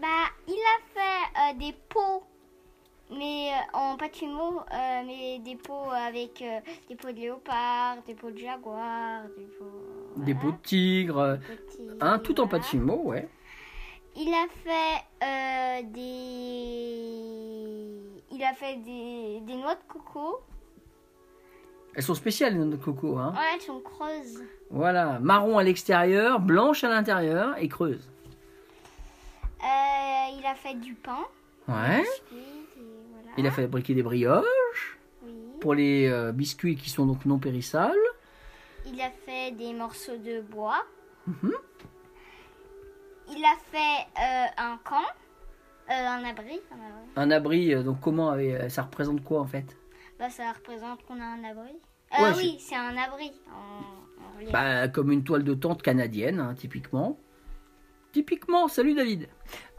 Bah, 0.00 0.28
il 0.46 0.52
a 0.52 0.78
fait 0.94 1.54
euh, 1.54 1.58
des 1.58 1.74
pots, 1.88 2.22
mais 3.10 3.50
euh, 3.50 3.78
en 3.78 3.96
fimo, 4.12 4.60
euh, 4.60 5.02
mais 5.06 5.38
des 5.38 5.56
pots 5.56 5.90
avec 5.90 6.42
euh, 6.42 6.60
des 6.88 6.96
pots 6.96 7.12
de 7.12 7.16
léopard, 7.20 8.02
des 8.06 8.14
pots 8.14 8.30
de 8.30 8.38
jaguar, 8.38 9.22
des 9.38 9.46
pots. 9.58 10.22
Des 10.22 10.34
pots 10.34 10.50
de 10.52 10.56
tigre, 10.62 11.38
hein, 12.00 12.18
tout 12.18 12.40
en 12.40 12.48
fimo, 12.64 12.96
ouais. 13.04 13.28
Il 14.16 14.32
a 14.32 14.46
fait 14.64 15.04
des. 15.92 17.16
Il 18.32 18.42
a 18.42 18.52
fait 18.54 18.76
des, 18.76 19.40
des 19.40 19.56
noix 19.56 19.74
de 19.74 19.84
coco. 19.88 20.40
Elles 21.94 22.02
sont 22.02 22.14
spéciales, 22.14 22.52
les 22.54 22.58
noix 22.58 22.76
de 22.76 22.82
coco. 22.82 23.16
Hein. 23.16 23.32
Ouais, 23.34 23.54
elles 23.54 23.60
sont 23.62 23.80
creuses. 23.80 24.42
Voilà, 24.70 25.18
marron 25.20 25.58
à 25.58 25.62
l'extérieur, 25.62 26.40
blanche 26.40 26.82
à 26.84 26.88
l'intérieur 26.88 27.56
et 27.58 27.68
creuse. 27.68 28.10
Euh, 30.06 30.38
il 30.38 30.46
a 30.46 30.54
fait 30.54 30.74
du 30.74 30.94
pain. 30.94 31.24
Ouais. 31.68 32.00
biscuits, 32.02 32.36
et 32.78 32.80
voilà. 33.12 33.30
Il 33.38 33.46
a 33.46 33.50
fabriqué 33.50 33.94
des 33.94 34.02
brioches 34.04 34.98
Oui. 35.24 35.32
pour 35.60 35.74
les 35.74 36.06
euh, 36.08 36.30
biscuits 36.32 36.76
qui 36.76 36.90
sont 36.90 37.06
donc 37.06 37.24
non 37.24 37.38
périssables. 37.38 37.96
Il 38.86 39.00
a 39.00 39.10
fait 39.10 39.50
des 39.52 39.72
morceaux 39.72 40.16
de 40.16 40.40
bois. 40.42 40.84
Mhm. 41.26 41.52
Il 43.28 43.44
a 43.44 43.56
fait 43.72 44.06
euh, 44.22 44.46
un 44.58 44.78
camp, 44.84 45.02
euh, 45.90 45.92
un 45.92 46.24
abri. 46.24 46.60
un 46.70 46.76
abri. 46.76 47.10
Un 47.16 47.30
abri, 47.32 47.84
donc 47.84 48.00
comment 48.00 48.36
ça 48.68 48.82
représente 48.82 49.24
quoi 49.24 49.40
en 49.40 49.46
fait? 49.46 49.76
Bah, 50.20 50.30
ça 50.30 50.52
représente 50.52 51.02
qu'on 51.04 51.20
a 51.20 51.24
un 51.24 51.42
abri. 51.42 51.72
Ouais, 52.18 52.32
oui, 52.36 52.56
c'est 52.60 52.76
un 52.76 52.96
abri. 52.96 53.32
En, 53.50 54.22
en 54.24 54.36
relief. 54.38 54.52
bah, 54.52 54.86
Comme 54.88 55.10
une 55.10 55.24
toile 55.24 55.42
de 55.42 55.54
tente 55.54 55.82
canadienne, 55.82 56.38
hein, 56.38 56.54
typiquement. 56.54 57.18
Typiquement, 58.20 58.66
salut 58.66 58.94
David. 58.94 59.28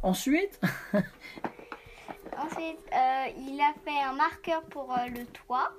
Ensuite, 0.03 0.59
Ensuite, 0.93 2.77
euh, 2.93 3.25
il 3.35 3.59
a 3.59 3.73
fait 3.83 3.99
un 4.07 4.13
marqueur 4.13 4.61
pour 4.65 4.91
euh, 4.93 5.07
le 5.09 5.25
toit, 5.25 5.71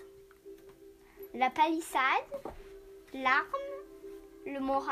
la 1.36 1.50
palissade, 1.50 2.02
l'arme, 3.14 3.46
le 4.44 4.58
moral. 4.58 4.88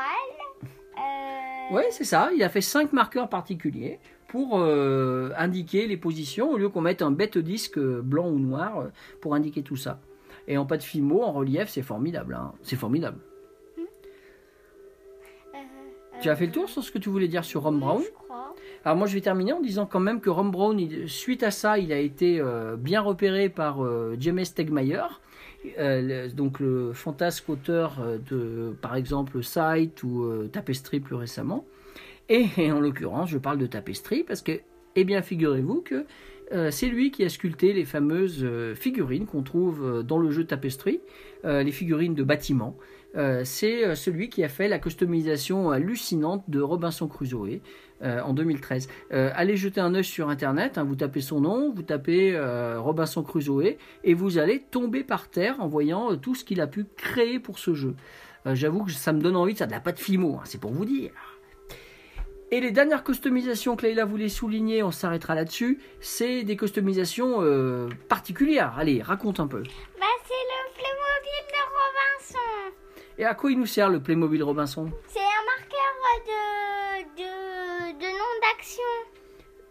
euh, 0.63 1.75
ouais, 1.75 1.87
c'est 1.91 2.05
ça, 2.05 2.29
il 2.33 2.41
a 2.41 2.47
fait 2.47 2.61
cinq 2.61 2.93
marqueurs 2.93 3.27
particuliers 3.27 3.99
pour 4.29 4.57
euh, 4.61 5.31
indiquer 5.37 5.87
les 5.87 5.97
positions 5.97 6.51
au 6.51 6.57
lieu 6.57 6.69
qu'on 6.69 6.79
mette 6.79 7.01
un 7.01 7.11
bête 7.11 7.37
disque 7.37 7.79
blanc 7.79 8.29
ou 8.29 8.39
noir 8.39 8.85
pour 9.19 9.35
indiquer 9.35 9.61
tout 9.61 9.75
ça. 9.75 9.99
Et 10.47 10.57
en 10.57 10.65
pas 10.65 10.77
de 10.77 10.83
fimo, 10.83 11.21
en 11.21 11.33
relief, 11.33 11.67
c'est 11.67 11.81
formidable. 11.81 12.33
hein. 12.35 12.53
C'est 12.63 12.77
formidable. 12.77 13.19
Tu 16.21 16.29
as 16.29 16.35
fait 16.35 16.47
le 16.47 16.51
tour 16.51 16.67
sur 16.69 16.83
ce 16.83 16.91
que 16.91 16.97
tu 16.97 17.09
voulais 17.09 17.27
dire 17.27 17.45
sur 17.45 17.63
Rom 17.63 17.75
oui, 17.75 17.81
Brown 17.81 18.01
Je 18.03 18.11
crois. 18.11 18.55
Alors 18.85 18.97
moi 18.97 19.07
je 19.07 19.13
vais 19.13 19.21
terminer 19.21 19.53
en 19.53 19.61
disant 19.61 19.85
quand 19.85 19.99
même 19.99 20.19
que 20.21 20.29
Ron 20.29 20.45
Brown, 20.45 20.79
il- 20.79 21.09
suite 21.09 21.43
à 21.43 21.51
ça, 21.51 21.77
il 21.77 21.91
a 21.91 21.99
été 21.99 22.39
euh, 22.39 22.75
bien 22.77 23.01
repéré 23.01 23.49
par 23.49 23.83
euh, 23.83 24.15
James 24.19 24.43
Stegmaier, 24.43 25.01
euh, 25.79 26.29
donc 26.29 26.59
le 26.59 26.93
fantasque 26.93 27.49
auteur 27.49 27.97
euh, 27.99 28.17
de 28.29 28.73
par 28.81 28.95
exemple 28.95 29.43
Sight 29.43 30.03
ou 30.03 30.47
Tapestry 30.51 30.99
plus 30.99 31.15
récemment. 31.15 31.65
Et, 32.29 32.47
et 32.57 32.71
en 32.71 32.79
l'occurrence, 32.79 33.29
je 33.29 33.37
parle 33.37 33.57
de 33.57 33.65
Tapestry 33.67 34.23
parce 34.23 34.41
que, 34.41 34.53
eh 34.95 35.03
bien, 35.03 35.21
figurez-vous 35.21 35.81
que 35.81 36.05
euh, 36.53 36.71
c'est 36.71 36.87
lui 36.87 37.11
qui 37.11 37.23
a 37.23 37.29
sculpté 37.29 37.73
les 37.73 37.85
fameuses 37.85 38.39
euh, 38.43 38.73
figurines 38.73 39.25
qu'on 39.25 39.43
trouve 39.43 39.83
euh, 39.83 40.03
dans 40.03 40.17
le 40.17 40.31
jeu 40.31 40.45
Tapestry, 40.45 41.01
les 41.43 41.71
figurines 41.71 42.15
de 42.15 42.23
bâtiments. 42.23 42.75
C'est 43.43 43.95
celui 43.95 44.29
qui 44.29 44.43
a 44.43 44.49
fait 44.49 44.67
la 44.67 44.79
customisation 44.79 45.71
hallucinante 45.71 46.43
de 46.49 46.59
Robinson 46.59 47.07
Crusoe 47.07 47.61
en 48.01 48.33
2013. 48.33 48.89
Euh, 49.13 49.31
allez 49.33 49.55
jeter 49.55 49.79
un 49.79 49.95
œil 49.95 50.03
sur 50.03 50.29
internet, 50.29 50.77
hein, 50.77 50.83
vous 50.83 50.95
tapez 50.95 51.21
son 51.21 51.39
nom, 51.39 51.71
vous 51.73 51.83
tapez 51.83 52.37
Robinson 52.77 53.23
Crusoe 53.23 53.77
et 54.03 54.13
vous 54.13 54.39
allez 54.39 54.59
tomber 54.59 55.03
par 55.05 55.29
terre 55.29 55.55
en 55.59 55.67
voyant 55.67 56.17
tout 56.17 56.35
ce 56.35 56.43
qu'il 56.43 56.59
a 56.59 56.67
pu 56.67 56.85
créer 56.97 57.39
pour 57.39 57.59
ce 57.59 57.73
jeu. 57.73 57.95
J'avoue 58.45 58.83
que 58.83 58.91
ça 58.91 59.13
me 59.13 59.21
donne 59.21 59.37
envie 59.37 59.53
de 59.53 59.59
ça 59.59 59.67
de 59.67 59.71
la 59.71 59.79
pâte 59.79 59.99
fimo, 59.99 60.35
hein, 60.35 60.43
c'est 60.43 60.59
pour 60.59 60.71
vous 60.71 60.85
dire. 60.85 61.11
Et 62.49 62.61
les 62.61 62.71
dernières 62.71 63.03
customisations 63.03 63.75
que 63.75 63.85
Leïla 63.85 64.05
voulait 64.05 64.29
souligner, 64.29 64.81
on 64.81 64.91
s'arrêtera 64.91 65.35
là-dessus, 65.35 65.81
c'est 65.99 66.43
des 66.43 66.55
customisations 66.55 67.39
euh, 67.41 67.89
particulières. 68.07 68.73
Allez, 68.77 69.01
raconte 69.01 69.39
un 69.41 69.47
peu. 69.47 69.61
Bah, 69.63 70.05
c'est 70.25 70.33
le 70.33 70.73
Playmobil 70.73 71.43
de 71.49 71.61
Robinson. 71.75 72.75
Et 73.17 73.25
à 73.25 73.35
quoi 73.35 73.51
il 73.51 73.59
nous 73.59 73.65
sert 73.65 73.89
le 73.89 73.99
Playmobil 74.01 74.41
Robinson? 74.43 74.89
C'est 75.09 75.19
un 75.19 75.23
marqueur 75.57 77.03
de, 77.17 77.21
de, 77.21 77.99
de 77.99 78.05
nom 78.05 78.39
d'action. 78.41 78.83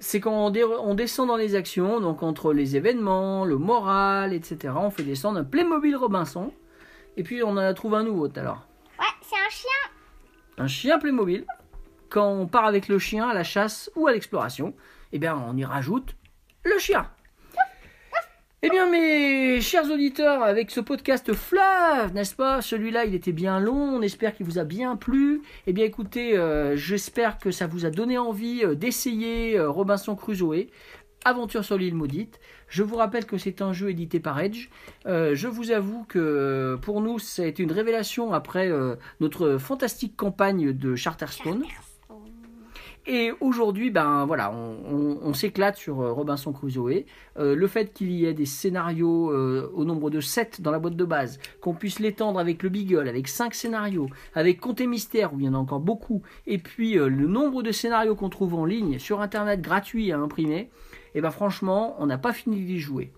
c'est 0.01 0.21
quand 0.21 0.33
on, 0.47 0.51
dé- 0.51 0.65
on 0.65 0.95
descend 0.95 1.29
dans 1.29 1.37
les 1.37 1.55
actions, 1.55 2.01
donc 2.01 2.23
entre 2.23 2.53
les 2.53 2.77
événements, 2.77 3.47
le 3.47 3.57
moral, 3.57 4.35
etc. 4.35 4.75
On 4.77 4.91
fait 4.91 5.03
descendre 5.03 5.39
un 5.41 5.45
Playmobil 5.45 5.97
Robinson. 5.97 6.53
Et 7.17 7.23
puis 7.23 7.43
on 7.43 7.51
en 7.53 7.57
a 7.57 7.73
trouvé 7.73 7.97
un 7.97 8.03
nouveau 8.05 8.29
tout 8.29 8.39
à 8.39 8.43
l'heure. 8.43 8.67
Ouais, 8.99 9.07
c'est 9.23 9.37
un 9.37 9.49
chien. 9.49 9.91
Un 10.59 10.67
chien 10.67 10.99
Playmobil. 10.99 11.47
Quand 12.17 12.33
on 12.33 12.47
part 12.47 12.65
avec 12.65 12.89
le 12.89 12.99
chien 12.99 13.29
à 13.29 13.35
la 13.35 13.45
chasse 13.45 13.91
ou 13.95 14.07
à 14.07 14.13
l'exploration, 14.13 14.73
eh 15.13 15.19
bien 15.19 15.37
on 15.37 15.55
y 15.55 15.67
rajoute 15.67 16.17
le 16.65 16.79
chien. 16.79 17.11
Eh 18.63 18.71
bien 18.71 18.89
mes 18.91 19.61
chers 19.61 19.85
auditeurs, 19.91 20.43
avec 20.43 20.71
ce 20.71 20.81
podcast 20.81 21.35
fleuve, 21.35 22.15
n'est-ce 22.15 22.35
pas? 22.35 22.63
Celui-là, 22.63 23.05
il 23.05 23.15
était 23.15 23.33
bien 23.33 23.61
long, 23.61 23.97
on 23.97 24.01
espère 24.01 24.35
qu'il 24.35 24.47
vous 24.47 24.59
a 24.59 24.65
bien 24.65 24.97
plu. 24.97 25.43
Eh 25.67 25.75
bien 25.75 25.85
écoutez, 25.85 26.39
euh, 26.39 26.75
j'espère 26.75 27.37
que 27.37 27.51
ça 27.51 27.67
vous 27.67 27.85
a 27.85 27.91
donné 27.91 28.17
envie 28.17 28.65
euh, 28.65 28.75
d'essayer 28.75 29.59
euh, 29.59 29.69
Robinson 29.69 30.17
Crusoe. 30.17 30.69
Aventure 31.27 31.67
sur 31.67 31.77
l'île 31.77 31.97
maudite. 31.97 32.41
Je 32.67 32.83
vous 32.83 32.97
rappelle 32.97 33.27
que 33.27 33.37
c'est 33.37 33.61
un 33.61 33.75
jeu 33.75 33.91
édité 33.91 34.21
par 34.21 34.41
Edge. 34.41 34.71
Je 35.05 35.49
vous 35.49 35.71
avoue 35.71 36.05
que 36.05 36.79
pour 36.81 37.03
nous, 37.03 37.19
ça 37.19 37.43
a 37.43 37.47
été 37.47 37.63
une 37.65 37.73
révélation 37.73 38.33
après 38.33 38.71
notre 39.19 39.59
fantastique 39.59 40.17
campagne 40.17 40.73
de 40.73 40.95
Charterstone. 40.95 41.65
Et 43.09 43.31
aujourd'hui, 43.41 43.91
ben 43.91 44.27
voilà, 44.27 44.53
on, 44.53 45.33
s'éclate 45.33 45.77
sur 45.77 46.01
euh, 46.01 46.13
Robinson 46.13 46.53
Crusoe. 46.53 47.05
Euh, 47.39 47.55
le 47.55 47.67
fait 47.69 47.93
qu'il 47.93 48.11
y 48.11 48.27
ait 48.27 48.35
des 48.35 48.47
scénarios 48.47 49.31
euh, 49.31 49.71
au 49.75 49.85
nombre 49.85 50.11
de 50.11 50.21
7 50.21 50.61
dans 50.61 50.73
la 50.73 50.81
boîte 50.81 50.97
de 50.97 51.05
base, 51.05 51.39
qu'on 51.61 51.73
puisse 51.73 52.01
l'étendre 52.01 52.41
avec 52.41 52.65
le 52.65 52.69
Beagle, 52.69 53.07
avec 53.09 53.29
5 53.29 53.55
scénarios, 53.55 54.09
avec 54.35 54.61
Comté 54.61 54.89
Mystère 54.89 55.33
où 55.35 55.39
il 55.39 55.47
y 55.47 55.49
en 55.49 55.55
a 55.55 55.59
encore 55.59 55.79
beaucoup, 55.79 56.23
et 56.49 56.59
puis 56.59 56.95
le 56.95 57.27
nombre 57.29 57.63
de 57.63 57.71
scénarios 57.71 58.17
qu'on 58.17 58.29
trouve 58.29 58.55
en 58.55 58.65
ligne 58.65 58.99
sur 58.99 59.21
Internet 59.21 59.61
gratuit 59.61 60.11
à 60.11 60.19
imprimer, 60.19 60.71
et 61.15 61.21
ben 61.21 61.31
franchement, 61.31 61.95
on 61.99 62.07
n'a 62.07 62.19
pas 62.19 62.33
fini 62.33 62.61
d'y 62.65 62.81
jouer. 62.81 63.13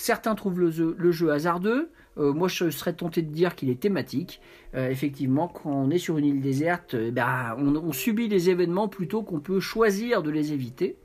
Certains 0.00 0.34
trouvent 0.34 0.58
le 0.58 1.12
jeu, 1.12 1.30
hasardeux. 1.30 1.90
Euh, 2.16 2.32
moi, 2.32 2.48
je 2.48 2.70
serais 2.70 2.94
tenté 2.94 3.20
de 3.20 3.30
dire 3.30 3.54
qu'il 3.54 3.68
est 3.68 3.78
thématique. 3.78 4.40
Euh, 4.74 4.88
effectivement, 4.88 5.46
quand 5.46 5.70
on 5.70 5.90
est 5.90 5.98
sur 5.98 6.16
une 6.16 6.24
île 6.24 6.40
déserte, 6.40 6.94
euh, 6.94 7.10
ben, 7.10 7.54
on, 7.58 7.76
on 7.76 7.92
subit 7.92 8.26
les 8.26 8.48
événements 8.48 8.88
plutôt 8.88 9.22
qu'on 9.22 9.40
peut 9.40 9.60
choisir 9.60 10.22
de 10.22 10.30
les 10.30 10.54
éviter. 10.54 10.96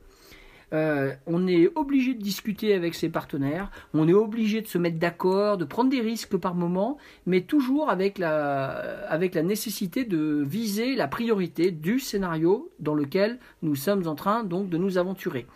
Euh, 0.72 1.12
on 1.26 1.46
est 1.46 1.68
obligé 1.76 2.14
de 2.14 2.22
discuter 2.22 2.72
avec 2.72 2.94
ses 2.94 3.10
partenaires, 3.10 3.70
on 3.92 4.08
est 4.08 4.14
obligé 4.14 4.62
de 4.62 4.66
se 4.66 4.78
mettre 4.78 4.98
d'accord, 4.98 5.58
de 5.58 5.66
prendre 5.66 5.90
des 5.90 6.00
risques 6.00 6.36
par 6.38 6.54
moment, 6.54 6.96
mais 7.26 7.42
toujours 7.42 7.90
avec 7.90 8.16
la, 8.18 8.64
avec 9.08 9.34
la 9.34 9.42
nécessité 9.42 10.04
de 10.04 10.42
viser 10.44 10.96
la 10.96 11.06
priorité 11.06 11.70
du 11.70 12.00
scénario 12.00 12.72
dans 12.80 12.94
lequel 12.94 13.38
nous 13.62 13.76
sommes 13.76 14.08
en 14.08 14.14
train 14.16 14.42
donc 14.42 14.68
de 14.68 14.78
nous 14.78 14.98
aventurer. 14.98 15.46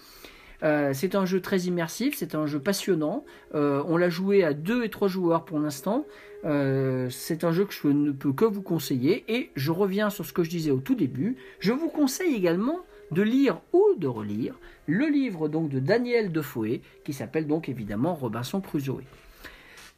Euh, 0.63 0.91
c'est 0.93 1.15
un 1.15 1.25
jeu 1.25 1.41
très 1.41 1.61
immersif, 1.61 2.15
c'est 2.17 2.35
un 2.35 2.47
jeu 2.47 2.59
passionnant. 2.59 3.25
Euh, 3.55 3.83
on 3.87 3.97
l'a 3.97 4.11
joué 4.11 4.45
à 4.45 4.53
deux 4.53 4.85
et 4.85 4.91
trois 4.91 5.09
joueurs 5.09 5.45
pour 5.45 5.59
l'instant. 5.59 6.05
Euh, 6.45 7.09
c'est 7.11 7.45
un 7.45 7.53
jeu 7.53 7.65
que 7.65 7.75
je 7.75 7.89
ne 7.89 8.13
peux 8.13 8.33
que 8.33 8.45
vous 8.45 8.63
conseiller. 8.63 9.25
Et 9.29 9.51
je 9.57 9.71
reviens 9.71 10.11
sur 10.11 10.25
ce 10.25 10.33
que 10.33 10.43
je 10.43 10.51
disais 10.51 10.71
au 10.71 10.81
tout 10.81 10.95
début. 10.95 11.37
Je 11.61 11.73
vous 11.73 11.89
conseille 11.89 12.35
également 12.35 12.81
de 13.11 13.23
lire 13.23 13.61
ou 13.73 13.85
de 13.97 14.07
relire 14.07 14.55
le 14.87 15.07
livre 15.07 15.49
donc 15.49 15.69
de 15.69 15.81
Daniel 15.81 16.31
Defoe 16.31 16.81
qui 17.05 17.13
s'appelle 17.13 17.47
donc 17.47 17.69
évidemment 17.69 18.15
Robinson 18.15 18.61
Crusoe. 18.61 19.03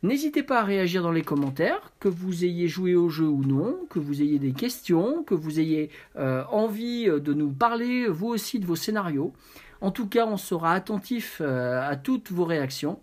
N'hésitez 0.03 0.43
pas 0.43 0.61
à 0.61 0.65
réagir 0.65 1.03
dans 1.03 1.13
les 1.13 1.23
commentaires, 1.23 1.93
que 2.01 2.09
vous 2.09 2.45
ayez 2.45 2.67
joué 2.67 2.97
au 2.97 3.09
jeu 3.09 3.27
ou 3.27 3.45
non, 3.45 3.87
que 3.89 4.01
vous 4.01 4.21
ayez 4.21 4.41
des 4.41 4.51
questions, 4.51 5.23
que 5.23 5.35
vous 5.35 5.61
ayez 5.61 5.91
envie 6.17 7.05
de 7.05 7.33
nous 7.33 7.51
parler 7.53 8.09
vous 8.09 8.27
aussi 8.27 8.59
de 8.59 8.67
vos 8.67 8.75
scénarios. 8.75 9.33
En 9.83 9.91
tout 9.91 10.07
cas, 10.07 10.27
on 10.27 10.37
sera 10.37 10.73
attentif 10.75 11.39
euh, 11.41 11.83
à 11.83 11.97
toutes 11.97 12.31
vos 12.31 12.45
réactions. 12.45 13.01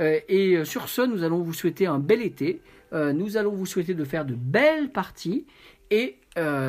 Euh, 0.00 0.18
et 0.28 0.56
euh, 0.56 0.64
sur 0.64 0.88
ce, 0.88 1.02
nous 1.02 1.22
allons 1.22 1.42
vous 1.42 1.52
souhaiter 1.52 1.86
un 1.86 1.98
bel 1.98 2.22
été. 2.22 2.60
nous 2.92 3.36
allons 3.36 3.50
vous 3.50 3.66
souhaiter 3.66 3.92
de 3.92 4.04
faire 4.04 4.24
de 4.24 4.34
belles 4.34 4.90
parties 4.90 5.46
et 5.90 6.16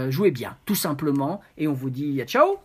jouer 0.10 0.32
bien, 0.32 0.58
tout 0.66 0.76
simplement. 0.76 1.40
Et 1.58 1.68
on 1.68 1.74
vous 1.74 1.92
dit 1.92 2.20
à 2.20 2.26
ciao 2.26 2.58